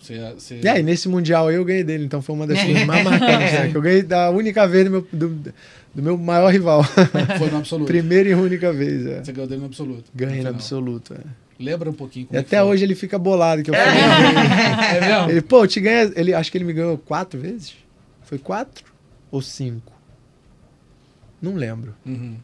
[0.00, 0.60] Você, você...
[0.62, 3.68] E aí, nesse Mundial eu ganhei dele, então foi uma das coisas mais marcantes, né?
[3.70, 5.28] Que eu ganhei da única vez do meu, do,
[5.94, 6.82] do meu maior rival.
[6.82, 7.86] Foi no absoluto.
[7.86, 9.22] Primeira e única vez, é.
[9.22, 10.04] Você ganhou dele no absoluto.
[10.14, 10.54] Ganhei no final.
[10.54, 11.18] absoluto, é.
[11.62, 12.70] Lembra um pouquinho E como é que até foi?
[12.72, 13.82] hoje ele fica bolado que eu fui.
[14.96, 15.30] É mesmo?
[15.30, 16.10] Ele, pô, eu te ganha.
[16.16, 17.74] Ele, acho que ele me ganhou quatro vezes.
[18.22, 18.84] Foi quatro
[19.30, 19.92] ou cinco?
[21.42, 21.94] Não lembro.
[22.06, 22.36] Uhum.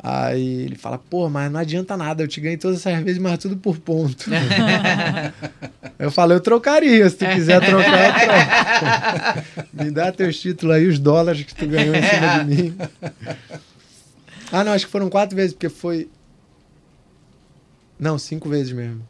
[0.00, 3.38] Aí ele fala, pô, mas não adianta nada, eu te ganhei todas essas vezes, mas
[3.38, 4.30] tudo por ponto.
[5.98, 9.66] eu falei, eu trocaria, se tu quiser trocar, eu troco.
[9.84, 12.78] Me dá teus títulos aí, os dólares que tu ganhou em cima de mim.
[14.52, 16.08] Ah, não, acho que foram quatro vezes, porque foi.
[17.98, 19.06] Não, cinco vezes mesmo.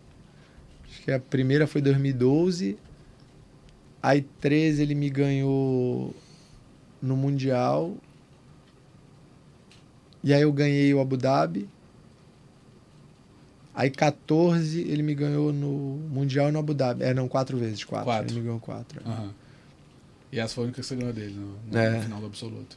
[0.89, 2.79] Acho que a primeira foi 2012.
[4.03, 6.15] Aí 13 ele me ganhou
[7.01, 7.95] no Mundial.
[10.29, 11.67] E aí eu ganhei o Abu Dhabi.
[13.75, 17.03] Aí 14 ele me ganhou no Mundial e no Abu Dhabi.
[17.03, 18.05] É, não, quatro vezes, quatro.
[18.05, 18.27] Quatro.
[18.27, 19.01] Ele me ganhou quatro.
[19.03, 19.09] é.
[19.09, 19.31] Aham.
[20.31, 22.03] E essa foi a única que você ganhou dele no, no É.
[22.03, 22.77] final do absoluto.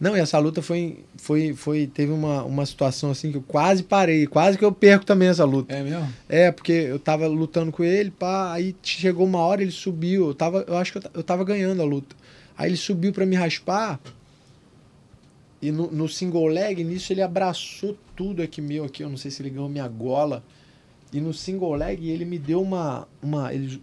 [0.00, 1.04] Não, e essa luta foi.
[1.16, 4.26] foi, foi teve uma, uma situação assim que eu quase parei.
[4.26, 5.72] Quase que eu perco também essa luta.
[5.72, 6.08] É mesmo?
[6.28, 10.26] É, porque eu tava lutando com ele, pá, aí chegou uma hora, ele subiu.
[10.26, 12.16] Eu, tava, eu acho que eu, eu tava ganhando a luta.
[12.56, 14.00] Aí ele subiu pra me raspar.
[15.60, 19.02] E no, no single leg, nisso ele abraçou tudo aqui meu, aqui.
[19.02, 20.42] Eu não sei se ele ganhou minha gola.
[21.12, 23.08] E no single leg ele me deu uma.
[23.22, 23.80] uma ele,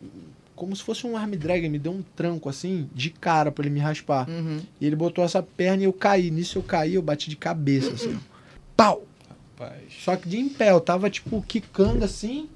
[0.56, 3.66] como se fosse um arm drag, ele me deu um tranco assim, de cara pra
[3.66, 4.30] ele me raspar.
[4.30, 4.62] Uhum.
[4.80, 6.32] E ele botou essa perna e eu caí.
[6.32, 8.18] Nisso eu caí, eu bati de cabeça, assim.
[8.78, 9.04] Pau!
[9.60, 9.82] Rapaz.
[10.00, 12.48] Só que de em pé, eu tava tipo quicando assim.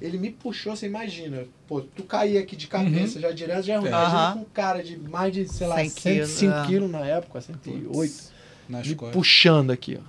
[0.00, 1.44] Ele me puxou, você imagina.
[1.66, 3.86] Pô, tu cair aqui de cabeça já direto, já é ruim.
[3.86, 3.90] É.
[3.90, 4.34] Imagina Aham.
[4.34, 6.66] com um cara de mais de, sei lá, 100 quilos, 105 é.
[6.66, 8.37] quilos na época, 108.
[8.68, 9.14] Nas Me costas.
[9.16, 10.04] puxando aqui, ó.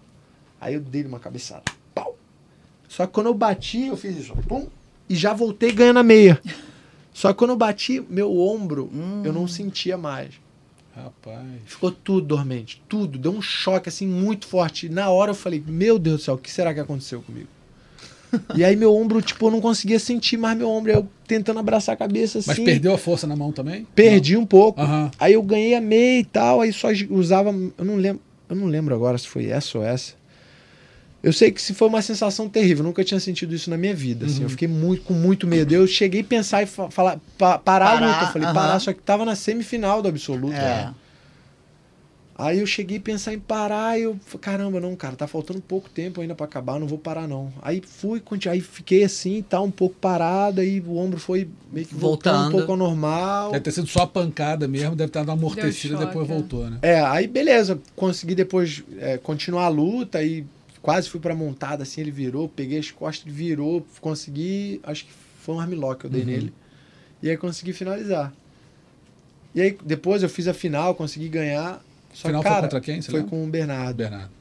[0.61, 1.63] Aí eu dei uma cabeçada.
[1.95, 2.17] Pau!
[2.87, 4.67] Só que quando eu bati, eu fiz isso, pum,
[5.07, 6.41] e já voltei ganhando a meia.
[7.13, 9.21] Só que quando eu bati, meu ombro, Hum.
[9.25, 10.33] eu não sentia mais.
[10.95, 11.45] Rapaz.
[11.65, 13.17] Ficou tudo dormente, tudo.
[13.17, 14.87] Deu um choque assim muito forte.
[14.87, 17.47] E na hora eu falei, meu Deus do céu, o que será que aconteceu comigo?
[18.55, 20.91] e aí meu ombro, tipo, eu não conseguia sentir mais meu ombro.
[20.91, 22.47] Aí eu tentando abraçar a cabeça assim.
[22.47, 23.87] Mas perdeu a força na mão também?
[23.95, 24.81] Perdi um pouco.
[24.81, 25.09] Aham.
[25.17, 28.65] Aí eu ganhei a meia e tal, aí só usava, eu não lembro, eu não
[28.67, 30.13] lembro agora se foi essa ou essa.
[31.21, 33.93] Eu sei que se foi uma sensação terrível, eu nunca tinha sentido isso na minha
[33.93, 34.37] vida, assim.
[34.37, 34.43] Uhum.
[34.43, 35.73] Eu fiquei muito com muito medo.
[35.73, 38.53] Eu cheguei a pensar e fa- falar pa- parar, a Parar, luta, eu falei, aham.
[38.55, 40.53] parar, só que tava na semifinal do absoluto.
[40.55, 40.89] É.
[42.39, 45.59] Aí eu cheguei a pensar em parar e eu falei, caramba, não, cara, tá faltando
[45.59, 47.51] pouco tempo ainda pra acabar, não vou parar não.
[47.61, 51.93] Aí fui, aí fiquei assim, tá um pouco parado, aí o ombro foi meio que
[51.93, 52.47] voltando, Voltando.
[52.47, 53.51] um pouco ao normal.
[53.51, 56.33] Deve ter sido só a pancada mesmo, deve ter dado uma amortecida e depois é.
[56.33, 56.79] voltou, né?
[56.81, 60.45] É, aí beleza, consegui depois é, continuar a luta e
[60.81, 65.11] quase fui pra montada, assim, ele virou, peguei as costas, ele virou, consegui, acho que
[65.41, 66.27] foi um armlock que eu dei Uhum.
[66.27, 66.53] nele.
[67.21, 68.31] E aí consegui finalizar.
[69.53, 71.83] E aí depois eu fiz a final, consegui ganhar.
[72.13, 73.29] Só Final que, foi cara, contra quem, você Foi lembra?
[73.37, 73.95] com o Bernardo.
[73.97, 74.31] Bernardo.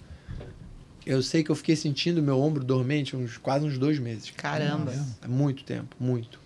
[1.06, 4.30] Eu sei que eu fiquei sentindo meu ombro dormente uns quase uns dois meses.
[4.36, 4.92] Caramba.
[5.22, 6.38] É muito tempo, muito.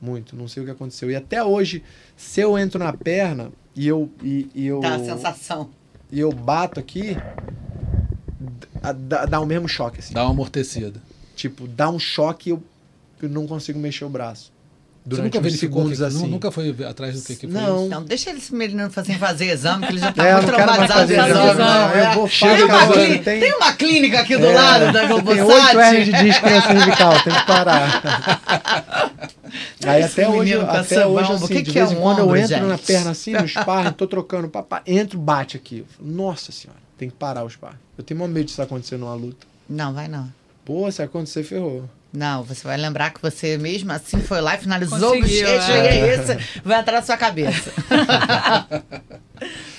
[0.00, 0.36] Muito.
[0.36, 1.10] Não sei o que aconteceu.
[1.10, 1.82] E até hoje,
[2.16, 4.10] se eu entro na perna e eu.
[4.22, 5.70] E, e eu Dá a sensação.
[6.12, 7.16] e eu bato aqui,
[8.82, 10.14] dá, dá- dá o mesmo choque, assim.
[10.14, 11.00] Dá uma amortecida.
[11.34, 12.62] Tipo, dá um choque e eu,
[13.22, 14.52] eu não consigo mexer o braço.
[15.06, 16.18] Você Durante nunca uns verificou segundos que, assim.
[16.24, 17.76] nu- Nunca foi atrás do que, que foi Não.
[17.76, 17.86] isso?
[17.86, 20.58] Então, deixa esse menino fazer, fazer exame, que ele já tá É, eu muito não
[20.58, 21.00] quero mais traumatizado.
[21.00, 21.88] fazer com exame, exame, não.
[21.88, 22.14] não, Eu é.
[22.16, 25.00] vou Tem fazer uma, exame, clí- tem- tem uma clínica aqui do É, lado da
[25.06, 25.76] Tem oito Globosat.
[25.76, 29.12] hernias de disco na cervical, tem que parar.
[29.86, 31.94] Aí Esse até hoje, com até essa hoje assim, o que de que vez é
[31.94, 32.86] em um quando eu ombro, entro na gente?
[32.86, 35.78] perna assim, no sparring, tô trocando, papá, entro, bate aqui.
[35.78, 37.76] Eu falo, Nossa senhora, tem que parar o sparring.
[37.96, 39.46] Eu tenho maior medo disso acontecer numa luta.
[39.68, 40.28] Não, vai não.
[40.64, 41.88] Pô, se acontecer, ferrou.
[42.12, 45.74] Não, você vai lembrar que você mesmo assim foi lá e finalizou o bochecho é.
[45.74, 47.70] e é esse, vai entrar na sua cabeça.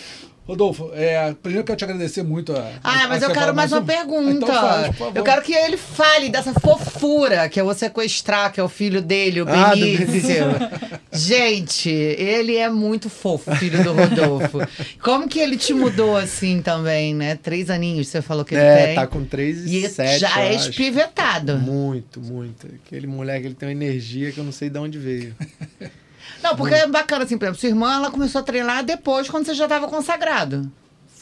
[0.48, 2.54] Rodolfo, é, primeiro eu quero te agradecer muito.
[2.56, 4.32] A, Ah, a- mas eu quero mais uma um- pergunta.
[4.32, 4.48] Então
[4.94, 5.12] favor.
[5.14, 9.02] eu quero que ele fale dessa fofura que é o sequestrar, que é o filho
[9.02, 10.46] dele, o Ah, do Benício.
[11.12, 14.60] Gente, ele é muito fofo, filho do Rodolfo.
[15.02, 17.36] Como que ele te mudou assim também, né?
[17.36, 18.96] Três aninhos, você falou que ele é, tem.
[18.96, 21.58] tá com 3 e, E 7, já é eu espivetado.
[21.58, 22.68] Muito, muito.
[22.86, 25.36] Aquele moleque, ele tem uma energia que eu não sei de onde veio.
[26.44, 29.46] Não, porque é bacana, assim, por exemplo, sua irmã, ela começou a treinar depois, quando
[29.46, 30.72] você já estava consagrado.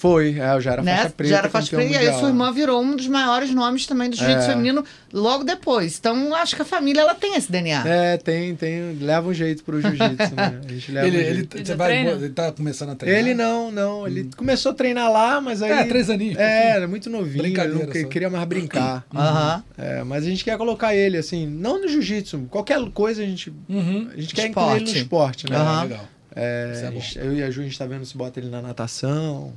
[0.06, 0.96] Foi, é, eu já era né?
[0.98, 1.30] faixa preta.
[1.32, 4.16] já era faixa preta, e aí sua irmã virou um dos maiores nomes também do
[4.16, 4.50] jiu-jitsu É.
[4.50, 5.98] feminino logo depois.
[5.98, 7.84] Então, acho que a família, ela tem esse DNA.
[7.88, 8.98] É, tem, tem.
[9.02, 10.62] Leva um jeito pro jiu-jitsu, né?
[10.64, 11.58] A gente leva Ele, um ele, jeito.
[11.58, 13.20] Ele vai, ele tá começando a treinar?
[13.20, 14.06] Ele não, não.
[14.08, 15.72] Ele começou a treinar lá, mas aí.
[15.72, 16.38] É, três aninhos.
[16.38, 17.42] É, era muito novinho.
[17.44, 19.06] Brincadeira Ele não queria mais brincar.
[19.16, 19.64] Aham.
[19.78, 22.48] É, mas a gente quer colocar ele, assim, não no jiu-jitsu.
[22.52, 23.52] Qualquer coisa a gente.
[23.68, 24.10] Uhum.
[24.16, 25.46] A gente quer incluir ele no Esporte.
[25.46, 25.56] esporte, né?
[25.56, 25.82] É, Aham.
[25.84, 26.06] legal.
[26.38, 28.62] É, Isso é eu e a Ju, a gente tá vendo se bota ele na
[28.62, 29.54] natação,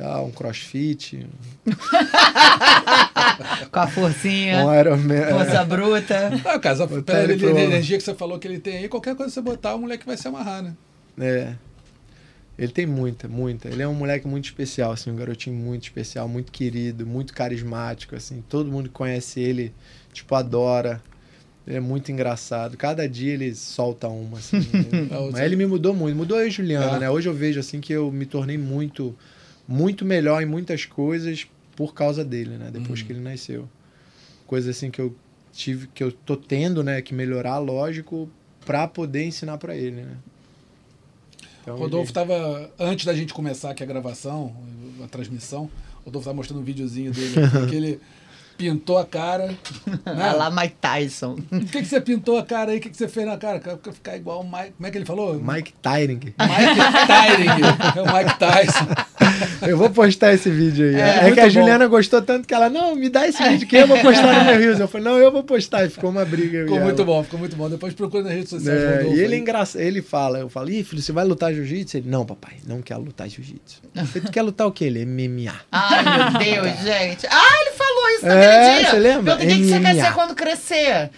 [0.00, 1.26] tal, um crossfit,
[3.70, 5.24] Com a forcinha, um Ironman.
[5.30, 6.30] força bruta.
[6.44, 8.88] Ah, casa, Botar pela ele ele, pro- energia que você falou que ele tem aí,
[8.88, 10.74] qualquer coisa que você botar, o moleque vai se amarrar, né?
[11.18, 11.54] É.
[12.58, 13.68] Ele tem muita, muita.
[13.68, 18.14] Ele é um moleque muito especial, assim, um garotinho muito especial, muito querido, muito carismático,
[18.14, 18.42] assim.
[18.48, 19.72] Todo mundo que conhece ele,
[20.12, 21.00] tipo, adora.
[21.66, 22.76] Ele é muito engraçado.
[22.76, 24.60] Cada dia ele solta uma, assim.
[25.32, 26.16] Mas ele me mudou muito.
[26.16, 27.00] Mudou eu e Juliana, É.
[27.00, 27.10] né?
[27.10, 29.16] Hoje eu vejo, assim, que eu me tornei muito,
[29.70, 32.68] muito melhor em muitas coisas por causa dele, né?
[32.72, 33.06] Depois Uhum.
[33.06, 33.68] que ele nasceu.
[34.46, 35.14] Coisa, assim, que eu
[35.52, 37.00] tive, que eu tô tendo, né?
[37.00, 38.28] Que melhorar, lógico,
[38.66, 40.16] pra poder ensinar pra ele, né?
[41.62, 44.54] Então, Rodolfo ele- estava, antes da gente começar aqui a gravação,
[45.04, 45.64] a transmissão,
[46.02, 47.34] o Rodolfo estava mostrando um videozinho dele,
[47.68, 48.00] que ele
[48.58, 49.56] pintou a cara.
[50.06, 50.32] Olha Né?
[50.32, 51.38] lá, Mike Tyson.
[51.50, 52.78] O que, que você pintou a cara aí?
[52.78, 53.58] O que, que você fez na cara?
[53.60, 54.72] Quer quer ficar igual o Mike.
[54.76, 55.34] Como é que ele falou?
[55.40, 56.14] Mike Tyring.
[56.24, 56.36] Mike
[57.06, 57.62] Tyring.
[57.96, 58.86] É o Mike Tyson.
[59.62, 60.94] Eu vou postar esse vídeo aí.
[60.94, 61.50] É, É, muito que a bom.
[61.50, 64.44] Juliana gostou tanto que ela, não, me dá esse vídeo que eu vou postar no
[64.44, 64.80] meu Reels.
[64.80, 65.84] Eu falei, não, eu vou postar.
[65.84, 66.60] E ficou uma briga.
[66.62, 66.84] Ficou ela.
[66.86, 67.68] muito bom, ficou muito bom.
[67.68, 68.80] Depois procura nas redes sociais.
[68.80, 69.40] É, e ele é aí.
[69.40, 71.98] engraçado, ele fala, eu falo, ih, filho, você vai lutar jiu-jitsu?
[71.98, 73.80] Ele, não, papai, não quero lutar jiu-jitsu.
[74.20, 74.84] Tu quer lutar o quê?
[74.86, 75.52] Ele, MMA.
[75.72, 77.26] Ai, meu Deus, gente.
[77.30, 78.90] Ah, ele falou isso É, naquele dia.
[78.90, 79.34] você lembra?
[79.34, 81.10] O que você quer ser quando crescer?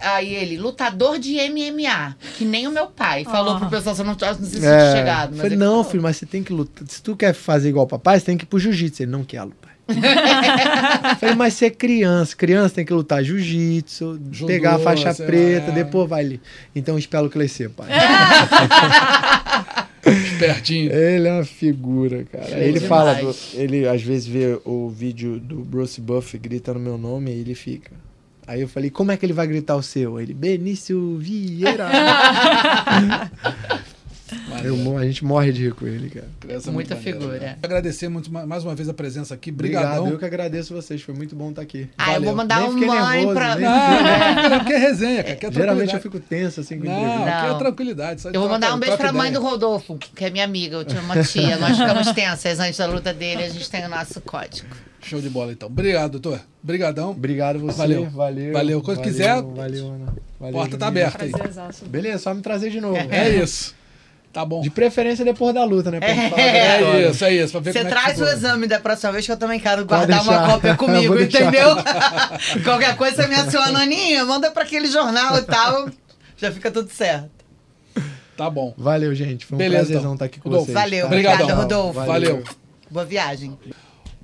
[0.00, 3.24] Aí ele, lutador de MMA, que nem o meu pai.
[3.24, 3.60] Falou Ah.
[3.60, 5.30] pro pessoal, você não, não sei se É, tinha chegado.
[5.30, 5.84] eu Mas falei, não, falou.
[5.84, 6.86] filho, mas você tem que lutar.
[6.88, 9.02] Se tu quer fazer igual o papai, você tem que ir pro jiu-jitsu.
[9.02, 9.22] Ele, não
[9.60, 9.70] pai.
[9.88, 9.90] Eu
[11.18, 15.74] falei, mas você é criança, criança tem que lutar jiu-jitsu, pegar a faixa preta, é.
[15.74, 16.40] depois vai ali.
[16.76, 17.88] Então espero crescer, pai.
[20.06, 20.92] Espertinho.
[20.92, 22.48] Ele é uma figura, cara.
[22.48, 22.88] Show ele demais.
[22.88, 27.40] fala, do- ele às vezes vê o vídeo do Bruce Buff gritando meu nome e
[27.40, 27.90] ele fica.
[28.50, 30.18] Aí eu falei, como é que ele vai gritar o seu?
[30.18, 31.88] Ele, Benício Vieira.
[34.64, 36.26] Eu a gente morre de rir com ele, cara.
[36.40, 37.38] Criança Muita muito maneira, figura.
[37.50, 37.56] né?
[37.62, 39.50] Agradecer muito, ma- mais uma vez a presença aqui.
[39.50, 41.88] Obrigado, eu que agradeço vocês, foi muito bom estar aqui.
[41.96, 42.26] Ah, eu Valeu.
[42.28, 43.54] vou mandar Nem um mãe nervoso, pra.
[43.56, 43.64] nem-
[44.50, 45.38] Não, não, que é resenha, cara.
[45.42, 47.30] É Geralmente eu fico tenso assim com Não, entrevista.
[47.30, 47.58] aqui é Não.
[47.58, 48.20] tranquilidade.
[48.20, 50.76] só Eu vou troca- mandar um beijo pra mãe do Rodolfo, que é minha amiga.
[50.76, 51.56] Eu tinha uma tia.
[51.56, 53.44] Nós ficamos tensas antes da luta dele.
[53.44, 54.66] A gente tem o nosso código.
[55.02, 55.68] Show de bola, então.
[55.68, 56.40] Obrigado, doutor.
[56.62, 57.10] Obrigadão.
[57.12, 57.78] Obrigado você.
[57.78, 58.10] Valeu.
[58.10, 58.52] Valeu.
[58.52, 58.82] Valeu.
[58.82, 60.14] Quando quiser, Valeu, Ana.
[60.38, 61.32] Valeu, porta tá aberta aí.
[61.86, 62.96] Beleza, só me trazer de novo.
[63.10, 63.74] É isso.
[64.32, 64.60] Tá bom.
[64.60, 65.98] De preferência depois da luta, né?
[65.98, 66.82] Pra É.
[66.82, 67.50] É isso, é isso.
[67.52, 68.32] Pra ver Você como é que traz o ficou.
[68.38, 71.68] exame da próxima vez que eu também quero guardar uma cópia comigo, entendeu?
[72.62, 75.88] Qualquer coisa você me aciona, Aninha, manda pra aquele jornal e tal.
[76.36, 77.28] Já fica tudo certo.
[78.36, 78.72] Tá bom.
[78.78, 79.44] Valeu, gente.
[79.44, 80.12] Foi um Beleza, prazerzão então.
[80.14, 80.78] estar aqui com Rodolfo, vocês.
[80.80, 81.06] Valeu, tá?
[81.06, 82.00] Obrigada, Rodolfo.
[82.00, 82.44] Valeu.
[82.90, 83.58] Boa viagem.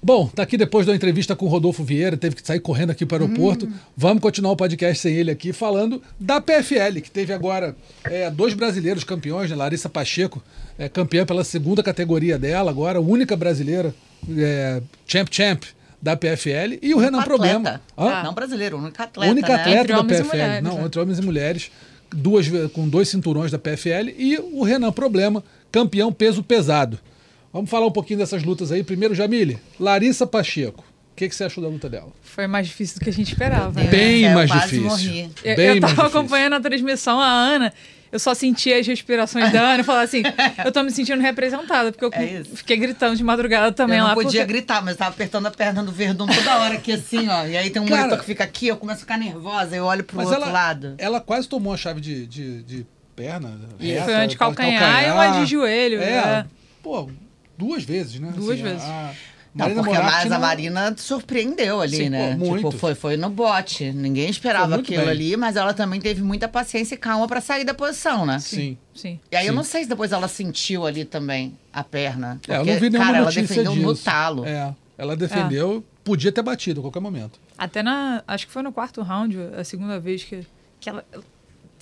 [0.03, 3.05] Bom, tá aqui depois da entrevista com o Rodolfo Vieira, teve que sair correndo aqui
[3.05, 3.69] para o aeroporto.
[3.97, 7.75] Vamos continuar o podcast sem ele aqui, falando da PFL, que teve agora
[8.05, 9.57] é, dois brasileiros campeões, né?
[9.57, 10.43] Larissa Pacheco,
[10.79, 13.95] é, campeã pela segunda categoria dela, agora, única brasileira
[14.37, 15.65] é, champ champ
[16.01, 17.69] da PFL, e o Renan Único Problema.
[17.71, 17.81] atleta.
[17.99, 18.23] Hã?
[18.23, 19.33] Não brasileiro, único atleta.
[19.33, 19.55] única né?
[19.55, 20.29] atleta Entre da PFL.
[20.29, 20.85] mulheres, não, né?
[20.85, 21.71] entre homens e mulheres,
[22.11, 25.43] duas, com dois cinturões da PFL, e o Renan Problema,
[25.73, 27.01] campeão peso pesado.
[27.57, 28.85] Vamos falar um pouquinho dessas lutas aí.
[28.85, 30.85] Primeiro, Jamile, Larissa Pacheco.
[31.13, 32.09] O que, que você achou da luta dela?
[32.21, 33.81] Foi mais difícil do que a gente esperava.
[33.81, 33.89] né?
[33.89, 34.85] Bem É, eu mais quase difícil.
[34.91, 35.31] morri.
[35.43, 36.19] Eu, Bem eu tava difícil.
[36.19, 37.73] acompanhando a transmissão, a Ana,
[38.13, 40.23] eu só sentia as respirações da Ana e falava assim,
[40.63, 44.09] eu tô me sentindo representada, porque eu É fiquei gritando de madrugada também eu não
[44.11, 44.15] lá.
[44.15, 47.27] podia porque- gritar, mas eu tava apertando a perna do Verdun toda hora aqui assim,
[47.31, 47.47] ó.
[47.47, 49.85] E aí tem um Cara- monitor que fica aqui, eu começo a ficar nervosa, eu
[49.87, 50.95] olho pro Mas outro ela, lado.
[50.99, 53.59] ela quase tomou a chave de, de, de perna.
[53.81, 55.99] reta, Foi uma de calcanhar e uma de joelho.
[56.03, 56.45] É, é.
[56.83, 57.09] pô,
[57.57, 58.33] duas vezes, né?
[58.37, 58.83] Duas a- vezes.
[58.83, 59.13] a
[59.55, 62.33] Não, Marina porque Moratti mas a não- Marina surpreendeu ali, Sim, né?
[62.33, 62.67] pô, muito.
[62.69, 63.91] Tipo, foi, foi no bote.
[63.91, 65.11] Ninguém esperava aquilo bem.
[65.11, 68.39] ali, mas ela também teve muita paciência e calma pra sair da posição, né?
[68.39, 68.77] Sim.
[68.95, 69.19] Sim.
[69.33, 69.57] E aí eu Sim.
[69.57, 72.39] não sei se depois ela sentiu ali também a perna.
[72.47, 73.87] É, eu porque, não vi nenhuma cara, ela defendeu disso.
[73.87, 74.45] no talo.
[74.45, 77.41] É, ela defendeu, podia ter batido a qualquer momento.
[77.57, 78.23] Até na.
[78.29, 80.47] Acho que foi no quarto round, a segunda vez que,
[80.79, 81.03] que ela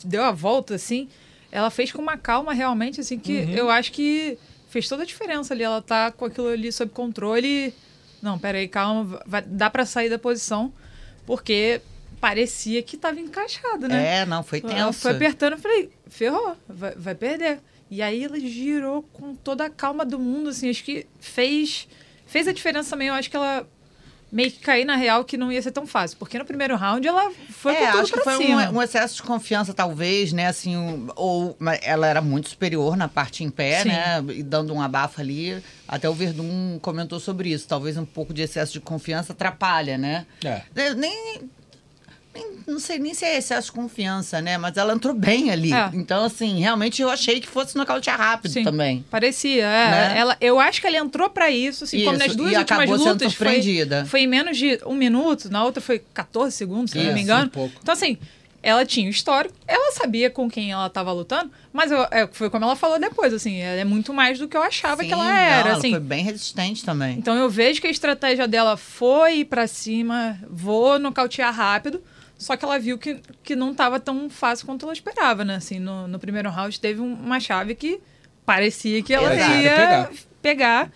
[0.04, 1.08] deu a volta, assim.
[1.50, 3.50] Ela fez com uma calma realmente, assim, que Uhum.
[3.50, 4.38] eu acho que
[4.74, 5.62] fez toda a diferença ali.
[5.62, 7.72] Ela tá com aquilo ali sob controle.
[8.20, 10.72] Não, peraí, calma, vai, dá pra sair da posição,
[11.24, 11.80] porque
[12.20, 14.22] parecia que tava encaixado, né?
[14.22, 15.00] É, não, foi Ela tenso.
[15.00, 17.60] foi apertando, eu falei, ferrou, vai, vai perder.
[17.90, 21.86] E aí ela girou com toda a calma do mundo, assim, acho que fez,
[22.26, 23.08] fez a diferença também.
[23.08, 23.68] Eu acho que ela
[24.34, 26.18] meio que caiu na real que não ia ser tão fácil.
[26.18, 28.70] Porque no primeiro round ela foi é, com tudo acho que pra foi cima.
[28.70, 30.48] um, um excesso de confiança, talvez, né?
[30.48, 33.88] Assim, um- ou ela era muito superior na parte em pé, Sim.
[33.90, 34.24] né?
[34.34, 35.62] E dando um abafo ali.
[35.86, 37.68] Até o Verdun comentou sobre isso.
[37.68, 40.26] Talvez um pouco de excesso de confiança atrapalha, né?
[40.44, 40.62] É.
[40.94, 41.48] Nem-
[42.66, 44.56] não sei nem se é excesso de confiança, né?
[44.58, 45.72] Mas ela entrou bem ali.
[45.72, 45.90] É.
[45.92, 48.64] Então, assim, realmente eu achei que fosse nocautear rápido Sim.
[48.64, 49.04] também.
[49.10, 49.90] Parecia, é.
[49.90, 50.14] Né?
[50.18, 52.88] Ela, eu acho que ela entrou pra isso, assim, como Isso, nas duas e últimas
[52.90, 53.06] lutas.
[53.18, 54.04] Foi, surpreendida.
[54.06, 57.20] foi em menos de um minuto, na outra foi 14 segundos, se não É, me
[57.20, 57.50] engano.
[57.50, 57.74] pouco.
[57.82, 58.18] Então, assim,
[58.62, 62.48] ela tinha o histórico, ela sabia com quem ela estava lutando, mas eu- é, foi
[62.48, 65.12] como ela falou depois, assim, ela é muito mais do que eu achava Sim, que
[65.12, 65.90] ela não, era, ela assim.
[65.90, 67.18] foi bem resistente também.
[67.18, 72.02] Então eu vejo que a estratégia dela foi pra cima, vou nocautear rápido,
[72.44, 75.56] só que ela viu que, que não estava tão fácil quanto ela esperava, né?
[75.56, 78.00] Assim, no, no primeiro round teve um- uma chave que
[78.44, 79.52] parecia que ela Exato.
[79.62, 80.10] ia Pegar.
[80.42, 80.92] pegar.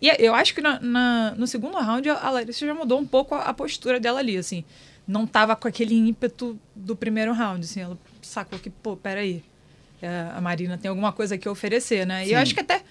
[0.00, 3.34] E eu acho que na- na- no segundo round a Larissa já mudou um pouco
[3.34, 4.64] a, a postura dela ali, assim.
[5.06, 7.80] Não tava com aquele ímpeto do primeiro round, assim.
[7.80, 9.42] Ela sacou que, pô, peraí,
[10.00, 12.22] é, a Marina tem alguma coisa aqui a oferecer, né?
[12.24, 12.34] E Sim.
[12.34, 12.82] eu acho que até,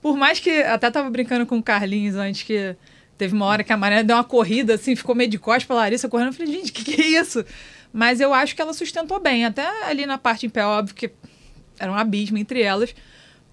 [0.00, 2.76] por mais que, até tava brincando com o Carlinhos antes que
[3.18, 5.76] teve uma hora que a Marina deu uma corrida, assim, ficou meio de costas pra
[5.76, 6.28] Larissa correndo.
[6.28, 7.44] Eu falei, gente, o que, que é isso?
[7.92, 9.44] Mas eu acho que ela sustentou bem.
[9.44, 11.10] Até ali na parte em pé, óbvio que
[11.78, 12.94] era um abismo entre elas.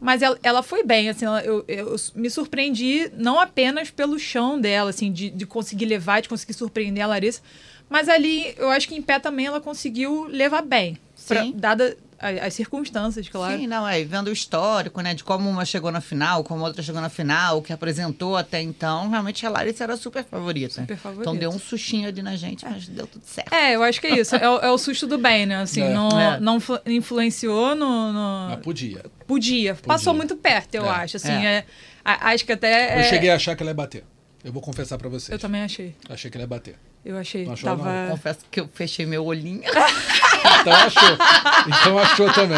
[0.02, 4.60] Mas ela, ela foi bem, assim, ela- eu, eu me surpreendi não apenas pelo chão
[4.60, 7.41] dela, assim, de, de conseguir levar, de conseguir surpreender a Larissa,
[7.90, 11.98] mas ali eu acho que em pé também ela conseguiu levar bem, pra, dada
[12.45, 13.57] as circunstâncias, claro.
[13.57, 16.63] Sim, não, é, e vendo o histórico, né, de como uma chegou na final, como
[16.63, 20.23] a outra chegou na final, o que apresentou até então, realmente a Larissa era super
[20.23, 20.73] favorita.
[20.81, 21.29] Super favorita.
[21.29, 23.51] Então deu um sustinho ali na gente, mas deu tudo certo.
[23.53, 24.35] É, eu acho que é isso.
[24.35, 25.57] É, o- é o susto do bem, né?
[25.61, 25.93] Assim, É.
[25.93, 26.39] não, É.
[26.39, 28.11] não flu- influenciou no.
[28.13, 29.03] no- Mas podia.
[29.27, 29.75] Podia.
[29.75, 30.89] Passou muito perto, eu É.
[30.89, 31.17] acho.
[31.17, 31.57] Assim, É.
[31.57, 31.65] é.
[32.05, 32.99] acho que até.
[32.99, 34.03] Eu cheguei a achar que ela ia bater.
[34.43, 35.29] Eu vou confessar pra vocês.
[35.29, 35.95] Eu também achei.
[36.09, 36.75] Achei que ela ia bater.
[37.05, 37.45] Eu achei.
[37.45, 38.07] Não achou, tava...
[38.11, 39.61] Confesso que eu fechei meu olhinho.
[40.61, 41.18] Então achou.
[41.68, 42.57] Então achou também.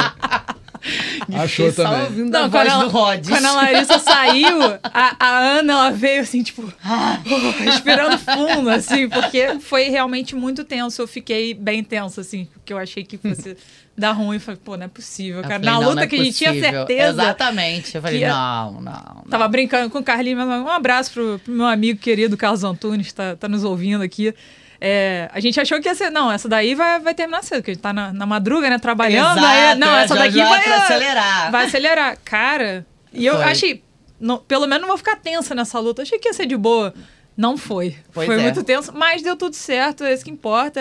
[1.33, 2.01] Achou também.
[2.03, 3.29] ouvindo a Não, voz quando, do ela, Rhodes.
[3.29, 6.71] quando a Larissa saiu, a, a Ana ela veio assim, tipo,
[7.63, 11.01] respirando fundo, assim, porque foi realmente muito tenso.
[11.01, 13.57] Eu fiquei bem tenso, assim, porque eu achei que fosse
[13.97, 14.35] dar ruim.
[14.35, 15.55] Eu falei, pô, não é possível, cara.
[15.55, 16.71] falei, Na luta é que a gente tinha possível.
[16.71, 17.09] certeza.
[17.23, 17.95] Exatamente.
[17.95, 19.23] Eu falei, que não, não, não.
[19.29, 23.11] Tava brincando com o Carlinhos, mas um abraço pro, pro meu amigo querido Carlos Antunes,
[23.11, 24.35] tá, tá nos ouvindo aqui.
[24.87, 26.11] É, a gente achou que ia ser.
[26.11, 28.77] Não, essa daí vai, vai terminar cedo, porque a gente tá na, na madruga, né?
[28.77, 29.39] Trabalhando.
[29.39, 30.69] Exato, aí, não, é, essa já daqui já vai.
[30.73, 31.51] acelerar.
[31.51, 32.17] Vai acelerar.
[32.23, 33.43] Cara, e eu Foi.
[33.45, 33.83] achei.
[34.19, 36.03] não- pelo menos não vou ficar tensa nessa luta.
[36.03, 36.93] Achei que ia ser de boa.
[37.35, 37.97] Não foi.
[38.13, 38.43] Pois foi é.
[38.43, 40.03] muito tenso, mas deu tudo certo.
[40.03, 40.79] É isso que importa.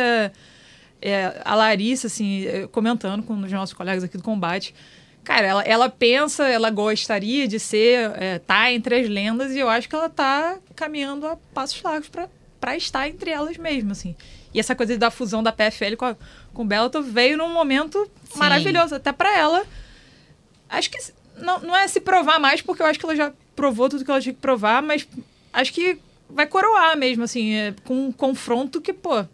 [1.00, 4.74] É, a Larissa, assim, é, comentando com os nossos colegas aqui do combate,
[5.22, 9.68] cara, ela, ela pensa, ela gostaria de ser, é, tá entre as lendas e eu
[9.70, 12.28] acho que ela tá caminhando a passos largos pra,
[12.64, 14.16] pra estar entre elas mesmo, assim.
[14.54, 16.16] E essa coisa da fusão da PFL com, a,
[16.54, 18.38] com o Bellator veio num momento Sim.
[18.38, 19.62] maravilhoso, até pra ela.
[20.70, 20.98] Acho que
[21.36, 24.10] não, não é se provar mais, porque eu acho que ela já provou tudo que
[24.10, 25.06] ela tinha que provar, mas
[25.52, 25.98] acho que
[26.30, 29.26] vai coroar mesmo, assim, é, com um confronto que, pô,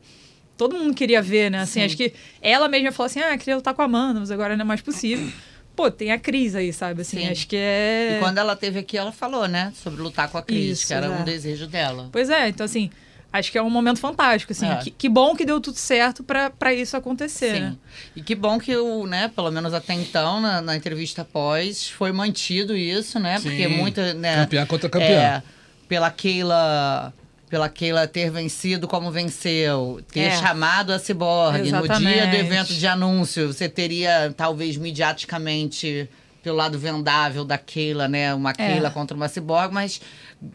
[0.57, 1.61] todo mundo queria ver, né?
[1.61, 1.87] Assim, Sim.
[1.87, 2.13] acho que
[2.43, 4.81] ela mesma falou assim, ah, queria lutar com a Amanda, mas agora não é mais
[4.81, 5.31] possível.
[5.77, 7.03] Pô, tem a Cris aí, sabe?
[7.03, 7.29] Assim, Sim.
[7.29, 8.17] acho que é...
[8.17, 9.73] E quando ela teve aqui, ela falou, né?
[9.77, 11.09] Sobre lutar com a Cris, Isso, que era é.
[11.09, 12.09] um desejo dela.
[12.13, 12.91] Pois é, então assim,
[13.33, 14.69] acho que é um momento fantástico, assim.
[14.69, 14.77] É.
[14.77, 17.61] Que, que bom que deu tudo certo pra, pra isso acontecer, Sim.
[17.61, 17.77] né?
[18.17, 22.13] E que bom que o, né, pelo menos até então, na, na entrevista pós, foi
[22.13, 23.39] mantido isso, né?
[23.41, 23.77] Porque Sim.
[23.77, 24.37] muita, né?
[24.45, 25.07] Campeã contra campeã.
[25.09, 25.43] É,
[25.89, 27.13] pela Keila.
[27.49, 30.37] Pela Keila ter vencido como venceu, ter É.
[30.39, 32.37] chamado a Cyborg no dia do Exatamente.
[32.37, 36.09] evento de anúncio, você teria, talvez, mediaticamente,
[36.43, 38.35] pelo lado vendável da Keila, né?
[38.35, 40.01] Uma Keila contra uma Cyborg, mas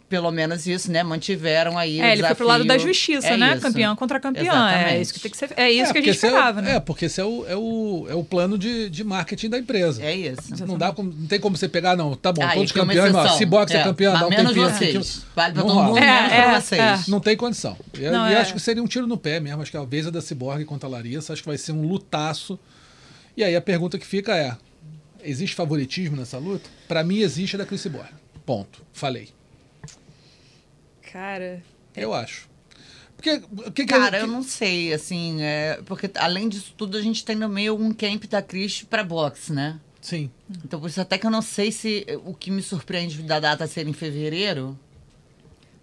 [0.10, 1.04] pelo menos isso, né?
[1.04, 3.54] Mantiveram aí o É, ele foi pro lado da justiça, É né?
[3.54, 3.62] isso.
[3.62, 4.46] Campeão contra campeão.
[4.46, 5.02] É Exatamente.
[5.02, 5.52] isso que tem que ser.
[5.56, 6.76] É isso que a gente é esperava, né?
[6.78, 10.02] É, porque esse é o, é o, é o plano de, de marketing da empresa.
[10.04, 10.66] É isso.
[10.66, 12.16] Não, dá como, não tem como você pegar, não.
[12.16, 13.38] Tá bom, Ah, todos campeões, mas exceção.
[13.38, 14.70] Cyborg É, campeão, mas dá um menos tempinho
[15.04, 15.26] vocês.
[15.36, 16.82] Vale pra Não todo mundo, É, menos pra é, vocês.
[16.82, 17.12] é.
[17.12, 17.78] Não tem condição.
[17.94, 18.38] E, Não, e é.
[18.38, 19.62] acho que seria um tiro no pé mesmo.
[19.62, 21.32] Acho que a vez é da Cyborg contra a Larissa.
[21.32, 22.58] Acho que vai ser um lutaço.
[23.38, 24.56] E aí a pergunta que fica é:
[25.26, 26.70] existe favoritismo nessa luta?
[26.88, 28.10] Pra mim, existe a da Chris Cyborg.
[28.46, 28.82] Ponto.
[28.94, 29.30] Falei.
[31.12, 31.64] Cara.
[31.96, 32.48] Eu acho.
[33.16, 33.32] Porque
[33.66, 37.02] o que, que Cara, que- eu não sei, assim, é, porque além disso tudo, a
[37.02, 39.80] gente tem no meio um camp da Cris pra boxe, né?
[40.02, 40.30] Sim.
[40.64, 43.66] Então, por isso até que eu não sei se o que me surpreende da data
[43.66, 44.78] ser em fevereiro.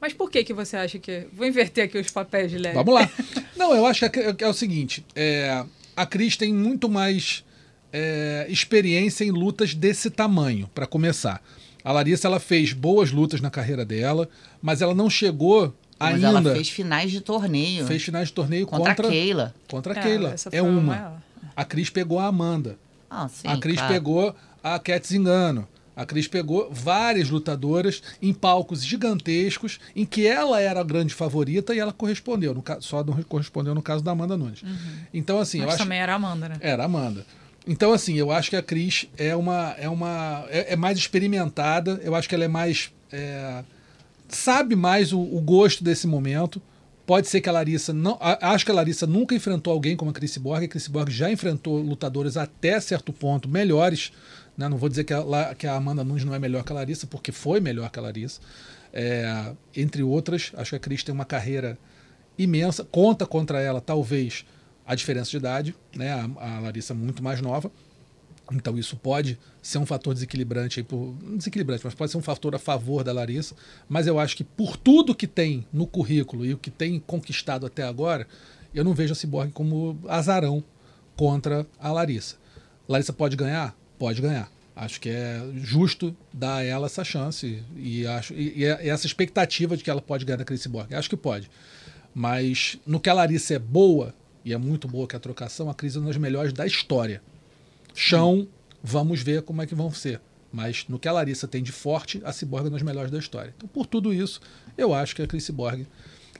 [0.00, 1.26] Mas por que que você acha que.
[1.32, 2.74] Vou inverter aqui os papéis de leve.
[2.74, 3.10] Vamos lá.
[3.56, 5.64] Não, eu acho que é, é o seguinte: é,
[5.96, 7.44] a Cris tem muito mais
[7.92, 11.42] é, experiência em lutas desse tamanho, para começar.
[11.84, 14.28] A Larissa ela fez boas lutas na carreira dela,
[14.60, 16.26] mas ela não chegou Mas ainda.
[16.28, 17.86] ela fez finais de torneio.
[17.86, 19.54] fez finais de torneio contra, contra, a Keila.
[19.68, 20.34] contra a É, Keila.
[20.52, 20.80] É uma.
[20.80, 21.18] maior.
[21.56, 22.78] A Cris pegou a Amanda.
[23.10, 23.92] Ah, sim, a Cris claro.
[23.92, 25.66] pegou a Cat Zingano.
[25.94, 31.74] A Cris pegou várias lutadoras em palcos gigantescos em que ela era a grande favorita
[31.74, 32.54] e ela correspondeu.
[32.54, 34.62] No ca- só não correspondeu no caso da Amanda Nunes.
[35.12, 35.84] Então, assim, eu Mas acho.
[35.84, 36.56] também era a Amanda, né?
[36.60, 37.26] Era a Amanda.
[37.66, 39.74] Então, assim, eu acho que a Cris é uma.
[39.78, 42.90] É, uma é, é mais experimentada, eu acho que ela é mais.
[43.12, 43.62] é,
[44.28, 46.60] sabe mais o, o gosto desse momento.
[47.06, 48.16] Pode ser que a Larissa não.
[48.20, 50.64] a- acho que a Larissa nunca enfrentou alguém como a Chris Borg.
[50.64, 54.12] A Chris Borg já enfrentou lutadores até certo ponto melhores.
[54.56, 54.68] né?
[54.68, 57.06] Não vou dizer que a, que a Amanda Nunes não é melhor que a Larissa,
[57.06, 58.40] porque foi melhor que a Larissa.
[58.92, 61.76] É, entre outras, acho que a Cris tem uma carreira
[62.38, 62.84] imensa.
[62.84, 64.44] Conta contra ela, talvez,
[64.92, 65.74] a diferença de idade.
[65.94, 66.12] Né?
[66.12, 67.70] A, a Larissa é muito mais nova.
[68.50, 72.54] Então isso pode ser um fator desequilibrante, aí por, desequilibrante, mas pode ser um fator
[72.54, 73.54] a favor da Larissa.
[73.88, 77.64] Mas eu acho que por tudo que tem no currículo e o que tem conquistado
[77.64, 78.26] até agora,
[78.74, 80.62] eu não vejo a Cyborg como azarão
[81.16, 82.36] contra a Larissa.
[82.88, 83.76] Larissa pode ganhar?
[83.98, 84.50] Pode ganhar.
[84.74, 89.76] Acho que é justo dar a ela essa chance e, acho, e, e essa expectativa
[89.76, 90.66] de que ela pode ganhar da Chris.
[90.90, 91.50] Acho que pode.
[92.14, 94.14] Mas no que a Larissa é boa,
[94.44, 97.22] e é muito boa que a trocação, a Cris é uma das melhores da história.
[97.94, 98.48] Chão,
[98.82, 100.20] vamos ver como é que vão ser.
[100.52, 103.18] Mas no que a Larissa tem de forte, a Cyborg é uma das melhores da
[103.18, 103.54] história.
[103.56, 104.40] Então, por tudo isso,
[104.76, 105.86] eu acho que a Cris Cyborg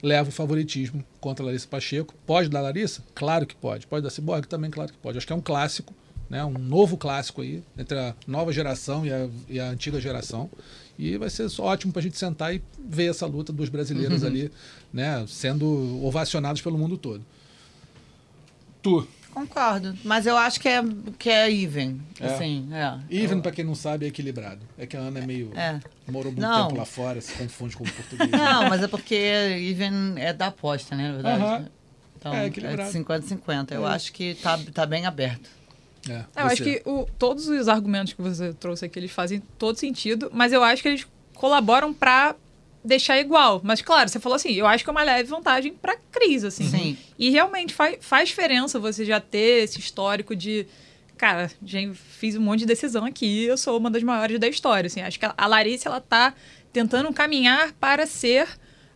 [0.03, 2.13] leva o favoritismo contra a Larissa Pacheco.
[2.25, 3.01] Pode dar Larissa?
[3.15, 3.87] Claro que pode.
[3.87, 4.47] Pode dar Cyborg?
[4.47, 5.17] Também, claro que pode.
[5.17, 5.95] Acho que é um clássico,
[6.29, 6.43] né?
[6.45, 10.49] um novo clássico aí, entre a nova geração e a, e a antiga geração.
[10.99, 14.51] E vai ser ótimo para a gente sentar e ver essa luta dos brasileiros ali,
[14.91, 15.25] né?
[15.27, 17.25] sendo ovacionados pelo mundo todo.
[18.83, 19.07] Tu.
[19.33, 19.97] Concordo.
[20.03, 20.83] Mas eu acho que é,
[21.17, 21.99] que é even.
[22.19, 22.27] É.
[22.27, 22.99] Assim, é.
[23.09, 24.59] Even, pra quem não sabe, é equilibrado.
[24.77, 25.51] É que a Ana é meio.
[25.57, 25.79] É.
[26.07, 26.67] Morou muito Não.
[26.67, 28.29] tempo lá fora, se confunde com o português.
[28.29, 31.07] Não, mas é porque even é da aposta, né?
[31.07, 31.41] Na verdade.
[31.43, 31.67] Aham.
[32.19, 32.91] Então, É é, equilibrado.
[32.91, 33.71] de 50-50.
[33.73, 33.91] Eu É.
[33.95, 35.49] acho que tá, tá bem aberto.
[36.07, 39.77] É, Eu acho que o- todos os argumentos que você trouxe aqui, eles fazem todo
[39.79, 42.35] sentido, mas eu acho que eles colaboram pra
[42.83, 43.61] deixar igual.
[43.63, 46.69] Mas, claro, você falou assim, eu acho que é uma leve vantagem pra Cris, assim.
[46.69, 46.97] Sim.
[47.17, 50.67] E realmente faz, faz diferença você já ter esse histórico de.
[51.17, 54.87] Cara, já fiz um monte de decisão aqui, eu sou uma das maiores da história.
[54.87, 55.01] Assim.
[55.01, 56.33] Acho que a Larissa, ela tá
[56.71, 58.47] tentando caminhar para ser.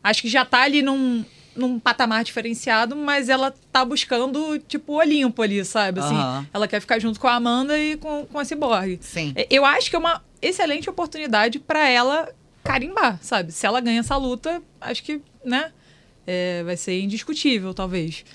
[0.04, 1.24] Acho que já tá ali num,
[1.56, 6.00] num patamar diferenciado, mas ela tá buscando, tipo, o Olimpo ali, sabe?
[6.00, 6.48] Assim, Aham.
[6.54, 9.00] Ela quer ficar junto com a Amanda e com, com a Cyborg.
[9.02, 9.34] Sim.
[9.50, 12.30] Eu acho que é uma excelente oportunidade para ela
[12.68, 13.52] carimbar, sabe?
[13.52, 15.72] Se ela ganha essa luta, acho que, né?
[16.28, 18.26] é, vai ser indiscutível, talvez.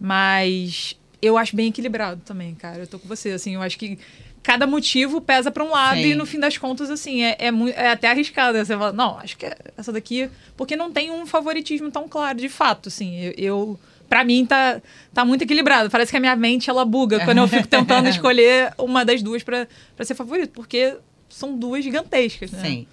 [0.00, 2.78] Mas eu acho bem equilibrado também, cara.
[2.78, 3.54] Eu tô com você, assim.
[3.54, 3.98] Eu acho que
[4.42, 6.12] cada motivo pesa pra um lado Sim.
[6.12, 8.56] e no fim das contas, assim, é, é, é até arriscado.
[8.58, 10.30] Você fala, não, acho que é essa daqui.
[10.56, 13.20] Porque não tem um favoritismo tão claro, de fato, assim.
[13.20, 13.34] Eu.
[13.36, 14.82] eu Pra mim, tá,
[15.14, 15.90] tá muito equilibrado.
[15.90, 19.42] Parece que a minha mente, ela buga quando eu fico tentando escolher uma das duas
[19.42, 19.66] pra
[20.02, 20.50] ser favorito.
[20.50, 20.98] Porque
[21.28, 22.62] são duas gigantescas, né?
[22.62, 22.86] Sim.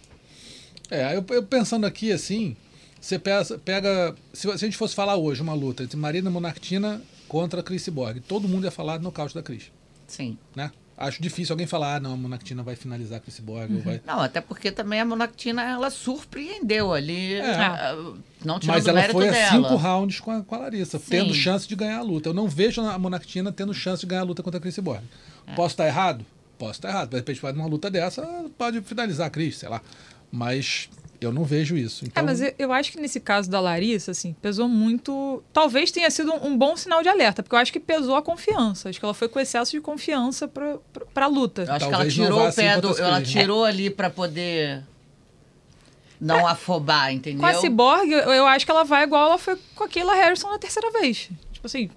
[0.91, 2.55] É, eu, eu pensando aqui assim,
[2.99, 3.57] você pega.
[3.59, 7.87] pega se, se a gente fosse falar hoje uma luta entre Marina Monartina contra Chris
[7.87, 9.71] Borg, todo mundo ia falar nocaute da Cris,
[10.05, 10.37] Sim.
[10.53, 10.69] né?
[10.97, 13.73] Acho difícil alguém falar, ah, não, a Monartina vai finalizar a Chris Borg.
[13.73, 13.99] ou vai...
[14.05, 17.35] Não, até porque também a Monactina, ela surpreendeu ali.
[17.35, 17.55] É.
[17.55, 17.95] ah,
[18.45, 21.05] Não tirando Mas ela foi a cinco rounds com a, com a Larissa, Sim.
[21.09, 22.29] tendo chance de ganhar a luta.
[22.29, 25.01] Eu não vejo a Monartina tendo chance de ganhar a luta contra a Chris Borg.
[25.47, 25.55] É.
[25.55, 26.23] Posso estar errado?
[26.59, 27.09] Posso estar errado.
[27.09, 28.21] De repente, numa luta dessa,
[28.55, 29.81] pode finalizar a Cris, sei lá.
[30.31, 30.89] Mas
[31.19, 32.05] eu não vejo isso.
[32.05, 35.43] Então, É, mas eu, eu acho que nesse caso da Larissa, assim, pesou muito.
[35.53, 38.21] Talvez tenha sido um, um bom sinal de alerta, porque eu acho que pesou a
[38.21, 38.89] confiança.
[38.89, 41.63] Acho que ela foi com excesso de confiança pra, pra, pra luta.
[41.63, 42.97] Eu acho Talvez que ela tirou o pé do.
[42.99, 43.31] Ela Cris.
[43.31, 44.83] tirou ali pra poder
[46.19, 47.39] não afobar, entendeu?
[47.39, 50.13] Com a Cyborg, eu, eu acho que ela vai igual ela foi com a Kayla
[50.13, 51.29] Harrison na terceira vez.
[51.51, 51.89] Tipo assim,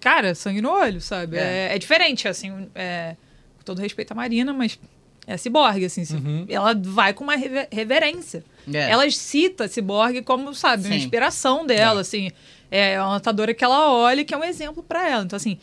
[0.00, 1.36] cara, sangue no olho, sabe?
[1.36, 1.68] É.
[1.70, 3.16] É, é diferente, assim, é,
[3.58, 4.78] com todo respeito à Marina, mas
[5.26, 6.16] é a Cyborg, assim, se-
[6.48, 8.44] ela vai com uma rever- reverência.
[8.72, 8.90] É.
[8.90, 10.96] Ela cita a Cyborg como, sabe, uma Sim.
[10.98, 12.02] inspiração dela, É.
[12.02, 12.30] assim.
[12.70, 15.22] É uma lutadora que ela olha e que é um exemplo pra ela.
[15.24, 15.56] Então, assim,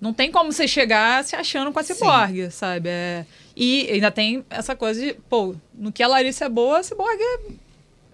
[0.00, 2.88] não tem como você chegar se achando com a Cyborg, sabe?
[2.88, 3.24] É,
[3.56, 7.16] e ainda tem essa coisa de, pô, no que a Larissa é boa, a Cyborg
[7.20, 7.38] é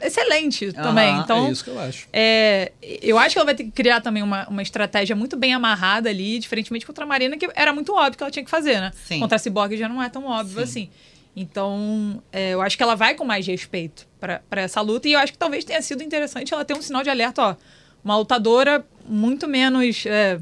[0.07, 1.11] excelente também.
[1.11, 2.07] Aham, Então, é isso que eu acho.
[2.13, 5.53] é, eu acho que ela vai ter que criar também uma, uma estratégia muito bem
[5.55, 8.81] amarrada ali, diferentemente contra a Marina, que era muito óbvio que ela tinha que fazer,
[8.81, 8.93] né?
[9.05, 9.21] Sim.
[9.21, 10.63] Contra a Cyborg já não é tão óbvio Sim.
[10.63, 10.91] assim.
[11.37, 15.09] Então, é, eu acho que ela vai com mais respeito pra pra essa luta.
[15.09, 17.57] E eu acho que talvez tenha sido interessante ela ter um sinal de alerta, ó.
[18.05, 20.39] Uma lutadora muito menos é,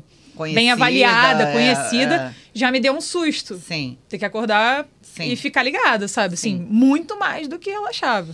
[0.52, 2.34] bem avaliada, é, conhecida, é.
[2.52, 3.56] já me deu um susto.
[3.56, 3.96] Sim.
[4.08, 5.30] Ter que acordar Sim.
[5.32, 6.34] e ficar ligada, sabe?
[6.34, 6.66] Assim, Sim.
[6.68, 8.32] muito mais do que ela achava.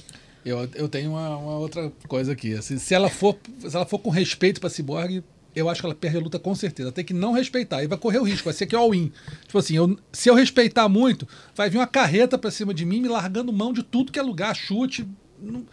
[0.49, 2.55] Eu, eu tenho uma, uma outra coisa aqui.
[2.55, 5.23] assim, se, ela for, se ela for com respeito pra Cyborg,
[5.55, 6.89] eu acho que ela perde a luta com certeza.
[6.89, 7.83] Ela tem que não respeitar.
[7.83, 8.45] E vai correr o risco.
[8.45, 9.13] Vai ser que all-in.
[9.47, 13.01] Tipo assim, eu- se eu respeitar muito, vai vir uma carreta pra cima de mim,
[13.01, 15.07] me largando mão de tudo que é lugar, chute.
[15.41, 15.65] não-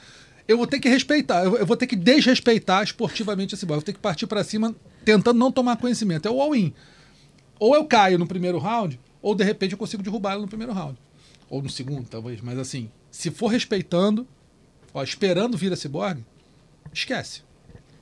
[0.48, 1.44] eu vou ter que respeitar.
[1.44, 3.78] Eu, eu vou ter que desrespeitar esportivamente a Cyborg.
[3.78, 6.28] Eu vou ter que partir pra cima tentando não tomar conhecimento.
[6.28, 6.72] É o all-in.
[7.60, 10.74] Ou eu caio no primeiro round, ou de repente eu consigo derrubar ela no primeiro
[10.74, 10.98] round.
[11.50, 12.42] Ou no segundo, talvez.
[12.42, 14.28] Mas assim, se for respeitando,
[14.96, 16.24] ó, esperando vir a Cyborg,
[16.92, 17.42] esquece.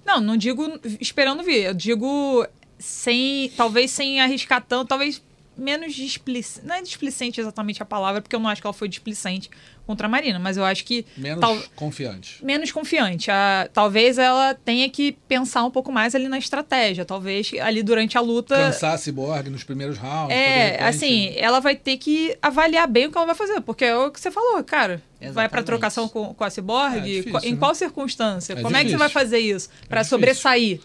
[0.05, 1.63] Não, não digo esperando vir.
[1.63, 2.45] Eu digo
[2.77, 3.49] sem.
[3.57, 5.21] Talvez sem arriscar tanto, talvez
[5.57, 6.65] menos displicente.
[6.67, 9.49] Não é displicente exatamente a palavra, porque eu não acho que ela foi displicente
[9.85, 11.05] contra a Marina, mas eu acho que.
[11.15, 12.43] Menos tal- confiante.
[12.43, 13.29] menos confiante.
[13.31, 17.05] A- talvez ela tenha que pensar um pouco mais ali na estratégia.
[17.05, 18.55] Talvez ali durante a luta.
[18.57, 20.35] Cansar a Cyborg nos primeiros rounds.
[20.35, 23.85] É, repente- assim, ela vai ter que avaliar bem o que ela vai fazer, porque
[23.85, 25.01] é o que você falou, cara.
[25.31, 25.65] Vai pra Exatamente.
[25.65, 26.97] trocação com, com a Cyborg?
[26.97, 27.57] É difícil, Qual- em né?
[27.57, 28.53] qual circunstância?
[28.53, 28.99] É Como é que você difícil.
[28.99, 30.17] vai fazer isso pra difícil.
[30.17, 30.79] sobressair?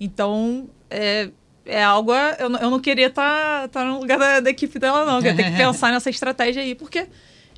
[0.00, 1.28] Então, é,
[1.64, 2.12] é algo.
[2.12, 5.18] a- Eu, não- eu não queria estar no lugar da, da equipe dela, não.
[5.18, 7.06] Eu ia ter que pensar nessa estratégia aí, porque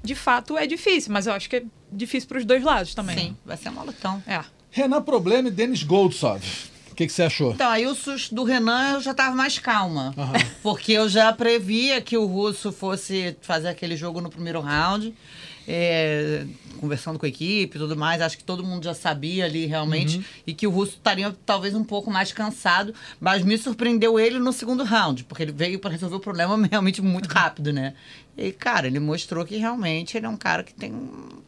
[0.03, 3.17] de fato é difícil, mas eu acho que é difícil pros dois lados também.
[3.19, 4.23] Sim, vai ser uma lutão.
[4.27, 4.41] É.
[4.71, 6.43] Renan Problema e Denis Goldsov.
[6.91, 7.53] O que, que você achou?
[7.53, 10.15] Então, aí o susto do Renan eu já tava mais calma.
[10.17, 10.33] Aham.
[10.63, 15.13] Porque eu já previa que o russo fosse fazer aquele jogo no primeiro round.
[15.67, 16.47] É,
[16.81, 20.25] conversando com a equipe e tudo mais, acho que todo mundo já sabia ali realmente.
[20.47, 22.95] E que o russo estaria talvez um pouco mais cansado.
[23.21, 27.01] Mas me surpreendeu ele no segundo round, porque ele veio para resolver o problema realmente
[27.03, 27.95] muito rápido, né?
[28.37, 31.43] E, cara, ele mostrou que realmente ele é um cara que tem um-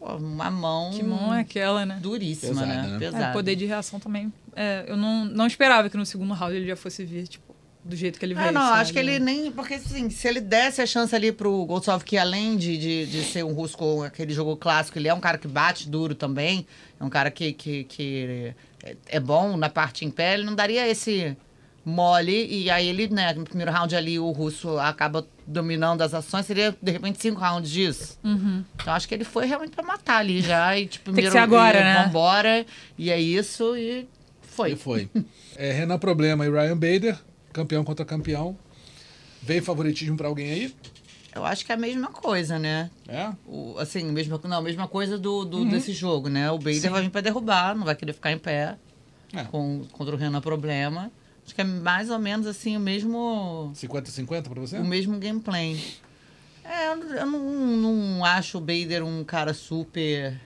[0.00, 1.98] uma mão Que mão é aquela, né?
[2.02, 2.88] duríssima, Pesada, né?
[2.88, 2.96] né?
[2.96, 3.32] É, Pesada.
[3.32, 4.32] poder de reação também.
[4.56, 7.51] É, eu não, não esperava que no segundo round ele já fosse vir, tipo,
[7.84, 8.48] do jeito que ele veio.
[8.48, 8.80] Ah, não, sabe?
[8.80, 9.50] acho que ele nem.
[9.50, 13.22] Porque, assim, se ele desse a chance ali pro Goldsov, que além de, de, de
[13.24, 16.66] ser um russo com aquele jogo clássico, ele é um cara que bate duro também.
[17.00, 20.54] É um cara que, que, que é, é bom na parte em pé, ele não
[20.54, 21.36] daria esse
[21.84, 22.46] mole.
[22.46, 26.76] E aí ele, né, no primeiro round ali, o russo acaba dominando as ações, seria,
[26.80, 28.16] de repente, cinco rounds disso.
[28.22, 30.78] Então acho que ele foi realmente pra matar ali já.
[30.78, 31.14] E, tipo, Uhum.
[31.16, 32.04] Tem que primeiro, ser agora, e, né?
[32.04, 34.08] Vambora, e é isso, e
[34.40, 34.72] foi.
[34.72, 35.10] E foi.
[35.56, 37.18] É, Renan Problema e Ryan Bader,
[37.52, 38.56] campeão contra campeão.
[39.42, 40.74] Veio favoritismo pra alguém aí?
[41.34, 42.90] Eu acho que é a mesma coisa, né?
[43.08, 43.32] É?
[43.46, 46.50] O, assim, mesma, não, a mesma coisa do, do- desse jogo, né?
[46.50, 48.76] O Bader vai vir pra derrubar, não vai querer ficar em pé
[49.32, 49.44] É.
[49.44, 51.10] com, contra o Renan Problema.
[51.44, 54.78] Acho que é mais ou menos assim o mesmo, 50-50 pra você?
[54.78, 55.82] o mesmo gameplay.
[56.62, 57.40] É, eu, eu não,
[57.76, 60.38] não acho o Bader um cara super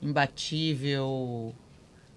[0.00, 1.54] imbatível.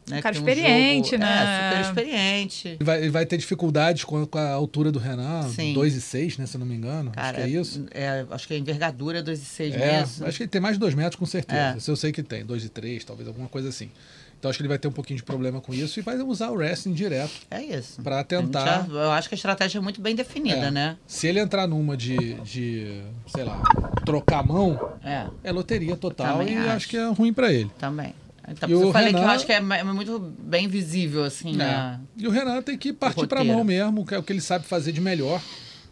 [0.09, 0.17] Né?
[0.19, 1.43] Um cara experiente, jogo- né?
[1.79, 2.67] É, super experiente.
[2.67, 5.73] Ele vai, vai ter dificuldades com, com a altura do Renan, Sim.
[5.73, 6.45] 2 e 6, né?
[6.45, 7.11] Se eu não me engano.
[7.11, 7.85] Cara, acho que é isso.
[7.91, 10.25] é, acho que a envergadura é 2 e 6 É, mesmo.
[10.27, 11.73] acho que ele tem mais de 2 metros com certeza.
[11.73, 11.77] É.
[11.77, 13.89] Isso eu sei que tem, 2 e 3, talvez alguma coisa assim.
[14.37, 16.49] Então acho que ele vai ter um pouquinho de problema com isso e vai usar
[16.49, 17.31] o wrestling direto.
[17.49, 18.01] É isso.
[18.01, 20.71] Pra A gente tentar- já- eu acho que a estratégia é muito bem definida, É.
[20.71, 20.97] né?
[21.07, 23.61] Se ele entrar numa de, de, sei lá,
[24.05, 26.69] trocar a mão, É, é loteria total Também e acho.
[26.71, 26.87] acho.
[26.89, 27.71] que é ruim pra ele.
[27.79, 28.13] também.
[28.47, 31.53] Então, E eu falei que Renan- eu acho que é é muito bem visível, assim,
[31.55, 31.99] né?
[32.19, 32.23] É.
[32.23, 33.55] E o Renan tem que partir pra roteiro.
[33.57, 35.41] mão mesmo, que é o que ele sabe fazer de melhor,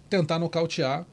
[0.10, 1.06] tentar nocautear,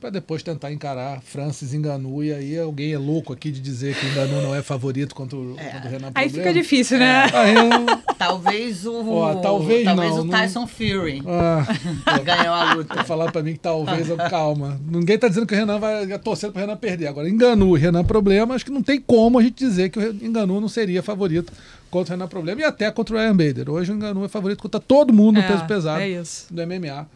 [0.00, 2.24] pra depois tentar encarar Francis Enganu.
[2.24, 5.36] E aí alguém é louco aqui de dizer que o Enganu não é favorito contra
[5.36, 5.64] o, É.
[5.64, 6.48] contra o Renan Aí Problema.
[6.48, 7.24] fica difícil, né?
[7.34, 7.54] Aí,
[8.18, 9.06] Talvez o.
[9.08, 11.66] Ó, talvez talvez não, o não- Tyson Fury ah,
[12.24, 13.04] ganhou a luta.
[13.04, 14.78] falar pra mim que talvez, eu- calma.
[14.86, 17.06] Ninguém tá dizendo que o Renan vai torcendo pro Renan perder.
[17.06, 20.24] Agora, Enganu e Renan Problema, acho que não tem como a gente dizer que o
[20.24, 21.52] Enganu não seria favorito
[21.90, 23.70] contra o Renan Problema e até contra o Ryan Bader.
[23.70, 26.46] Hoje o Enganu é favorito contra todo mundo no É, peso pesado É isso.
[26.52, 27.06] do MMA.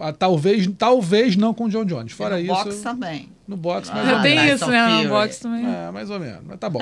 [0.00, 2.12] Ah, Talvez, talvez não com o John Jones.
[2.12, 3.28] Fora E no isso, boxe também.
[3.46, 4.38] no boxe, mais Ah, ou Já menos.
[4.44, 5.02] tem isso, né?
[5.02, 5.66] No boxe também.
[5.66, 6.80] É, mais ou menos, mas tá bom.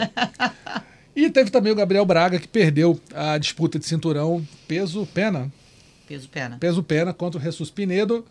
[1.14, 5.50] e teve também o Gabriel Braga, que perdeu a disputa de cinturão peso-pena.
[6.06, 6.56] Peso pena.
[6.60, 8.24] Peso pena contra o Jesus Pinedo.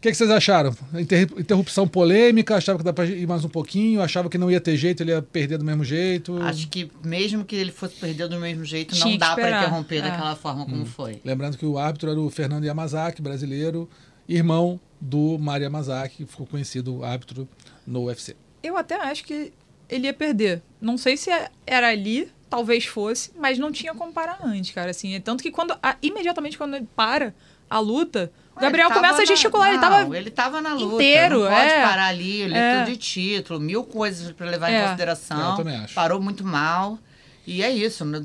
[0.00, 0.74] O que, que vocês acharam?
[0.94, 4.58] Inter- Interrupção polêmica, achava que dá pra ir mais um pouquinho, achava que não ia
[4.58, 6.40] ter jeito, ele ia perder do mesmo jeito.
[6.42, 9.42] Acho que mesmo que ele fosse perder do mesmo jeito, Tinha não que dá pra
[9.44, 9.62] esperar.
[9.62, 10.02] interromper É.
[10.02, 10.70] daquela forma Hum.
[10.70, 11.20] como foi.
[11.22, 13.86] Lembrando que o árbitro era o Fernando Yamazaki, brasileiro,
[14.26, 17.46] irmão do Mário Yamazaki, que ficou conhecido árbitro
[17.86, 18.34] no UFC.
[18.62, 19.52] Eu até acho que
[19.86, 20.62] ele ia perder.
[20.80, 21.30] Não sei se
[21.66, 24.92] era ali, talvez fosse, mas não tinha como parar antes, cara.
[24.92, 27.34] Assim, é tanto que quando a- imediatamente quando ele para
[27.68, 29.68] a luta, Gabriel Ele começa a na- gesticular.
[29.68, 30.94] ele não, tava ele tava na luta.
[30.94, 31.82] inteiro, não pode é.
[31.82, 32.84] parar ali, ele É.
[32.84, 34.78] de título, mil coisas pra levar É.
[34.78, 35.50] em consideração.
[35.50, 35.94] eu também acho.
[35.94, 36.98] Parou muito mal.
[37.46, 38.04] E é isso.
[38.04, 38.22] né?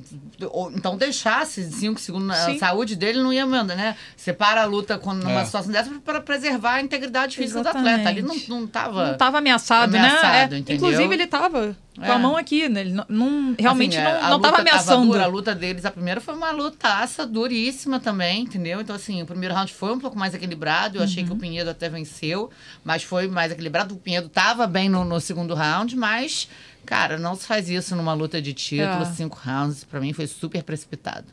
[0.75, 2.35] Então deixasse cinco segundos.
[2.37, 2.57] Sim.
[2.57, 3.95] A saúde dele não ia mandar, né?
[4.15, 5.45] Você para a luta quando, numa É.
[5.45, 7.89] situação dessa para preservar a integridade física do Exatamente.
[8.01, 8.09] atleta.
[8.09, 9.07] Ali não, não tava.
[9.11, 10.57] não tava ameaçado, ameaçado, né?
[10.57, 10.75] É, entendeu?
[10.75, 12.17] inclusive, ele tava com a É.
[12.17, 12.81] mão aqui, né?
[12.81, 15.05] Ele não, não- realmente Assim, é, não, a não luta tava ameaçando.
[15.07, 18.81] dura, a luta deles, a primeira foi uma lutaça duríssima também, entendeu?
[18.81, 20.97] Então, assim, o primeiro round foi um pouco mais equilibrado.
[20.97, 21.29] Eu achei Uhum.
[21.29, 22.49] que o Pinheiro até venceu,
[22.83, 23.95] mas foi mais equilibrado.
[23.95, 26.49] O Pinheiro tava bem no, no segundo round, mas,
[26.85, 29.05] cara, não se faz isso numa luta de título, É.
[29.05, 29.83] cinco rounds.
[29.85, 31.27] Pra mim foi super precipitado.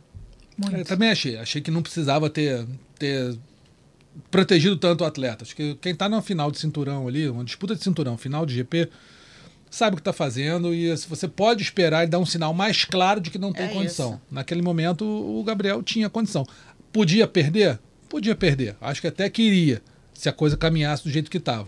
[0.56, 0.76] Muito.
[0.76, 1.36] Eu também achei.
[1.39, 2.66] Achei que não precisava ter,
[2.98, 3.36] ter
[4.30, 5.44] protegido tanto o atleta.
[5.44, 8.55] Acho que quem tá na final de cinturão ali, uma disputa de cinturão, final de
[8.55, 8.89] GP,
[9.73, 12.85] sabe o que tá fazendo e se você pode esperar e dar um sinal mais
[12.85, 14.11] claro de que não tem É condição.
[14.12, 14.20] isso.
[14.31, 16.47] Naquele momento, o Gabriel tinha condição.
[16.93, 17.78] Podia perder?
[18.09, 18.77] Podia perder.
[18.81, 19.81] Acho que até queria,
[20.12, 21.66] se a coisa caminhasse do jeito que estava.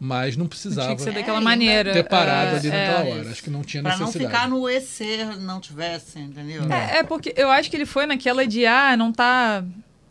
[0.00, 1.92] Mas não precisava Tinha que ser É, daquela ainda maneira.
[1.92, 2.70] ter parado é, ali é.
[2.72, 3.30] naquela é hora.
[3.30, 4.30] Acho que não tinha Pra não necessidade.
[4.34, 5.00] ficar no EC
[5.40, 6.64] não tivesse, entendeu?
[6.70, 9.64] É, é porque eu acho que ele foi naquela de, ah, não tá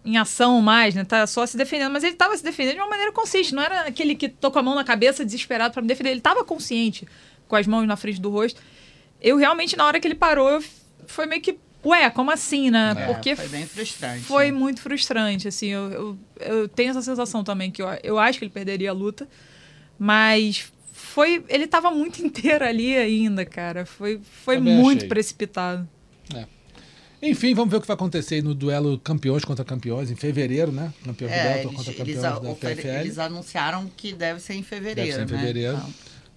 [0.06, 1.04] em ação mais, né?
[1.04, 1.92] Tá só se defendendo.
[1.92, 3.54] Mas ele tava se defendendo de uma maneira consciente.
[3.54, 6.12] Não era aquele que tocou a mão na cabeça desesperado pra me defender.
[6.12, 7.06] Ele tava consciente,
[7.54, 8.60] com as mãos na frente do rosto.
[9.22, 10.60] Eu realmente, na hora que ele parou,
[11.06, 11.56] foi meio que,
[11.86, 12.96] ué, como assim, né?
[12.98, 14.22] É, porque foi bem frustrante.
[14.24, 14.58] foi né?
[14.58, 15.68] muito frustrante, assim.
[15.68, 18.94] Eu, eu, eu tenho essa sensação também, que eu, eu acho que ele perderia a
[18.94, 19.30] luta.
[20.00, 21.46] Mas foi.
[21.48, 23.86] Ele tava muito inteiro ali ainda, cara.
[23.86, 25.10] Foi, foi Também muito achei.
[25.10, 25.88] precipitado.
[27.22, 30.74] Enfim, vamos ver o que vai acontecer aí no duelo campeões contra campeões em fevereiro,
[30.74, 30.92] né?
[31.06, 33.00] Campeões do É, Bellator eles, contra eles, campeões a- da PFL.
[33.00, 35.40] eles anunciaram que deve ser em fevereiro, Deve ser em né?
[35.40, 35.78] fevereiro.
[35.78, 35.94] Então,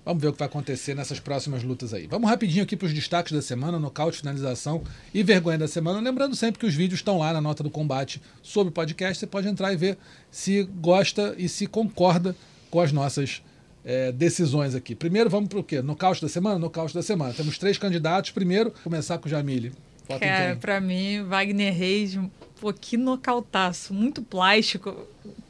[0.07, 2.07] Vamos ver o que vai acontecer nessas próximas lutas aí.
[2.07, 5.99] Vamos rapidinho aqui para os destaques da semana, nocaute, finalização e vergonha da semana.
[6.01, 9.19] Lembrando sempre que os vídeos estão lá na nota do combate sobre o podcast.
[9.19, 9.99] Você pode entrar e ver
[10.31, 12.37] se gosta e se concorda
[12.70, 13.43] com as nossas
[13.85, 14.95] eh, decisões aqui.
[14.95, 15.83] Primeiro, vamos para o quê?
[15.83, 16.57] Nocaute da semana?
[16.57, 17.35] Nocaute da semana.
[17.35, 18.31] Temos três candidatos.
[18.31, 19.73] Primeiro, começar com o Jamile.
[20.09, 22.31] Vota Cara, pra mim, Wagner Reis, um
[22.61, 24.97] pouquinho nocautaço, muito plástico.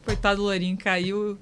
[0.02, 1.36] Coitado do Lourinho, caiu.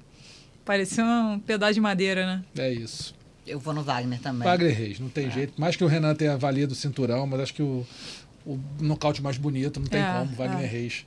[0.65, 2.43] Parecia um pedaço de madeira, né?
[2.57, 3.13] É isso.
[3.45, 4.43] eu vou no Wagner também.
[4.47, 5.53] Wagner Reis, não tem jeito.
[5.61, 7.85] Mais que o Renan tenha valido o cinturão, mas acho que o,
[8.45, 10.35] o nocaute mais bonito, não tem É, como.
[10.35, 10.67] Wagner é.
[10.67, 11.05] Reis.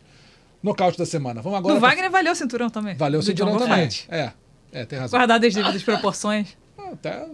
[0.62, 1.42] Nocaute da semana.
[1.42, 1.74] Vamos agora.
[1.74, 2.94] Do pra- Wagner valeu o cinturão também.
[2.96, 3.88] Valeu o cinturão John também.
[4.08, 4.32] É,
[4.72, 5.18] é, tem razão.
[5.18, 6.56] Guardado as devidas proporções.
[6.78, 7.26] Ah, Até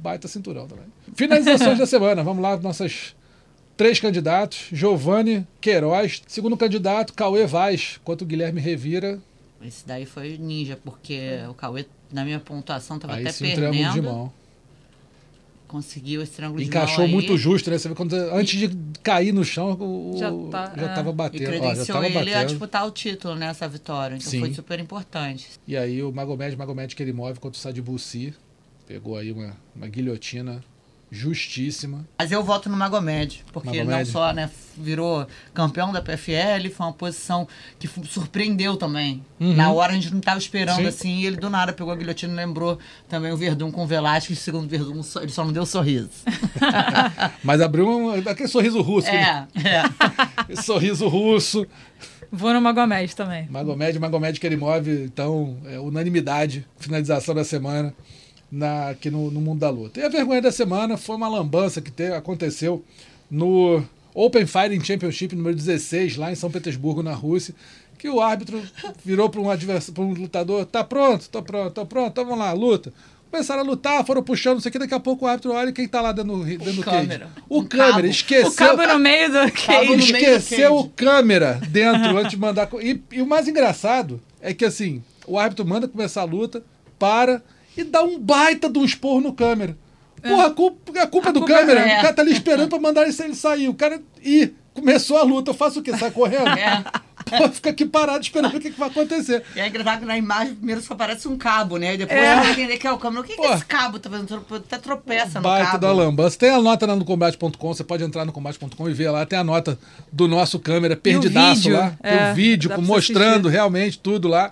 [0.00, 0.84] baita cinturão também.
[1.14, 2.22] Finalizações da semana.
[2.24, 3.14] Vamos lá, nossas
[3.76, 4.66] três candidatos.
[4.72, 6.22] Giovanni Queiroz.
[6.26, 7.98] Segundo candidato, Cauê Vaz.
[8.02, 9.18] Enquanto o Guilherme Revira.
[9.62, 11.20] Esse daí foi ninja, porque
[11.50, 14.02] o Cauê, na minha pontuação, tava Aí até sim, triângulo de perdendo.
[14.04, 14.32] mão.
[15.66, 17.76] Conseguiu esse triângulo Encaixou de mão muito aí, justo, né?
[17.76, 18.70] Você vê quando, antes de
[19.02, 20.94] cair no chão, o, Já tá, já é.
[20.94, 21.42] tava E batendo.
[21.42, 22.48] Ó, já credenciou tava ele a batendo.
[22.48, 24.14] disputar o título nessa vitória.
[24.16, 24.40] Então Sim.
[24.40, 25.48] foi super importante.
[25.66, 28.32] E aí o Magomed, Magomed que ele move contra o Sadibulsi.
[28.86, 30.64] Pegou aí uma, uma guilhotina
[31.10, 32.06] justíssima.
[32.18, 34.04] Mas eu voto no Magomed, porque Magomed.
[34.04, 37.48] não só né, virou campeão da PFL, foi uma posição
[37.78, 39.24] que surpreendeu também.
[39.40, 40.82] Na hora a gente não estava esperando Uhum.
[40.82, 40.88] Sim.
[40.88, 42.78] assim, e ele do nada pegou a guilhotina e lembrou
[43.08, 46.10] também o Verdun com o Velasquez, segundo o Verdun, ele só não deu sorriso.
[47.42, 49.08] Mas abriu um, aquele sorriso russo.
[49.08, 49.82] é, é.
[50.52, 51.66] Esse sorriso russo.
[52.30, 53.48] Vou no Magomed também.
[53.48, 57.94] Magomed, Magomed Kerimov, então, é unanimidade, finalização da semana
[58.50, 60.00] na, aqui no, no mundo da luta.
[60.00, 62.84] E a vergonha da semana foi uma lambança que te- aconteceu
[63.30, 63.82] no
[64.14, 67.54] Open Fighting Championship número 16, lá em São Petersburgo, na Rússia,
[67.98, 68.62] que o árbitro
[69.04, 72.92] virou para um, um lutador, tá pronto, tô pronto, tô pronto, então vamos lá, luta.
[73.30, 75.70] Começaram a lutar, foram puxando, não sei o que, daqui a pouco o árbitro olha
[75.70, 76.96] quem tá lá dentro, do- dentro do cage.
[77.00, 77.28] câmera.
[77.46, 78.06] O Um câmera, cabo.
[78.06, 78.48] esqueceu.
[78.50, 79.92] O cabo no meio do cage.
[80.12, 80.92] Esqueceu o cage.
[80.96, 82.70] câmera dentro antes de mandar.
[82.80, 86.62] E, e o mais engraçado é que assim, o árbitro manda começar a luta,
[86.98, 87.42] para
[87.78, 89.76] e dá um baita de um esporro no câmera.
[90.22, 91.80] Porra, a culpa, a culpa é do culpa câmera.
[91.80, 93.68] é- O cara tá ali esperando pra mandar ele, sair.
[93.68, 94.00] O cara.
[94.22, 95.50] Ih, começou a luta.
[95.50, 95.96] Eu faço o quê?
[95.96, 96.48] Sai correndo?
[96.48, 96.82] É.
[97.38, 99.42] Pô, fica aqui parado esperando o que, que vai acontecer.
[99.54, 101.94] E aí engraçado que na imagem primeiro só aparece um cabo, né?
[101.94, 102.50] E depois É.
[102.50, 103.20] entender que é o câmera.
[103.20, 103.52] O que, que Pô.
[103.54, 104.44] esse cabo tá fazendo?
[104.50, 105.78] Até tropeça no Baita cabo.
[105.78, 106.38] da lambança.
[106.38, 109.26] Tem a nota lá no combate.com, você pode entrar no combate.com e ver lá.
[109.26, 109.78] Tem a nota
[110.10, 111.92] do nosso câmera perdidaço vídeo, lá.
[112.02, 114.50] Tem é, o vídeo com- pra você mostrando realmente tudo lá.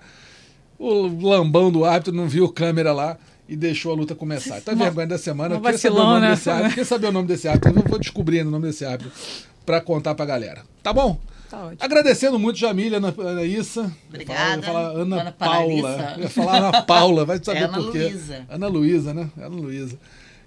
[0.78, 3.16] O lambão do árbitro não viu câmera lá
[3.48, 4.59] e deixou a luta começar.
[4.59, 5.61] Então é vergonha da semana.
[5.61, 6.31] queria saber o vacilão, nome né?
[6.35, 6.66] desse árbitro.
[6.66, 7.78] Eu queria saber o nome desse árbitro.
[7.78, 9.12] Eu vou descobrindo o nome desse árbitro
[9.65, 10.62] pra contar pra galera.
[10.82, 11.19] Tá bom?
[11.48, 11.78] Tá ótimo.
[11.81, 13.93] Agradecendo muito, Jamília, Ana, Anaíssa.
[14.09, 14.55] Obrigada.
[14.55, 16.15] Eu ia falar Ana, Ana Paula.
[16.16, 17.98] Eu ia falar Ana Paula, vai saber É Ana por quê.
[18.05, 18.47] Luísa.
[18.48, 19.31] Ana Luísa, né?
[19.36, 19.98] Ana Luísa.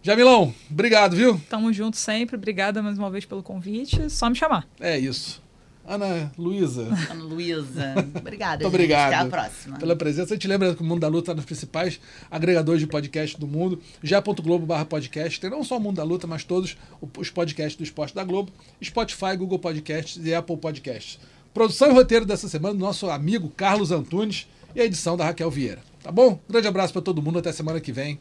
[0.01, 1.39] Jamilão, obrigado, viu?
[1.49, 2.35] Tamo junto sempre.
[2.35, 4.09] Obrigada mais uma vez pelo convite.
[4.09, 4.67] Só me chamar.
[4.79, 5.41] É isso.
[5.89, 7.95] Ana Luísa, Ana Luísa.
[8.15, 9.77] Obrigada, muito obrigado Até a próxima.
[9.79, 10.35] pela presença.
[10.35, 11.99] A gente lembra que o Mundo da Luta está nos principais
[12.29, 15.39] agregadores de podcast do mundo, já.globo barra podcast.
[15.41, 16.77] Tem não só o Mundo da Luta, mas todos
[17.17, 18.51] os podcasts do Esporte da Globo,
[18.83, 21.19] Spotify, Google Podcasts e Apple Podcasts.
[21.55, 25.49] Produção e roteiro dessa semana do nosso amigo Carlos Antunes e a edição da Raquel
[25.49, 25.81] Vieira.
[26.03, 26.39] Tá bom?
[26.47, 27.39] Grande abraço para todo mundo.
[27.39, 28.19] Até semana que vem.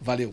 [0.00, 0.32] Valeu.